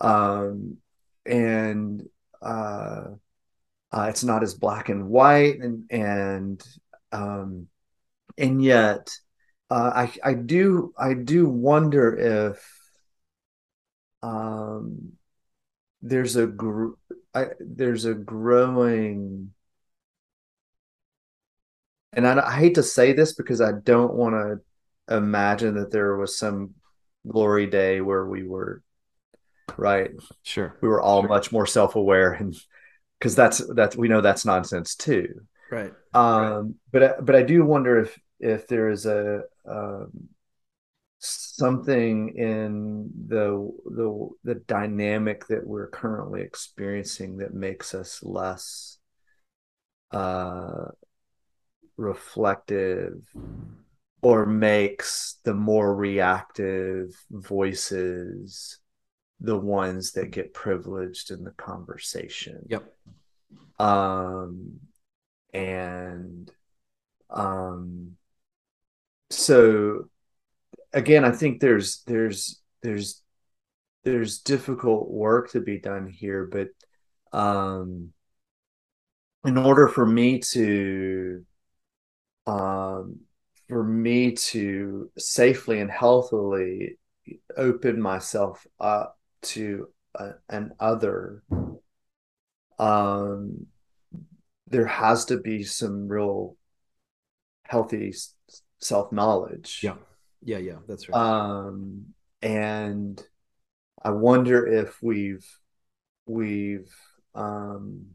um, 0.00 0.78
and 1.26 2.08
uh, 2.40 3.04
uh, 3.92 4.06
it's 4.08 4.24
not 4.24 4.42
as 4.42 4.54
black 4.54 4.88
and 4.88 5.08
white, 5.08 5.58
and 5.60 5.90
and 5.90 6.62
um, 7.12 7.68
and 8.38 8.62
yet, 8.62 9.10
uh, 9.70 9.90
I 9.94 10.12
I 10.22 10.34
do 10.34 10.92
I 10.98 11.14
do 11.14 11.48
wonder 11.48 12.16
if 12.52 12.80
um 14.22 15.12
there's 16.02 16.36
a 16.36 16.46
gr- 16.46 16.94
I, 17.34 17.46
there's 17.60 18.04
a 18.04 18.14
growing 18.14 19.52
and 22.12 22.26
I, 22.26 22.46
I 22.46 22.58
hate 22.58 22.74
to 22.74 22.82
say 22.82 23.12
this 23.12 23.34
because 23.34 23.60
I 23.60 23.72
don't 23.72 24.14
want 24.14 24.34
to 24.34 25.14
imagine 25.16 25.74
that 25.74 25.90
there 25.90 26.16
was 26.16 26.38
some 26.38 26.74
glory 27.26 27.66
day 27.66 28.00
where 28.00 28.26
we 28.26 28.46
were 28.46 28.82
right 29.76 30.10
sure 30.42 30.76
we 30.80 30.88
were 30.88 31.00
all 31.00 31.22
sure. 31.22 31.28
much 31.28 31.52
more 31.52 31.66
self-aware 31.66 32.32
and 32.32 32.54
because 33.20 33.36
that's 33.36 33.62
that's 33.74 33.96
we 33.96 34.08
know 34.08 34.20
that's 34.20 34.46
nonsense 34.46 34.96
too 34.96 35.42
right 35.70 35.92
um 36.14 36.74
right. 36.92 37.16
but 37.16 37.24
but 37.24 37.36
i 37.36 37.42
do 37.42 37.64
wonder 37.64 38.00
if 38.00 38.18
if 38.40 38.66
there 38.66 38.88
is 38.88 39.06
a 39.06 39.42
um 39.68 40.10
something 41.18 42.34
in 42.36 43.10
the 43.28 43.70
the 43.84 44.28
the 44.42 44.54
dynamic 44.54 45.46
that 45.48 45.66
we're 45.66 45.88
currently 45.88 46.40
experiencing 46.40 47.36
that 47.36 47.52
makes 47.52 47.94
us 47.94 48.22
less 48.22 48.96
uh 50.12 50.86
reflective 51.98 53.20
or 54.22 54.46
makes 54.46 55.38
the 55.44 55.54
more 55.54 55.94
reactive 55.94 57.14
voices 57.30 58.79
the 59.40 59.56
ones 59.56 60.12
that 60.12 60.30
get 60.30 60.54
privileged 60.54 61.30
in 61.30 61.44
the 61.44 61.52
conversation. 61.52 62.66
Yep. 62.68 62.92
Um 63.78 64.80
and 65.52 66.50
um 67.30 68.16
so 69.30 70.08
again, 70.92 71.24
I 71.24 71.30
think 71.30 71.60
there's 71.60 72.02
there's 72.06 72.60
there's 72.82 73.22
there's 74.04 74.40
difficult 74.40 75.10
work 75.10 75.50
to 75.52 75.60
be 75.60 75.78
done 75.78 76.08
here, 76.08 76.46
but 76.46 76.68
um, 77.38 78.12
in 79.44 79.56
order 79.56 79.88
for 79.88 80.06
me 80.06 80.40
to 80.40 81.44
um, 82.46 83.20
for 83.68 83.84
me 83.84 84.32
to 84.32 85.10
safely 85.18 85.80
and 85.80 85.90
healthily 85.90 86.98
open 87.56 88.00
myself 88.00 88.66
up 88.80 89.16
to 89.42 89.88
a, 90.14 90.30
an 90.48 90.72
other. 90.80 91.42
Um, 92.78 93.66
there 94.66 94.86
has 94.86 95.26
to 95.26 95.38
be 95.38 95.64
some 95.64 96.08
real 96.08 96.56
healthy 97.64 98.14
self 98.78 99.12
knowledge 99.12 99.80
yeah. 99.82 99.94
Yeah, 100.42 100.58
yeah, 100.58 100.76
that's 100.88 101.08
right. 101.08 101.18
Um, 101.18 102.06
and 102.40 103.22
I 104.02 104.10
wonder 104.10 104.66
if 104.66 105.02
we've 105.02 105.46
we've 106.26 106.90
um, 107.34 108.06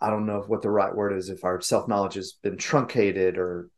I 0.00 0.10
don't 0.10 0.26
know 0.26 0.44
what 0.46 0.62
the 0.62 0.70
right 0.70 0.94
word 0.94 1.16
is 1.16 1.28
if 1.30 1.44
our 1.44 1.60
self 1.60 1.88
knowledge 1.88 2.14
has 2.14 2.32
been 2.32 2.56
truncated 2.56 3.38
or 3.38 3.70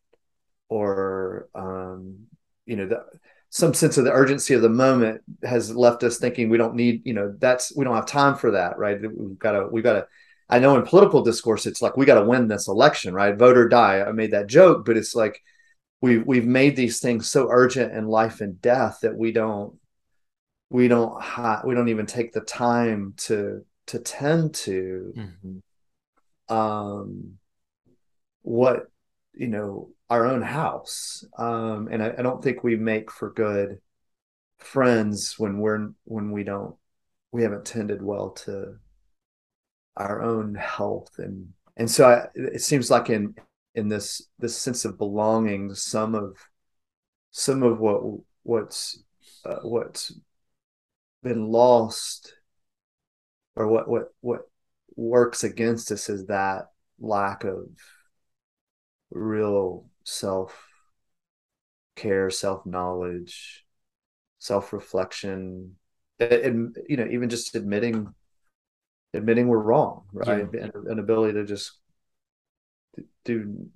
or 0.69 1.49
um, 1.55 2.27
you 2.67 2.77
know 2.77 2.87
the, 2.87 3.05
some 3.51 3.73
sense 3.73 3.97
of 3.97 4.05
the 4.05 4.13
urgency 4.13 4.55
of 4.55 4.63
the 4.63 4.69
moment 4.69 5.23
has 5.43 5.75
left 5.75 6.03
us 6.03 6.19
thinking 6.19 6.49
we 6.49 6.59
don't 6.59 6.75
need 6.75 7.01
you 7.05 7.15
know 7.15 7.35
that's 7.39 7.75
we 7.77 7.85
don't 7.85 7.97
have 7.97 8.07
time 8.07 8.35
for 8.35 8.53
that 8.53 8.79
right 8.79 9.01
we've 9.01 9.39
got 9.39 9.53
to 9.53 9.67
we've 9.69 9.85
got 9.85 9.95
to 9.95 10.07
I 10.51 10.59
know 10.59 10.77
in 10.77 10.83
political 10.85 11.23
discourse, 11.23 11.67
it's 11.67 11.83
like 11.83 11.97
we 11.97 12.07
got 12.07 12.19
to 12.19 12.25
win 12.25 12.49
this 12.49 12.69
election, 12.69 13.13
right? 13.13 13.37
Vote 13.37 13.59
or 13.59 13.69
die. 13.69 14.01
I 14.01 14.13
made 14.13 14.31
that 14.31 14.47
joke, 14.47 14.87
but 14.87 14.97
it's 14.97 15.15
like 15.15 15.43
we've 16.01 16.27
we've 16.27 16.47
made 16.47 16.75
these 16.75 17.01
things 17.01 17.29
so 17.29 17.49
urgent 17.51 17.93
in 17.93 18.07
life 18.07 18.41
and 18.41 18.61
death 18.61 19.01
that 19.03 19.17
we 19.17 19.33
don't 19.33 19.77
we 20.71 20.89
don't 20.89 21.21
ha- 21.21 21.63
we 21.65 21.75
don't 21.75 21.89
even 21.89 22.07
take 22.07 22.33
the 22.33 22.41
time 22.41 23.15
to 23.17 23.65
to 23.89 23.99
tend 23.99 24.55
to 24.55 25.13
mm-hmm. 25.17 26.55
um 26.55 27.39
what 28.43 28.87
you 29.35 29.49
know 29.49 29.91
our 30.11 30.27
own 30.27 30.43
house. 30.43 31.25
Um, 31.37 31.89
and 31.91 32.03
I, 32.03 32.15
I 32.19 32.23
don't 32.23 32.43
think 32.43 32.63
we 32.63 32.77
make 32.77 33.11
for 33.11 33.31
good 33.31 33.81
friends 34.59 35.39
when 35.39 35.59
we're 35.59 35.91
when 36.05 36.33
we 36.33 36.43
don't 36.43 36.75
we 37.31 37.43
haven't 37.43 37.65
tended 37.65 38.03
well 38.03 38.31
to 38.31 38.77
our 39.97 40.21
own 40.23 40.55
health 40.55 41.11
and 41.19 41.53
and 41.77 41.89
so 41.89 42.09
I, 42.09 42.27
it 42.35 42.63
seems 42.63 42.91
like 42.91 43.09
in 43.09 43.37
in 43.75 43.89
this 43.89 44.23
this 44.39 44.57
sense 44.57 44.85
of 44.85 44.99
belonging 44.99 45.75
some 45.75 46.15
of 46.15 46.37
some 47.31 47.63
of 47.63 47.79
what 47.79 48.03
what's 48.43 49.03
uh, 49.45 49.61
what's 49.63 50.13
been 51.23 51.47
lost 51.47 52.35
or 53.55 53.69
what 53.69 53.89
what 53.89 54.09
what 54.21 54.41
works 54.97 55.45
against 55.45 55.93
us 55.93 56.09
is 56.09 56.27
that 56.27 56.71
lack 56.99 57.45
of 57.45 57.69
real 59.11 59.87
self 60.09 60.67
care 61.97 62.31
self 62.31 62.65
knowledge 62.65 63.67
self 64.39 64.73
reflection 64.73 65.75
and 66.19 66.77
you 66.89 66.97
know 66.97 67.07
even 67.11 67.29
just 67.29 67.55
admitting 67.55 68.09
admitting 69.13 69.49
we're 69.49 69.59
wrong 69.59 70.05
right? 70.13 70.47
Yeah. 70.55 70.69
and 70.75 70.87
an 70.87 70.99
ability 70.99 71.35
to 71.35 71.45
just 71.45 71.73
do 73.25 73.69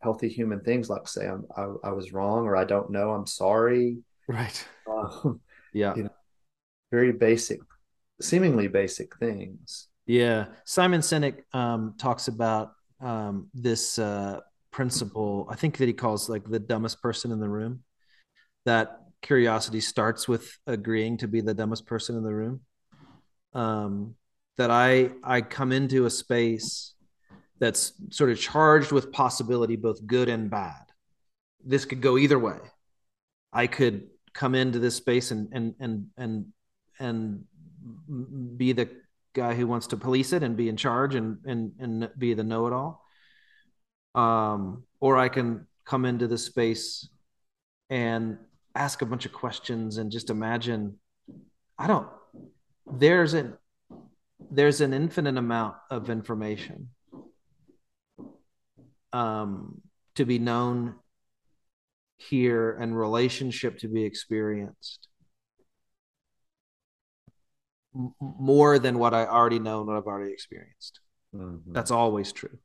healthy 0.00 0.28
human 0.28 0.60
things 0.60 0.90
like 0.90 1.08
say 1.08 1.26
I'm, 1.26 1.46
I, 1.56 1.66
I 1.84 1.92
was 1.92 2.12
wrong 2.12 2.46
or 2.46 2.56
I 2.56 2.64
don't 2.64 2.90
know 2.90 3.12
I'm 3.12 3.26
sorry. 3.26 3.98
Right. 4.28 4.66
Uh, 4.86 5.32
yeah. 5.72 5.94
you 5.96 6.04
know, 6.04 6.10
very 6.90 7.12
basic 7.12 7.60
seemingly 8.20 8.68
basic 8.68 9.16
things. 9.16 9.88
Yeah. 10.06 10.46
Simon 10.64 11.00
Sinek 11.00 11.42
um, 11.52 11.94
talks 11.98 12.28
about 12.28 12.72
um, 13.00 13.48
this 13.54 13.98
uh, 13.98 14.40
principle 14.78 15.44
I 15.50 15.56
think 15.56 15.78
that 15.78 15.88
he 15.88 15.92
calls 15.92 16.28
like 16.28 16.48
the 16.48 16.60
dumbest 16.60 17.02
person 17.02 17.32
in 17.32 17.40
the 17.40 17.48
room. 17.48 17.82
That 18.64 19.00
curiosity 19.22 19.80
starts 19.80 20.28
with 20.28 20.56
agreeing 20.68 21.16
to 21.16 21.26
be 21.26 21.40
the 21.40 21.52
dumbest 21.52 21.84
person 21.84 22.16
in 22.16 22.22
the 22.22 22.32
room. 22.32 22.60
Um, 23.54 24.14
that 24.56 24.70
i 24.70 25.10
i 25.24 25.40
come 25.40 25.72
into 25.72 26.06
a 26.06 26.10
space 26.10 26.94
that's 27.58 27.92
sort 28.10 28.30
of 28.30 28.38
charged 28.38 28.92
with 28.92 29.10
possibility 29.10 29.74
both 29.74 30.06
good 30.06 30.28
and 30.28 30.48
bad. 30.48 30.84
This 31.64 31.84
could 31.84 32.00
go 32.00 32.16
either 32.16 32.38
way. 32.38 32.60
I 33.52 33.66
could 33.66 34.06
come 34.32 34.54
into 34.54 34.78
this 34.78 34.94
space 34.94 35.32
and 35.32 35.48
and 35.50 35.74
and 35.80 36.06
and 36.16 36.52
and 37.00 38.56
be 38.56 38.70
the 38.74 38.88
guy 39.34 39.54
who 39.54 39.66
wants 39.66 39.88
to 39.88 39.96
police 39.96 40.32
it 40.32 40.44
and 40.44 40.56
be 40.56 40.68
in 40.68 40.76
charge 40.76 41.16
and 41.16 41.38
and 41.44 41.72
and 41.80 42.10
be 42.16 42.32
the 42.34 42.44
know-it-all 42.44 43.02
um, 44.18 44.82
or 45.00 45.16
i 45.16 45.28
can 45.28 45.66
come 45.84 46.04
into 46.04 46.26
this 46.26 46.44
space 46.44 47.08
and 47.90 48.38
ask 48.74 49.02
a 49.02 49.06
bunch 49.06 49.26
of 49.26 49.32
questions 49.32 49.98
and 49.98 50.10
just 50.10 50.30
imagine 50.30 50.98
i 51.78 51.86
don't 51.86 52.08
there's 52.90 53.34
an 53.34 53.56
there's 54.50 54.80
an 54.80 54.92
infinite 54.92 55.36
amount 55.36 55.76
of 55.90 56.10
information 56.10 56.88
um, 59.12 59.80
to 60.14 60.24
be 60.24 60.38
known 60.38 60.94
here 62.16 62.76
and 62.80 62.98
relationship 62.98 63.78
to 63.78 63.88
be 63.88 64.04
experienced 64.04 65.08
more 68.20 68.78
than 68.78 68.98
what 68.98 69.14
I 69.14 69.26
already 69.26 69.58
know 69.58 69.78
and 69.78 69.88
what 69.88 69.96
I've 69.96 70.06
already 70.06 70.32
experienced. 70.32 71.00
Mm-hmm. 71.34 71.72
That's 71.72 71.90
always 71.90 72.32
true. 72.32 72.58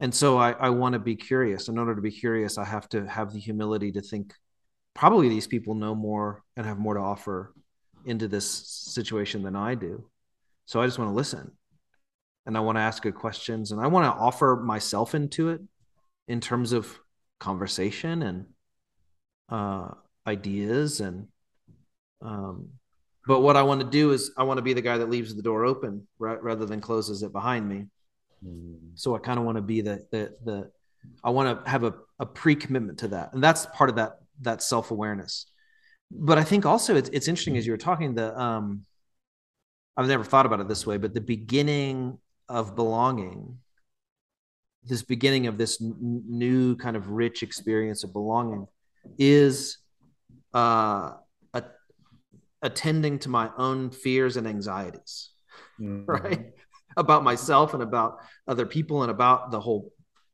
And 0.00 0.14
so 0.14 0.38
I, 0.38 0.52
I 0.52 0.70
want 0.70 0.94
to 0.94 0.98
be 0.98 1.14
curious. 1.14 1.68
In 1.68 1.78
order 1.78 1.94
to 1.94 2.00
be 2.00 2.10
curious, 2.10 2.56
I 2.56 2.64
have 2.64 2.88
to 2.90 3.06
have 3.06 3.32
the 3.32 3.38
humility 3.38 3.92
to 3.92 4.00
think 4.00 4.34
probably 4.94 5.28
these 5.28 5.46
people 5.46 5.74
know 5.74 5.94
more 5.94 6.42
and 6.56 6.66
have 6.66 6.78
more 6.78 6.94
to 6.94 7.00
offer 7.00 7.54
into 8.04 8.26
this 8.26 8.46
situation 8.46 9.42
than 9.42 9.54
I 9.54 9.74
do. 9.74 10.08
So 10.66 10.80
I 10.80 10.86
just 10.86 10.98
want 10.98 11.10
to 11.10 11.14
listen 11.14 11.52
and 12.46 12.56
I 12.56 12.60
want 12.60 12.76
to 12.76 12.82
ask 12.82 13.02
good 13.02 13.14
questions 13.14 13.72
and 13.72 13.80
I 13.80 13.88
want 13.88 14.06
to 14.06 14.18
offer 14.18 14.60
myself 14.62 15.14
into 15.14 15.50
it 15.50 15.60
in 16.28 16.40
terms 16.40 16.72
of 16.72 16.98
conversation 17.38 18.22
and 18.22 18.46
uh, 19.50 19.88
ideas 20.26 21.00
and 21.00 21.28
um, 22.22 22.68
but 23.26 23.40
what 23.40 23.56
I 23.56 23.62
want 23.62 23.80
to 23.80 23.86
do 23.86 24.12
is 24.12 24.32
I 24.36 24.44
want 24.44 24.58
to 24.58 24.62
be 24.62 24.72
the 24.72 24.82
guy 24.82 24.98
that 24.98 25.10
leaves 25.10 25.34
the 25.34 25.42
door 25.42 25.64
open 25.64 26.06
right, 26.18 26.42
rather 26.42 26.66
than 26.66 26.80
closes 26.80 27.22
it 27.22 27.32
behind 27.32 27.68
me. 27.68 27.86
Mm. 28.44 28.76
So 28.94 29.14
I 29.14 29.18
kind 29.18 29.38
of 29.38 29.44
want 29.44 29.56
to 29.56 29.62
be 29.62 29.80
the 29.80 30.06
the 30.10 30.34
the 30.44 30.70
I 31.24 31.30
want 31.30 31.64
to 31.64 31.70
have 31.70 31.84
a, 31.84 31.94
a 32.18 32.26
pre-commitment 32.26 32.98
to 33.00 33.08
that. 33.08 33.32
And 33.32 33.42
that's 33.42 33.66
part 33.66 33.90
of 33.90 33.96
that 33.96 34.18
that 34.42 34.62
self-awareness. 34.62 35.46
But 36.10 36.38
I 36.38 36.44
think 36.44 36.66
also 36.66 36.96
it's 36.96 37.08
it's 37.10 37.28
interesting 37.28 37.56
as 37.56 37.66
you 37.66 37.72
were 37.72 37.78
talking 37.78 38.14
the 38.14 38.38
um 38.38 38.84
I've 39.96 40.08
never 40.08 40.24
thought 40.24 40.46
about 40.46 40.60
it 40.60 40.68
this 40.68 40.86
way, 40.86 40.96
but 40.96 41.12
the 41.12 41.20
beginning 41.20 42.18
of 42.48 42.74
belonging, 42.74 43.58
this 44.84 45.02
beginning 45.02 45.46
of 45.46 45.58
this 45.58 45.80
n- 45.80 46.22
new 46.26 46.76
kind 46.76 46.96
of 46.96 47.10
rich 47.10 47.42
experience 47.42 48.02
of 48.02 48.12
belonging, 48.12 48.66
is 49.18 49.78
uh, 50.54 51.12
a, 51.52 51.64
attending 52.62 53.18
to 53.18 53.28
my 53.28 53.50
own 53.58 53.90
fears 53.90 54.36
and 54.36 54.46
anxieties, 54.46 55.30
mm-hmm. 55.78 56.04
right? 56.10 56.52
About 57.00 57.24
myself 57.24 57.74
and 57.74 57.82
about 57.82 58.18
other 58.46 58.66
people 58.66 59.02
and 59.02 59.10
about 59.10 59.50
the 59.50 59.60
whole 59.60 59.92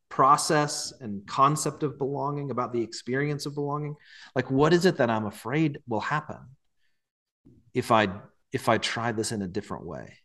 process 0.09 0.93
and 1.01 1.27
concept 1.27 1.83
of 1.83 1.99
belonging, 1.99 2.51
about 2.51 2.73
the 2.73 2.83
experience 2.83 3.47
of 3.47 3.55
belonging. 3.55 3.95
Like, 4.35 4.51
what 4.51 4.73
is 4.73 4.87
it 4.87 4.97
that 4.99 5.11
I'm 5.11 5.27
afraid 5.27 5.79
will 5.89 6.01
happen 6.01 6.39
if 7.75 7.91
I 7.91 8.09
if 8.53 8.69
I 8.69 8.79
try 8.79 9.13
this 9.13 9.33
in 9.33 9.43
a 9.43 9.49
different 9.49 9.87
way? 9.87 10.19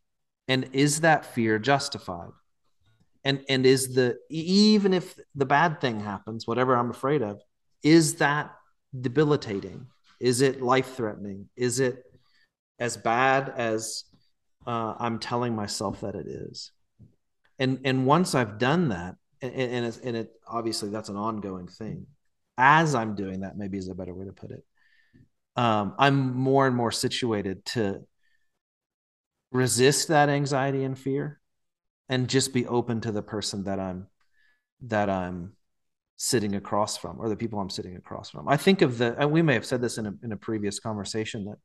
And 0.48 0.70
is 0.74 1.02
that 1.02 1.26
fear 1.26 1.60
justified? 1.60 2.32
And 3.24 3.44
and 3.50 3.66
is 3.66 3.94
the 3.94 4.18
even 4.30 4.94
if 4.94 5.18
the 5.36 5.46
bad 5.46 5.80
thing 5.82 6.00
happens, 6.00 6.48
whatever 6.48 6.76
I'm 6.76 6.90
afraid 6.90 7.22
of, 7.22 7.40
is 7.84 8.16
that 8.16 8.52
debilitating? 9.00 9.88
Is 10.20 10.42
it 10.42 10.62
life 10.62 10.96
threatening? 10.96 11.50
Is 11.56 11.80
it 11.80 12.04
as 12.80 12.98
bad 12.98 13.54
as 13.56 14.06
uh, 14.66 14.96
I'm 15.00 15.20
telling 15.20 15.56
myself 15.56 16.02
that 16.02 16.16
it 16.16 16.28
is? 16.28 16.72
And 17.60 17.80
and 17.86 18.06
once 18.06 18.36
I've 18.36 18.58
done 18.58 18.90
that, 18.90 19.16
and, 19.42 19.54
and, 19.54 20.00
and 20.04 20.18
it 20.18 20.32
obviously 20.48 20.90
that's 20.90 21.10
an 21.10 21.18
ongoing 21.18 21.68
thing. 21.68 22.08
As 22.58 22.96
I'm 22.96 23.16
doing 23.16 23.42
that, 23.42 23.58
maybe 23.58 23.78
is 23.78 23.88
a 23.88 23.96
better 23.96 24.14
way 24.14 24.26
to 24.26 24.34
put 24.34 24.52
it. 24.52 24.64
Um, 25.56 25.96
I'm 25.98 26.36
more 26.36 26.68
and 26.68 26.76
more 26.76 26.92
situated 26.92 27.66
to 27.66 28.02
resist 29.52 30.08
that 30.08 30.30
anxiety 30.30 30.84
and 30.84 30.98
fear 30.98 31.40
and 32.08 32.28
just 32.28 32.54
be 32.54 32.66
open 32.68 33.02
to 33.02 33.12
the 33.12 33.22
person 33.22 33.64
that 33.66 33.80
I'm 33.80 34.08
that 34.84 35.10
I'm 35.10 35.54
sitting 36.18 36.56
across 36.56 36.98
from 36.98 37.20
or 37.20 37.30
the 37.30 37.36
people 37.36 37.60
I'm 37.60 37.70
sitting 37.70 37.96
across 37.96 38.30
from. 38.30 38.48
I 38.48 38.58
think 38.58 38.82
of 38.82 38.98
the 38.98 39.16
and 39.18 39.32
we 39.32 39.42
may 39.42 39.54
have 39.54 39.66
said 39.66 39.82
this 39.82 39.98
in 39.98 40.06
a 40.06 40.14
in 40.24 40.32
a 40.32 40.38
previous 40.38 40.80
conversation 40.80 41.46
that 41.46 41.58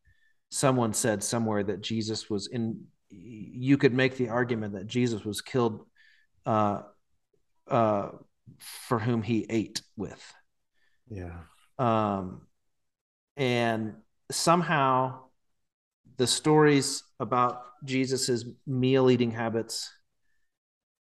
someone 0.50 0.94
said 0.94 1.22
somewhere 1.22 1.62
that 1.62 1.80
Jesus 1.80 2.30
was 2.30 2.46
in 2.46 2.84
you 3.08 3.76
could 3.78 3.94
make 3.94 4.16
the 4.16 4.28
argument 4.28 4.74
that 4.74 4.86
Jesus 4.86 5.24
was 5.24 5.40
killed 5.40 5.86
uh 6.44 6.82
uh 7.68 8.08
for 8.58 8.98
whom 8.98 9.22
he 9.22 9.46
ate 9.48 9.82
with. 9.96 10.22
Yeah. 11.08 11.38
Um 11.78 12.42
and 13.36 13.94
somehow 14.30 15.20
the 16.16 16.26
stories 16.26 17.02
about 17.20 17.62
Jesus's 17.84 18.46
meal 18.66 19.10
eating 19.10 19.30
habits 19.30 19.92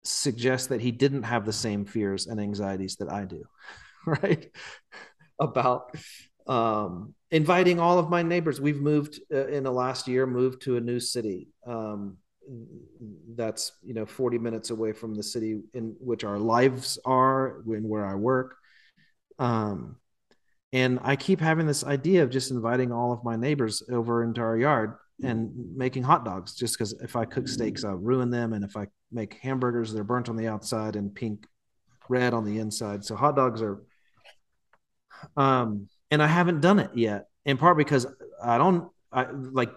suggest 0.05 0.71
that 0.71 0.81
he 0.81 0.91
didn't 0.91 1.23
have 1.25 1.45
the 1.45 1.53
same 1.53 1.85
fears 1.85 2.27
and 2.27 2.41
anxieties 2.41 2.97
that 2.97 3.11
I 3.11 3.25
do, 3.25 3.45
right? 4.07 4.51
about 5.41 5.95
um, 6.47 7.15
inviting 7.31 7.79
all 7.79 7.99
of 7.99 8.09
my 8.09 8.23
neighbors. 8.23 8.61
We've 8.61 8.81
moved 8.81 9.21
uh, 9.33 9.47
in 9.49 9.65
the 9.65 9.73
last 9.73 10.09
year, 10.09 10.27
moved 10.27 10.63
to 10.63 10.77
a 10.77 10.81
new 10.81 11.01
city. 11.01 11.49
Um, 11.67 12.19
that's 13.35 13.73
you 13.83 13.93
know 13.93 14.07
40 14.07 14.39
minutes 14.39 14.71
away 14.71 14.93
from 14.93 15.15
the 15.15 15.23
city 15.23 15.61
in 15.75 15.95
which 16.01 16.25
our 16.25 16.39
lives 16.39 16.99
are, 17.05 17.63
in 17.67 17.89
where 17.89 18.07
I 18.07 18.15
work. 18.15 18.57
Um, 19.39 19.97
and 20.73 20.99
I 21.03 21.17
keep 21.17 21.41
having 21.41 21.67
this 21.67 21.85
idea 21.85 22.23
of 22.23 22.31
just 22.31 22.51
inviting 22.51 22.93
all 22.93 23.13
of 23.13 23.25
my 23.25 23.37
neighbors 23.37 23.83
over 23.91 24.23
into 24.23 24.41
our 24.41 24.57
yard 24.57 24.95
and 25.23 25.51
making 25.75 26.03
hot 26.03 26.25
dogs 26.25 26.55
just 26.55 26.79
because 26.79 26.93
if 27.01 27.17
I 27.17 27.25
cook 27.25 27.49
steaks, 27.49 27.85
I'll 27.85 27.95
ruin 27.95 28.31
them. 28.31 28.53
And 28.53 28.65
if 28.65 28.77
I 28.77 28.87
make 29.11 29.35
hamburgers, 29.35 29.93
they're 29.93 30.05
burnt 30.05 30.29
on 30.29 30.37
the 30.37 30.47
outside 30.47 30.95
and 30.95 31.15
pink 31.15 31.47
red 32.09 32.35
on 32.35 32.45
the 32.45 32.59
inside. 32.59 33.05
So 33.05 33.17
hot 33.17 33.35
dogs 33.35 33.63
are, 33.63 33.83
um, 35.37 35.89
and 36.11 36.23
I 36.23 36.27
haven't 36.27 36.61
done 36.61 36.79
it 36.79 36.91
yet 36.95 37.29
in 37.45 37.57
part 37.57 37.77
because 37.77 38.07
I 38.43 38.59
don't, 38.59 38.91
I 39.13 39.27
like, 39.31 39.71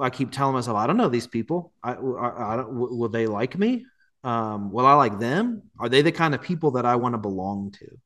I 0.00 0.10
keep 0.10 0.32
telling 0.32 0.54
myself, 0.54 0.76
I 0.76 0.86
don't 0.86 0.96
know 0.96 1.08
these 1.08 1.26
people. 1.26 1.72
I, 1.82 1.92
I, 1.92 2.54
I 2.54 2.56
don't, 2.56 2.74
will 2.74 3.08
they 3.08 3.26
like 3.26 3.58
me? 3.58 3.86
Um, 4.24 4.72
will 4.72 4.86
I 4.86 4.94
like 4.94 5.18
them? 5.18 5.62
Are 5.78 5.88
they 5.88 6.02
the 6.02 6.12
kind 6.12 6.34
of 6.34 6.42
people 6.42 6.72
that 6.72 6.86
I 6.86 6.96
want 6.96 7.14
to 7.14 7.18
belong 7.18 7.72
to? 7.78 7.98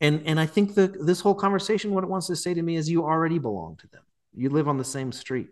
and 0.00 0.22
and 0.26 0.40
I 0.40 0.46
think 0.46 0.74
the 0.74 0.88
this 0.88 1.20
whole 1.20 1.34
conversation, 1.34 1.92
what 1.92 2.04
it 2.04 2.10
wants 2.10 2.26
to 2.28 2.36
say 2.36 2.54
to 2.54 2.62
me 2.62 2.76
is, 2.76 2.90
you 2.90 3.04
already 3.04 3.38
belong 3.38 3.76
to 3.76 3.88
them. 3.88 4.02
You 4.34 4.50
live 4.50 4.68
on 4.68 4.78
the 4.78 4.84
same 4.84 5.12
street, 5.12 5.48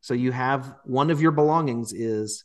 so 0.00 0.14
you 0.14 0.32
have 0.32 0.74
one 0.84 1.10
of 1.10 1.20
your 1.20 1.32
belongings 1.32 1.92
is 1.92 2.44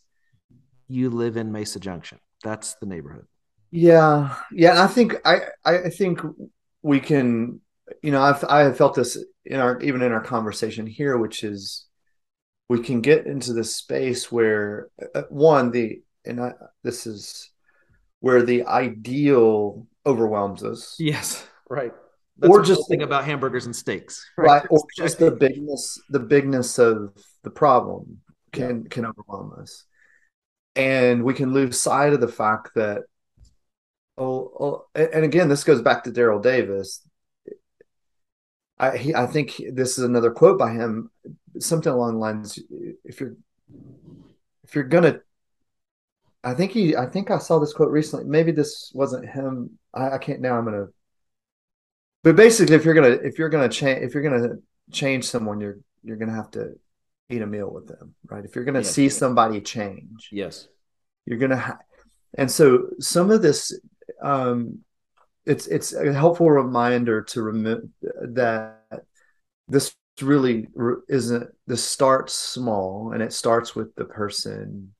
you 0.87 1.09
live 1.09 1.37
in 1.37 1.51
Mesa 1.51 1.79
Junction. 1.79 2.19
That's 2.43 2.75
the 2.75 2.85
neighborhood. 2.85 3.25
Yeah, 3.71 4.35
yeah. 4.51 4.83
I 4.83 4.87
think 4.87 5.15
I 5.25 5.41
I 5.65 5.89
think 5.89 6.19
we 6.81 6.99
can. 6.99 7.61
You 8.01 8.11
know, 8.11 8.21
I've 8.21 8.43
I 8.43 8.61
have 8.61 8.77
felt 8.77 8.95
this 8.95 9.17
in 9.45 9.59
our 9.59 9.79
even 9.81 10.01
in 10.01 10.11
our 10.11 10.23
conversation 10.23 10.85
here, 10.87 11.17
which 11.17 11.43
is 11.43 11.85
we 12.69 12.81
can 12.81 13.01
get 13.01 13.25
into 13.25 13.53
this 13.53 13.75
space 13.75 14.31
where 14.31 14.89
uh, 15.15 15.23
one 15.29 15.71
the 15.71 16.01
and 16.25 16.41
I, 16.41 16.53
this 16.83 17.07
is 17.07 17.49
where 18.19 18.43
the 18.43 18.65
ideal 18.65 19.87
overwhelms 20.05 20.63
us. 20.63 20.95
Yes, 20.99 21.47
right. 21.69 21.93
That's 22.39 22.51
or 22.51 22.61
just 22.61 22.87
think 22.87 23.01
about 23.01 23.25
hamburgers 23.25 23.65
and 23.65 23.75
steaks, 23.75 24.23
right? 24.37 24.47
right 24.47 24.67
or 24.69 24.83
just 24.95 25.17
the 25.17 25.31
bigness, 25.31 25.99
the 26.09 26.19
bigness 26.19 26.77
of 26.77 27.13
the 27.43 27.49
problem 27.49 28.19
can 28.51 28.83
yeah. 28.83 28.87
can 28.89 29.05
overwhelm 29.05 29.53
us, 29.59 29.85
and 30.75 31.23
we 31.23 31.33
can 31.33 31.53
lose 31.53 31.79
sight 31.79 32.13
of 32.13 32.21
the 32.21 32.27
fact 32.27 32.75
that 32.75 33.03
oh, 34.17 34.51
oh 34.59 34.85
and 34.93 35.23
again, 35.23 35.47
this 35.49 35.63
goes 35.63 35.81
back 35.81 36.03
to 36.03 36.11
Daryl 36.11 36.41
Davis. 36.41 37.01
I 38.79 38.97
he, 38.97 39.15
I 39.15 39.25
think 39.25 39.61
this 39.73 39.97
is 39.97 40.03
another 40.03 40.31
quote 40.31 40.59
by 40.59 40.71
him, 40.71 41.11
something 41.59 41.91
along 41.91 42.13
the 42.13 42.19
lines: 42.19 42.59
if 43.03 43.19
you're 43.19 43.35
if 44.63 44.75
you're 44.75 44.83
gonna 44.83 45.21
I 46.47 46.53
think 46.53 46.71
he. 46.71 46.95
I 46.95 47.05
think 47.05 47.29
I 47.29 47.39
saw 47.39 47.59
this 47.59 47.73
quote 47.73 47.91
recently. 47.91 48.25
Maybe 48.25 48.51
this 48.51 48.91
wasn't 48.93 49.27
him. 49.27 49.77
I, 49.93 50.11
I 50.11 50.17
can't 50.17 50.39
now. 50.39 50.57
I'm 50.57 50.63
gonna. 50.63 50.87
But 52.23 52.37
basically, 52.37 52.75
if 52.75 52.85
you're 52.85 52.93
gonna 52.93 53.09
if 53.09 53.37
you're 53.37 53.49
gonna 53.49 53.67
change 53.67 54.01
if 54.03 54.13
you're 54.13 54.23
gonna 54.23 54.55
change 54.91 55.25
someone, 55.25 55.59
you're 55.59 55.79
you're 56.03 56.15
gonna 56.15 56.35
have 56.35 56.51
to 56.51 56.79
eat 57.29 57.41
a 57.41 57.45
meal 57.45 57.69
with 57.69 57.87
them, 57.87 58.15
right? 58.29 58.45
If 58.45 58.55
you're 58.55 58.63
gonna 58.63 58.79
yes, 58.79 58.91
see 58.91 59.05
yes. 59.05 59.17
somebody 59.17 59.59
change, 59.59 60.29
yes, 60.31 60.69
you're 61.25 61.37
gonna. 61.37 61.57
Ha- 61.57 61.79
and 62.37 62.49
so 62.49 62.91
some 62.99 63.29
of 63.29 63.41
this, 63.41 63.77
um, 64.21 64.79
it's 65.47 65.67
it's 65.67 65.93
a 65.93 66.13
helpful 66.13 66.49
reminder 66.49 67.23
to 67.23 67.41
remember 67.41 67.87
that 68.21 69.01
this 69.67 69.95
really 70.21 70.67
isn't. 71.07 71.49
This 71.65 71.83
starts 71.83 72.33
small, 72.33 73.13
and 73.13 73.23
it 73.23 73.33
starts 73.33 73.75
with 73.75 73.95
the 73.95 74.05
person 74.05 74.93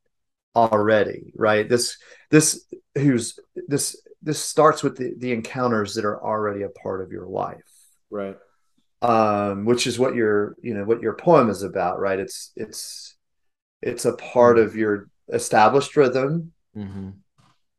already 0.57 1.31
right 1.35 1.69
this 1.69 1.97
this 2.31 2.65
who's 2.95 3.39
this 3.67 3.95
this 4.23 4.43
starts 4.43 4.81
with 4.81 4.97
the, 4.97 5.13
the 5.19 5.31
encounters 5.31 5.93
that 5.93 6.03
are 6.03 6.19
already 6.23 6.63
a 6.63 6.69
part 6.69 7.03
of 7.03 7.11
your 7.11 7.27
life 7.27 7.61
right 8.09 8.35
um 9.03 9.65
which 9.65 9.85
is 9.85 9.99
what 9.99 10.15
your 10.15 10.55
you 10.63 10.73
know 10.73 10.83
what 10.83 10.99
your 10.99 11.13
poem 11.13 11.51
is 11.51 11.61
about 11.61 11.99
right 11.99 12.19
it's 12.19 12.51
it's 12.55 13.15
it's 13.83 14.05
a 14.05 14.15
part 14.15 14.57
of 14.57 14.75
your 14.75 15.09
established 15.31 15.95
rhythm 15.95 16.51
mm-hmm. 16.75 17.09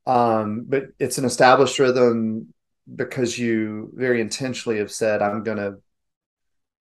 um 0.08 0.64
but 0.68 0.84
it's 1.00 1.18
an 1.18 1.24
established 1.24 1.80
rhythm 1.80 2.54
because 2.94 3.38
you 3.38 3.90
very 3.94 4.20
intentionally 4.20 4.78
have 4.78 4.90
said 4.90 5.22
i'm 5.22 5.42
gonna 5.42 5.74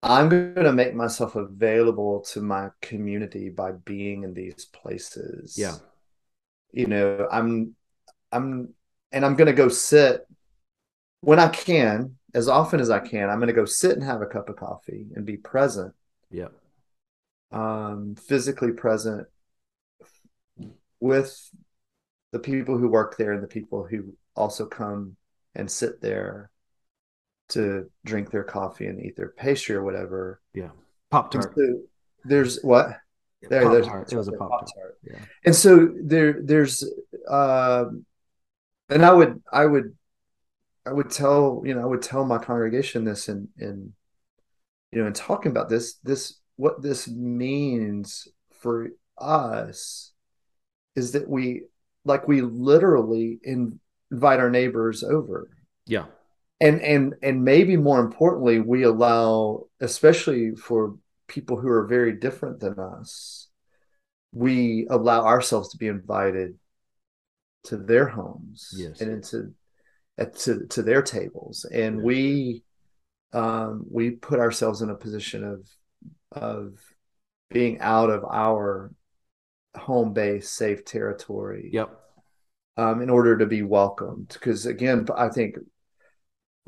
I'm 0.02 0.28
going 0.28 0.54
to 0.54 0.72
make 0.72 0.94
myself 0.94 1.34
available 1.34 2.20
to 2.32 2.40
my 2.40 2.68
community 2.80 3.48
by 3.48 3.72
being 3.72 4.22
in 4.22 4.32
these 4.32 4.64
places. 4.66 5.56
Yeah. 5.58 5.74
You 6.72 6.86
know, 6.86 7.26
I'm, 7.30 7.74
I'm, 8.30 8.74
and 9.10 9.24
I'm 9.24 9.34
going 9.34 9.46
to 9.46 9.52
go 9.52 9.68
sit 9.68 10.26
when 11.20 11.40
I 11.40 11.48
can, 11.48 12.16
as 12.32 12.48
often 12.48 12.78
as 12.78 12.90
I 12.90 13.00
can. 13.00 13.28
I'm 13.28 13.38
going 13.38 13.48
to 13.48 13.52
go 13.54 13.64
sit 13.64 13.92
and 13.92 14.04
have 14.04 14.22
a 14.22 14.26
cup 14.26 14.48
of 14.48 14.56
coffee 14.56 15.06
and 15.16 15.26
be 15.26 15.36
present. 15.36 15.94
Yeah. 16.30 16.48
Um, 17.50 18.14
physically 18.14 18.72
present 18.72 19.26
with 21.00 21.50
the 22.30 22.38
people 22.38 22.78
who 22.78 22.88
work 22.88 23.16
there 23.16 23.32
and 23.32 23.42
the 23.42 23.48
people 23.48 23.84
who 23.84 24.14
also 24.36 24.66
come 24.66 25.16
and 25.58 25.70
sit 25.70 26.00
there 26.00 26.50
to 27.50 27.90
drink 28.04 28.30
their 28.30 28.44
coffee 28.44 28.86
and 28.86 29.04
eat 29.04 29.16
their 29.16 29.30
pastry 29.30 29.74
or 29.74 29.82
whatever. 29.82 30.40
Yeah. 30.54 30.70
Pop 31.10 31.30
tart. 31.30 31.52
So 31.56 31.80
there's 32.24 32.62
what? 32.62 32.96
Yeah, 33.42 33.48
there, 33.50 33.68
there's 33.70 34.12
it 34.12 34.16
was 34.16 34.28
a 34.28 34.32
pop 34.32 34.66
tart. 34.74 34.98
Yeah. 35.02 35.18
And 35.44 35.54
so 35.54 35.92
there, 36.02 36.40
there's, 36.42 36.84
uh, 37.28 37.86
and 38.88 39.04
I 39.04 39.12
would, 39.12 39.42
I 39.52 39.66
would, 39.66 39.94
I 40.86 40.92
would 40.92 41.10
tell, 41.10 41.62
you 41.64 41.74
know, 41.74 41.82
I 41.82 41.86
would 41.86 42.02
tell 42.02 42.24
my 42.24 42.38
congregation 42.38 43.04
this 43.04 43.28
and, 43.28 43.48
and, 43.58 43.92
you 44.90 45.00
know, 45.00 45.06
in 45.06 45.12
talking 45.12 45.50
about 45.50 45.68
this, 45.68 45.94
this, 46.02 46.40
what 46.56 46.82
this 46.82 47.06
means 47.08 48.26
for 48.60 48.88
us 49.18 50.12
is 50.96 51.12
that 51.12 51.28
we, 51.28 51.62
like, 52.04 52.26
we 52.26 52.40
literally 52.40 53.38
invite 54.10 54.40
our 54.40 54.50
neighbors 54.50 55.02
over. 55.02 55.50
Yeah. 55.86 56.06
And 56.60 56.80
and 56.80 57.14
and 57.22 57.44
maybe 57.44 57.76
more 57.76 58.00
importantly 58.00 58.58
we 58.60 58.82
allow 58.82 59.66
especially 59.80 60.56
for 60.56 60.96
people 61.28 61.60
who 61.60 61.68
are 61.68 61.86
very 61.86 62.12
different 62.12 62.58
than 62.60 62.78
us 62.78 63.48
we 64.32 64.86
allow 64.90 65.24
ourselves 65.24 65.70
to 65.70 65.78
be 65.78 65.86
invited 65.86 66.54
to 67.64 67.76
their 67.76 68.08
homes 68.08 68.74
yes. 68.76 69.00
and 69.00 69.10
into 69.10 69.52
to 70.36 70.66
to 70.66 70.82
their 70.82 71.02
tables. 71.02 71.64
And 71.64 72.02
we 72.02 72.62
um 73.32 73.84
we 73.90 74.10
put 74.10 74.38
ourselves 74.38 74.82
in 74.82 74.90
a 74.90 74.94
position 74.94 75.44
of 75.44 75.68
of 76.32 76.78
being 77.50 77.80
out 77.80 78.10
of 78.10 78.24
our 78.24 78.92
home 79.76 80.12
base 80.12 80.50
safe 80.50 80.84
territory. 80.84 81.70
Yep 81.72 81.97
um 82.78 83.02
in 83.02 83.10
order 83.10 83.36
to 83.36 83.44
be 83.44 83.62
welcomed 83.62 84.28
because 84.32 84.64
again 84.64 85.06
i 85.16 85.28
think 85.28 85.56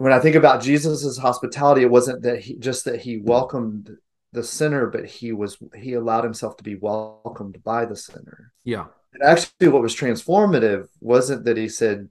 when 0.01 0.15
I 0.15 0.19
think 0.19 0.35
about 0.35 0.63
Jesus's 0.63 1.19
hospitality, 1.19 1.83
it 1.83 1.91
wasn't 1.91 2.23
that 2.23 2.41
he 2.41 2.57
just 2.57 2.87
that 2.87 3.03
he 3.03 3.19
welcomed 3.19 3.99
the 4.33 4.43
sinner, 4.43 4.87
but 4.87 5.05
he 5.05 5.31
was 5.33 5.59
he 5.77 5.93
allowed 5.93 6.25
himself 6.25 6.57
to 6.57 6.65
be 6.65 6.75
welcomed 6.75 7.63
by 7.63 7.85
the 7.85 7.95
sinner. 7.95 8.51
Yeah. 8.65 8.87
And 9.13 9.23
actually, 9.23 9.69
what 9.69 9.83
was 9.83 9.95
transformative 9.95 10.89
wasn't 11.01 11.45
that 11.45 11.59
he 11.59 11.69
said, 11.69 12.09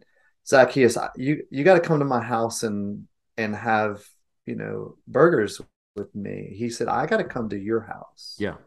Zacchaeus, 0.48 1.00
you 1.16 1.44
you 1.50 1.64
got 1.64 1.82
to 1.82 1.88
come 1.88 1.98
to 1.98 2.06
my 2.06 2.22
house 2.22 2.62
and 2.62 3.08
and 3.38 3.56
have 3.56 4.04
you 4.46 4.54
know 4.54 4.98
burgers 5.08 5.60
with 5.96 6.14
me. 6.14 6.54
He 6.56 6.70
said, 6.70 6.90
I 6.90 7.08
got 7.08 7.18
to 7.18 7.24
come 7.24 7.50
to 7.50 7.58
your 7.58 7.82
house. 7.82 8.36
Yeah. 8.38 8.58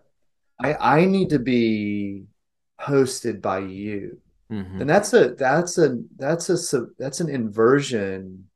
I 0.60 0.74
I 0.74 1.04
need 1.04 1.30
to 1.30 1.38
be 1.38 2.24
hosted 2.80 3.40
by 3.40 3.60
you. 3.60 4.18
Mm-hmm. 4.52 4.82
And 4.82 4.90
that's 4.90 5.14
a 5.14 5.30
that's 5.30 5.78
a 5.78 5.98
that's 6.16 6.50
a 6.50 6.86
that's 6.98 7.20
an 7.20 7.30
inversion 7.30 8.50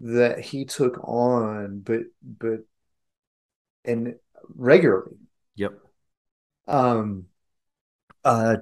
that 0.00 0.40
he 0.40 0.64
took 0.64 0.98
on, 1.04 1.80
but 1.80 2.00
but 2.22 2.60
and 3.84 4.16
regularly. 4.56 5.16
Yep. 5.54 5.78
Um 6.66 7.26
uh 8.24 8.56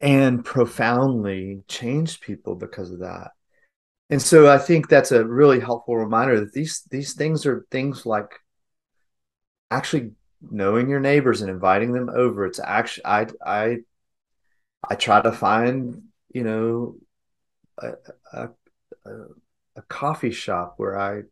and 0.00 0.44
profoundly 0.44 1.62
changed 1.68 2.22
people 2.22 2.56
because 2.56 2.90
of 2.90 2.98
that. 3.00 3.30
And 4.08 4.20
so 4.20 4.50
I 4.50 4.58
think 4.58 4.88
that's 4.88 5.12
a 5.12 5.24
really 5.24 5.60
helpful 5.60 5.96
reminder 5.96 6.40
that 6.40 6.52
these 6.52 6.82
these 6.90 7.14
things 7.14 7.46
are 7.46 7.64
things 7.70 8.04
like 8.06 8.40
actually 9.70 10.14
knowing 10.50 10.88
your 10.88 10.98
neighbors 10.98 11.42
and 11.42 11.50
inviting 11.50 11.92
them 11.92 12.10
over. 12.12 12.44
It's 12.44 12.58
actually 12.58 13.06
I 13.06 13.26
I 13.46 13.76
I 14.88 14.94
try 14.94 15.20
to 15.20 15.32
find, 15.32 16.02
you 16.32 16.44
know, 16.44 16.96
a, 17.78 17.92
a, 18.32 18.48
a 19.76 19.82
coffee 19.88 20.30
shop 20.30 20.74
where 20.76 20.98
I, 20.98 21.22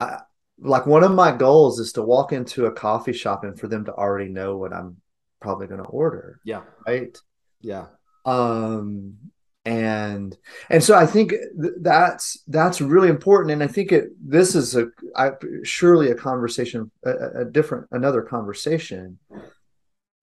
I 0.00 0.20
like 0.58 0.86
one 0.86 1.04
of 1.04 1.12
my 1.12 1.32
goals 1.32 1.78
is 1.78 1.92
to 1.92 2.02
walk 2.02 2.32
into 2.32 2.66
a 2.66 2.72
coffee 2.72 3.12
shop 3.12 3.44
and 3.44 3.58
for 3.58 3.66
them 3.66 3.84
to 3.86 3.94
already 3.94 4.30
know 4.30 4.56
what 4.56 4.72
I'm 4.72 4.96
probably 5.40 5.66
going 5.66 5.82
to 5.82 5.88
order. 5.88 6.40
Yeah. 6.44 6.62
Right. 6.86 7.16
Yeah. 7.60 7.86
Um, 8.24 9.16
and 9.64 10.36
and 10.70 10.82
so 10.82 10.94
I 10.96 11.06
think 11.06 11.30
th- 11.30 11.74
that's 11.80 12.42
that's 12.46 12.80
really 12.80 13.08
important, 13.08 13.52
and 13.52 13.62
I 13.62 13.66
think 13.66 13.92
it 13.92 14.08
this 14.18 14.54
is 14.54 14.74
a 14.74 14.88
I, 15.14 15.32
surely 15.64 16.10
a 16.10 16.14
conversation, 16.14 16.90
a, 17.04 17.42
a 17.42 17.44
different 17.44 17.86
another 17.90 18.22
conversation, 18.22 19.18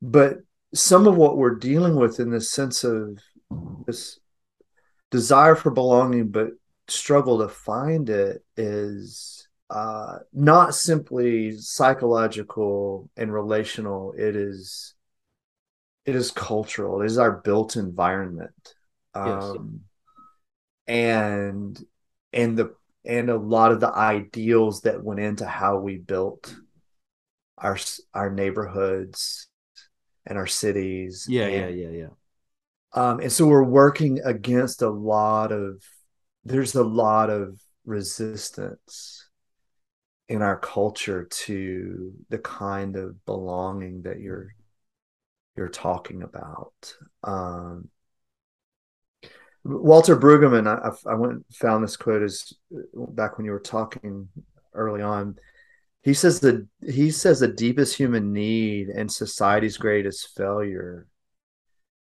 but 0.02 0.40
some 0.74 1.08
of 1.08 1.16
what 1.16 1.38
we're 1.38 1.56
dealing 1.56 1.96
with 1.96 2.20
in 2.20 2.30
this 2.30 2.52
sense 2.52 2.84
of 2.84 3.20
this 3.86 4.20
desire 5.12 5.56
for 5.56 5.72
belonging, 5.72 6.30
but 6.30 6.50
struggle 6.88 7.40
to 7.40 7.48
find 7.48 8.10
it 8.10 8.44
is 8.56 9.48
uh, 9.70 10.20
not 10.34 10.76
simply 10.76 11.58
psychological 11.58 13.10
and 13.18 13.34
relational. 13.34 14.14
It 14.18 14.36
is 14.36 14.94
it 16.06 16.16
is 16.16 16.32
cultural. 16.32 17.02
It 17.02 17.06
is 17.06 17.18
our 17.18 17.32
built 17.32 17.76
environment, 17.76 18.76
um, 19.14 19.82
yes. 20.88 20.96
and 20.96 21.86
and 22.32 22.58
the 22.58 22.74
and 23.06 23.30
a 23.30 23.38
lot 23.38 23.72
of 23.72 23.80
the 23.80 23.94
ideals 23.94 24.82
that 24.82 25.04
went 25.04 25.20
into 25.20 25.46
how 25.46 25.80
we 25.80 25.98
built 25.98 26.54
our 27.58 27.78
our 28.14 28.30
neighborhoods 28.30 29.47
and 30.28 30.38
our 30.38 30.48
cities. 30.48 31.26
Yeah, 31.28 31.46
and, 31.48 31.76
yeah, 31.76 31.88
yeah, 31.88 31.98
yeah. 31.98 32.10
Um, 32.94 33.20
and 33.20 33.32
so 33.32 33.48
we're 33.48 33.64
working 33.64 34.20
against 34.24 34.82
a 34.82 34.90
lot 34.90 35.52
of 35.52 35.84
there's 36.46 36.76
a 36.76 36.84
lot 36.84 37.30
of 37.30 37.60
resistance 37.86 39.30
in 40.30 40.42
our 40.42 40.58
culture 40.58 41.26
to 41.30 42.14
the 42.30 42.38
kind 42.38 42.96
of 42.96 43.26
belonging 43.26 44.04
that 44.04 44.20
you're 44.20 44.54
you're 45.56 45.70
talking 45.70 46.22
about. 46.24 46.96
Um, 47.24 47.90
Walter 49.64 50.16
Brueggemann, 50.16 50.68
I, 50.68 51.12
I 51.12 51.16
went 51.16 51.46
found 51.54 51.84
this 51.84 51.98
quote 51.98 52.22
as 52.22 52.54
back 52.94 53.38
when 53.38 53.46
you 53.46 53.52
were 53.52 53.60
talking 53.60 54.30
early 54.74 55.02
on. 55.02 55.38
He 56.04 56.14
says 56.14 56.40
the 56.40 56.68
he 56.86 57.12
says 57.12 57.40
the 57.40 57.48
deepest 57.48 57.98
human 57.98 58.32
need 58.32 58.88
and 58.90 59.12
society's 59.12 59.78
greatest 59.78 60.36
failure 60.38 61.08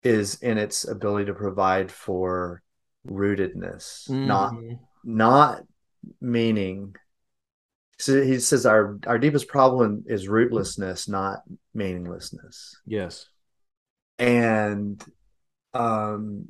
is 0.03 0.36
in 0.36 0.59
its 0.59 0.88
ability 0.88 1.26
to 1.26 1.34
provide 1.34 1.93
for 1.93 2.62
rootedness, 3.07 4.09
mm-hmm. 4.09 4.26
not 4.26 4.55
not 5.05 5.62
meaning. 6.20 6.95
So 7.99 8.22
he 8.22 8.38
says 8.38 8.64
our 8.64 8.99
our 9.07 9.18
deepest 9.18 9.49
problem 9.49 10.05
is 10.07 10.28
rootlessness, 10.28 11.09
not 11.09 11.43
meaninglessness. 11.74 12.80
Yes, 12.86 13.26
and 14.18 15.03
um, 15.74 16.49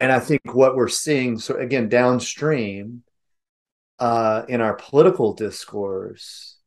and 0.00 0.12
I 0.12 0.20
think 0.20 0.40
what 0.52 0.76
we're 0.76 0.88
seeing, 0.88 1.38
so 1.38 1.56
again, 1.56 1.88
downstream, 1.88 3.04
uh, 3.98 4.44
in 4.48 4.60
our 4.60 4.74
political 4.74 5.34
discourse, 5.34 6.58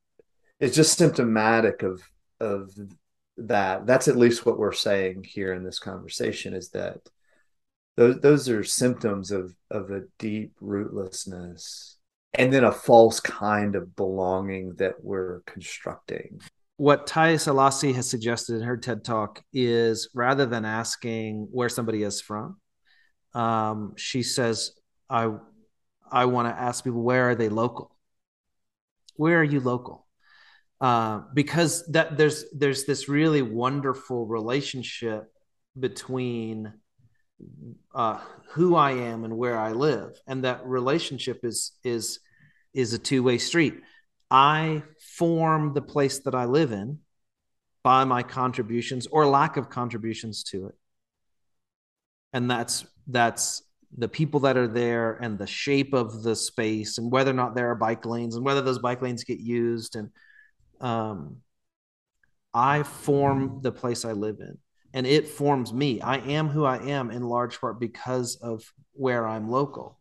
is 0.59 0.75
just 0.75 0.97
symptomatic 0.97 1.83
of 1.83 2.01
of 2.39 2.71
that. 3.37 3.85
That's 3.85 4.07
at 4.07 4.17
least 4.17 4.45
what 4.45 4.57
we're 4.57 4.71
saying 4.71 5.25
here 5.27 5.53
in 5.53 5.63
this 5.63 5.79
conversation 5.79 6.53
is 6.53 6.69
that 6.69 6.99
those 7.97 8.19
those 8.19 8.49
are 8.49 8.63
symptoms 8.63 9.31
of 9.31 9.53
of 9.71 9.91
a 9.91 10.03
deep 10.19 10.53
rootlessness 10.61 11.95
and 12.37 12.51
then 12.51 12.63
a 12.63 12.71
false 12.71 13.19
kind 13.19 13.75
of 13.75 13.95
belonging 13.95 14.73
that 14.75 14.95
we're 15.01 15.41
constructing. 15.45 16.41
What 16.77 17.07
Taiye 17.07 17.35
Selasi 17.35 17.95
has 17.95 18.09
suggested 18.09 18.57
in 18.57 18.63
her 18.63 18.75
TED 18.75 19.05
talk 19.05 19.41
is 19.53 20.09
rather 20.13 20.45
than 20.45 20.65
asking 20.65 21.47
where 21.51 21.69
somebody 21.69 22.03
is 22.03 22.19
from, 22.19 22.57
um, 23.33 23.93
she 23.95 24.23
says, 24.23 24.71
I, 25.09 25.31
I 26.11 26.25
want 26.25 26.47
to 26.47 26.61
ask 26.61 26.83
people, 26.83 27.01
where 27.01 27.29
are 27.29 27.35
they 27.35 27.49
local? 27.49 27.95
Where 29.15 29.39
are 29.39 29.43
you 29.43 29.59
local? 29.59 30.05
uh, 30.81 31.21
because 31.33 31.85
that 31.87 32.17
there's 32.17 32.45
there's 32.51 32.85
this 32.85 33.07
really 33.07 33.41
wonderful 33.41 34.25
relationship 34.25 35.31
between 35.79 36.73
uh, 37.93 38.19
who 38.51 38.75
I 38.75 38.91
am 38.91 39.23
and 39.23 39.37
where 39.37 39.57
I 39.57 39.71
live, 39.71 40.19
and 40.27 40.43
that 40.43 40.65
relationship 40.65 41.39
is 41.43 41.71
is 41.83 42.19
is 42.73 42.93
a 42.93 42.99
two 42.99 43.23
way 43.23 43.37
street. 43.37 43.75
I 44.29 44.83
form 44.99 45.73
the 45.73 45.81
place 45.81 46.19
that 46.19 46.35
I 46.35 46.45
live 46.45 46.71
in 46.71 46.99
by 47.83 48.03
my 48.03 48.23
contributions 48.23 49.07
or 49.07 49.25
lack 49.27 49.55
of 49.57 49.69
contributions 49.69 50.43
to 50.51 50.67
it, 50.67 50.75
and 52.33 52.51
that's 52.51 52.85
that's 53.07 53.63
the 53.97 54.07
people 54.07 54.41
that 54.41 54.57
are 54.57 54.67
there 54.67 55.13
and 55.21 55.37
the 55.37 55.47
shape 55.47 55.93
of 55.93 56.23
the 56.23 56.35
space 56.35 56.97
and 56.97 57.11
whether 57.11 57.31
or 57.31 57.35
not 57.35 57.55
there 57.55 57.69
are 57.69 57.75
bike 57.75 58.05
lanes 58.05 58.35
and 58.35 58.45
whether 58.45 58.61
those 58.61 58.79
bike 58.79 59.01
lanes 59.01 59.23
get 59.23 59.39
used 59.39 59.95
and 59.95 60.09
um, 60.81 61.37
I 62.53 62.83
form 62.83 63.59
the 63.61 63.71
place 63.71 64.05
I 64.05 64.11
live 64.11 64.37
in 64.39 64.57
and 64.95 65.05
it 65.05 65.27
forms 65.27 65.73
me. 65.73 65.99
I 65.99 66.17
am 66.17 66.47
who 66.47 66.63
I 66.63 66.77
am 66.77 67.11
in 67.11 67.21
large 67.21 67.59
part 67.59 67.79
because 67.81 68.37
of 68.37 68.63
where 68.93 69.27
I'm 69.27 69.49
local. 69.49 69.99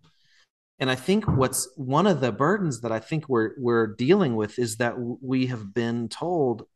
And 0.78 0.88
I 0.88 0.95
think 0.95 1.26
what's 1.26 1.68
one 1.76 2.07
of 2.07 2.20
the 2.20 2.30
burdens 2.30 2.80
that 2.82 2.92
I 2.92 3.01
think 3.01 3.28
we're 3.28 3.53
we're 3.59 3.88
dealing 3.88 4.36
with 4.36 4.59
is 4.59 4.76
that 4.76 4.95
we 4.99 5.47
have 5.47 5.74
been 5.74 6.09
told 6.09 6.66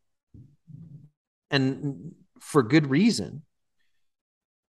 and 1.50 2.12
for 2.40 2.62
good 2.62 2.88
reason 2.88 3.42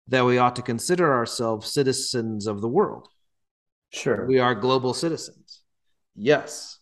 that 0.07 0.25
we 0.25 0.37
ought 0.37 0.55
to 0.55 0.61
consider 0.61 1.13
ourselves 1.13 1.71
citizens 1.71 2.47
of 2.47 2.61
the 2.61 2.69
world. 2.69 3.07
Sure. 3.91 4.25
We 4.25 4.39
are 4.39 4.53
global 4.53 4.93
citizens. 4.93 5.61
Yes 6.15 6.79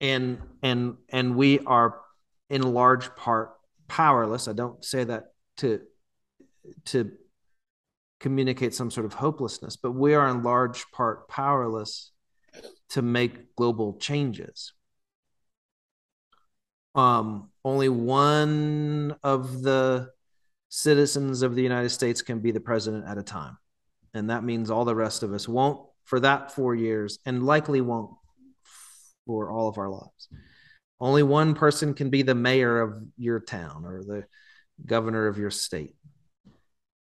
and 0.00 0.38
and 0.62 0.96
and 1.08 1.34
we 1.36 1.60
are 1.60 2.00
in 2.50 2.62
large 2.62 3.14
part 3.16 3.52
powerless 3.88 4.48
i 4.48 4.52
don't 4.52 4.84
say 4.84 5.04
that 5.04 5.32
to 5.56 5.80
to 6.84 7.10
communicate 8.20 8.74
some 8.74 8.90
sort 8.90 9.06
of 9.06 9.14
hopelessness 9.14 9.76
but 9.76 9.92
we 9.92 10.14
are 10.14 10.28
in 10.28 10.42
large 10.42 10.84
part 10.92 11.28
powerless 11.28 12.12
to 12.88 13.02
make 13.02 13.54
global 13.56 13.94
changes 13.98 14.72
um, 16.94 17.50
only 17.64 17.88
one 17.88 19.16
of 19.24 19.62
the 19.62 20.10
citizens 20.74 21.42
of 21.42 21.54
the 21.54 21.62
united 21.62 21.90
states 21.90 22.22
can 22.22 22.40
be 22.40 22.50
the 22.50 22.60
president 22.60 23.06
at 23.06 23.18
a 23.18 23.22
time 23.22 23.56
and 24.12 24.30
that 24.30 24.44
means 24.44 24.70
all 24.70 24.84
the 24.84 24.94
rest 24.94 25.22
of 25.22 25.32
us 25.32 25.48
won't 25.48 25.80
for 26.04 26.20
that 26.20 26.52
four 26.52 26.74
years 26.74 27.18
and 27.26 27.44
likely 27.44 27.80
won't 27.80 28.10
for 29.26 29.50
all 29.50 29.68
of 29.68 29.78
our 29.78 29.88
lives. 29.88 30.28
Only 31.00 31.22
one 31.22 31.54
person 31.54 31.94
can 31.94 32.10
be 32.10 32.22
the 32.22 32.34
mayor 32.34 32.80
of 32.80 33.02
your 33.16 33.40
town 33.40 33.84
or 33.84 34.02
the 34.02 34.24
governor 34.86 35.26
of 35.26 35.38
your 35.38 35.50
state 35.50 35.96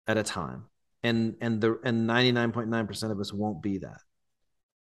at 0.07 0.17
a 0.17 0.23
time. 0.23 0.65
And 1.03 1.35
and 1.41 1.61
the 1.61 1.79
and 1.85 2.09
99.9% 2.09 3.11
of 3.11 3.21
us 3.21 3.33
won't 3.33 3.61
be 3.61 3.79
that. 3.79 3.99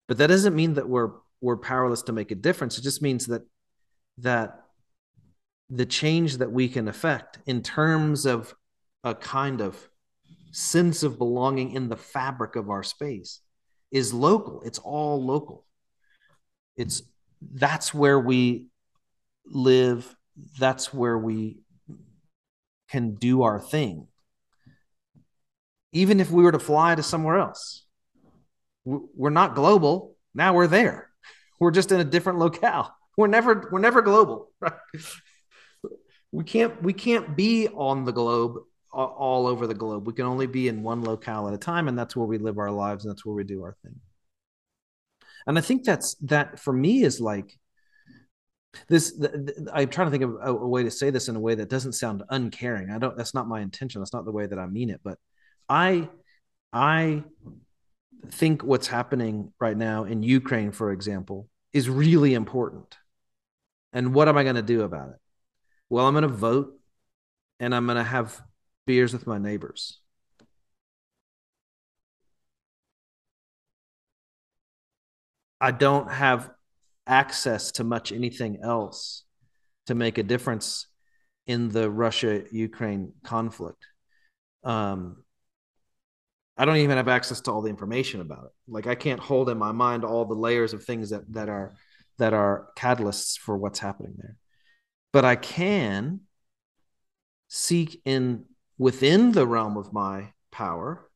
But 0.06 0.18
that 0.18 0.26
doesn't 0.26 0.54
mean 0.54 0.74
that 0.74 0.88
we're 0.88 1.12
we're 1.40 1.56
powerless 1.56 2.02
to 2.02 2.12
make 2.12 2.30
a 2.30 2.34
difference. 2.34 2.78
It 2.78 2.82
just 2.82 3.02
means 3.02 3.26
that 3.26 3.42
that 4.18 4.60
the 5.70 5.86
change 5.86 6.38
that 6.38 6.52
we 6.52 6.68
can 6.68 6.88
affect 6.88 7.38
in 7.46 7.62
terms 7.62 8.26
of 8.26 8.54
a 9.04 9.14
kind 9.14 9.60
of 9.60 9.88
sense 10.52 11.02
of 11.02 11.18
belonging 11.18 11.72
in 11.72 11.88
the 11.88 11.96
fabric 11.96 12.56
of 12.56 12.70
our 12.70 12.82
space 12.82 13.40
is 13.90 14.12
local. 14.12 14.62
It's 14.62 14.78
all 14.78 15.24
local. 15.24 15.64
It's 16.76 17.02
that's 17.40 17.92
where 17.94 18.18
we 18.18 18.68
live. 19.46 20.16
That's 20.58 20.92
where 20.92 21.18
we 21.18 21.58
can 22.88 23.14
do 23.14 23.42
our 23.42 23.60
thing. 23.60 24.08
Even 25.92 26.18
if 26.18 26.30
we 26.30 26.42
were 26.42 26.52
to 26.52 26.58
fly 26.58 26.94
to 26.94 27.02
somewhere 27.02 27.38
else 27.38 27.84
we're 28.84 29.30
not 29.30 29.54
global. 29.54 30.16
Now 30.34 30.54
we're 30.54 30.66
there. 30.66 31.10
We're 31.60 31.70
just 31.70 31.92
in 31.92 32.00
a 32.00 32.04
different 32.04 32.38
locale. 32.38 32.94
We're 33.16 33.28
never 33.28 33.68
we're 33.70 33.78
never 33.78 34.02
global 34.02 34.50
we 36.32 36.42
can't 36.42 36.82
we 36.82 36.92
can't 36.92 37.36
be 37.36 37.68
on 37.68 38.04
the 38.04 38.10
globe 38.10 38.56
all 38.94 39.46
over 39.46 39.66
the 39.66 39.74
globe. 39.74 40.06
We 40.06 40.12
can 40.12 40.26
only 40.26 40.46
be 40.46 40.68
in 40.68 40.82
one 40.82 41.02
locale 41.02 41.48
at 41.48 41.54
a 41.54 41.58
time 41.58 41.88
and 41.88 41.98
that's 41.98 42.14
where 42.14 42.26
we 42.26 42.38
live 42.38 42.58
our 42.58 42.70
lives 42.70 43.04
and 43.04 43.12
that's 43.12 43.24
where 43.24 43.34
we 43.34 43.44
do 43.44 43.62
our 43.62 43.76
thing. 43.82 44.00
And 45.46 45.58
i 45.58 45.60
think 45.60 45.84
that's 45.84 46.14
that 46.22 46.58
for 46.58 46.72
me 46.72 47.02
is 47.02 47.20
like 47.20 47.58
this 48.88 49.20
i'm 49.72 49.88
trying 49.88 50.06
to 50.06 50.10
think 50.10 50.24
of 50.24 50.34
a, 50.40 50.54
a, 50.54 50.66
way 50.66 50.82
to 50.82 50.90
say 50.90 51.10
this 51.10 51.28
in 51.28 51.36
a 51.36 51.40
way 51.40 51.54
that 51.54 51.68
doesn't 51.68 51.92
sound 51.92 52.22
uncaring. 52.30 52.90
I 52.90 52.98
don't 52.98 53.16
that's 53.16 53.34
not 53.34 53.48
my 53.48 53.60
intention. 53.60 54.00
That's 54.00 54.12
not 54.12 54.24
the 54.24 54.32
way 54.32 54.46
that 54.46 54.58
i 54.58 54.66
mean 54.66 54.90
it. 54.90 55.00
But 55.04 55.18
i 55.68 56.08
i 56.72 57.22
think 58.28 58.64
what's 58.64 58.86
happening 58.86 59.52
right 59.60 59.76
now 59.76 60.04
in 60.04 60.22
ukraine 60.22 60.72
for 60.72 60.92
example 60.92 61.48
is 61.72 61.90
really 61.90 62.34
important. 62.34 62.96
And 63.92 64.14
what 64.14 64.28
am 64.28 64.36
i 64.38 64.42
going 64.42 64.56
to 64.56 64.62
do 64.62 64.82
about 64.82 65.10
it? 65.10 65.16
Well 65.90 66.06
i'm 66.06 66.14
going 66.14 66.22
to 66.22 66.28
vote 66.28 66.72
and 67.60 67.74
i'm 67.74 67.86
going 67.86 67.98
to 67.98 68.02
have 68.02 68.40
beers 68.86 69.12
with 69.12 69.26
my 69.26 69.38
neighbors 69.38 70.00
I 75.64 75.70
don't 75.70 76.10
have 76.10 76.50
access 77.06 77.72
to 77.72 77.84
much 77.84 78.12
anything 78.12 78.58
else 78.62 79.24
to 79.86 79.94
make 79.94 80.18
a 80.18 80.22
difference 80.22 80.88
in 81.46 81.70
the 81.70 81.90
Russia 81.90 82.44
Ukraine 82.50 83.14
conflict. 83.24 83.86
Um, 84.62 85.24
I 86.58 86.66
don't 86.66 86.76
even 86.76 86.98
have 86.98 87.08
access 87.08 87.40
to 87.42 87.50
all 87.50 87.62
the 87.62 87.70
information 87.70 88.20
about 88.20 88.44
it. 88.44 88.50
Like 88.68 88.86
I 88.86 88.94
can't 88.94 89.20
hold 89.20 89.48
in 89.48 89.56
my 89.56 89.72
mind 89.72 90.04
all 90.04 90.26
the 90.26 90.34
layers 90.34 90.74
of 90.74 90.84
things 90.84 91.08
that 91.10 91.32
that 91.32 91.48
are 91.48 91.72
that 92.18 92.34
are 92.34 92.68
catalysts 92.76 93.38
for 93.38 93.56
what's 93.56 93.78
happening 93.78 94.14
there. 94.18 94.36
But 95.14 95.24
I 95.24 95.36
can 95.36 96.20
seek 97.48 98.02
in 98.04 98.44
within 98.78 99.32
the 99.32 99.46
realm 99.46 99.76
of 99.76 99.92
my 99.92 100.32
power 100.50 101.08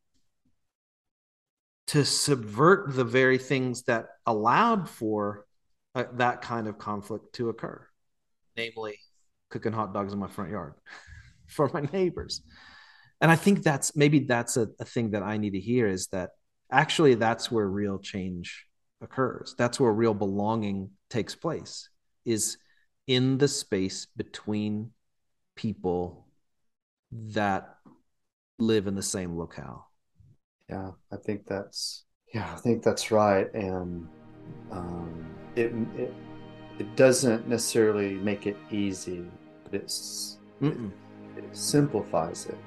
to 1.89 2.05
subvert 2.05 2.95
the 2.95 3.05
very 3.05 3.39
things 3.39 3.85
that 3.85 4.09
allowed 4.27 4.89
for 4.89 5.47
uh, 5.95 6.05
that 6.15 6.43
kind 6.43 6.69
of 6.69 6.79
conflict 6.79 7.35
to 7.35 7.49
occur, 7.49 7.85
namely 8.57 8.99
cooking 9.49 9.73
hot 9.73 9.95
dogs 9.95 10.13
in 10.13 10.19
my 10.19 10.29
front 10.29 10.51
yard 10.51 10.75
for 11.47 11.71
my 11.73 11.81
neighbors. 11.93 12.43
And 13.21 13.31
I 13.31 13.37
think 13.37 13.63
that's 13.63 13.97
maybe 13.97 14.21
that's 14.21 14.57
a, 14.57 14.69
a 14.79 14.85
thing 14.85 15.13
that 15.13 15.23
I 15.23 15.39
need 15.39 15.55
to 15.55 15.61
hear 15.61 15.89
is 15.89 16.09
that 16.09 16.31
actually 16.71 17.15
that's 17.15 17.51
where 17.51 17.67
real 17.67 17.99
change 17.99 18.67
occurs. 19.01 19.55
That's 19.57 19.81
where 19.81 19.93
real 19.93 20.15
belonging 20.15 20.91
takes 21.11 21.35
place 21.35 21.89
is 22.25 22.59
in 23.07 23.39
the 23.39 23.49
space 23.49 24.07
between 24.17 24.91
people 25.57 26.28
that 27.13 27.77
live 28.59 28.87
in 28.87 28.95
the 28.95 29.03
same 29.03 29.37
locale. 29.37 29.91
Yeah, 30.69 30.91
I 31.13 31.17
think 31.17 31.47
that's 31.47 32.05
yeah, 32.35 32.53
I 32.53 32.57
think 32.57 32.83
that's 32.83 33.11
right, 33.11 33.53
and 33.55 34.07
um, 34.71 35.27
it 35.57 35.73
it 35.97 36.15
it 36.79 36.97
doesn't 36.97 37.49
necessarily 37.49 38.15
make 38.15 38.47
it 38.47 38.57
easy, 38.71 39.25
but 39.65 39.75
it's 39.75 40.39
it, 40.61 40.77
it 41.37 41.57
simplifies 41.57 42.47
it. 42.47 42.59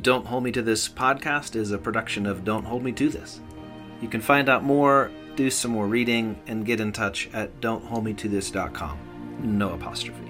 Don't 0.00 0.24
Hold 0.26 0.44
Me 0.44 0.52
to 0.52 0.62
This 0.62 0.88
podcast 0.88 1.56
is 1.56 1.72
a 1.72 1.78
production 1.78 2.24
of 2.24 2.44
Don't 2.44 2.64
Hold 2.64 2.84
Me 2.84 2.92
to 2.92 3.08
This. 3.08 3.40
You 4.00 4.08
can 4.08 4.20
find 4.20 4.48
out 4.48 4.62
more, 4.62 5.10
do 5.34 5.50
some 5.50 5.72
more 5.72 5.88
reading, 5.88 6.40
and 6.46 6.64
get 6.64 6.80
in 6.80 6.92
touch 6.92 7.28
at 7.32 7.60
dontholdmetothis.com. 7.60 8.98
No 9.42 9.74
apostrophe. 9.74 10.27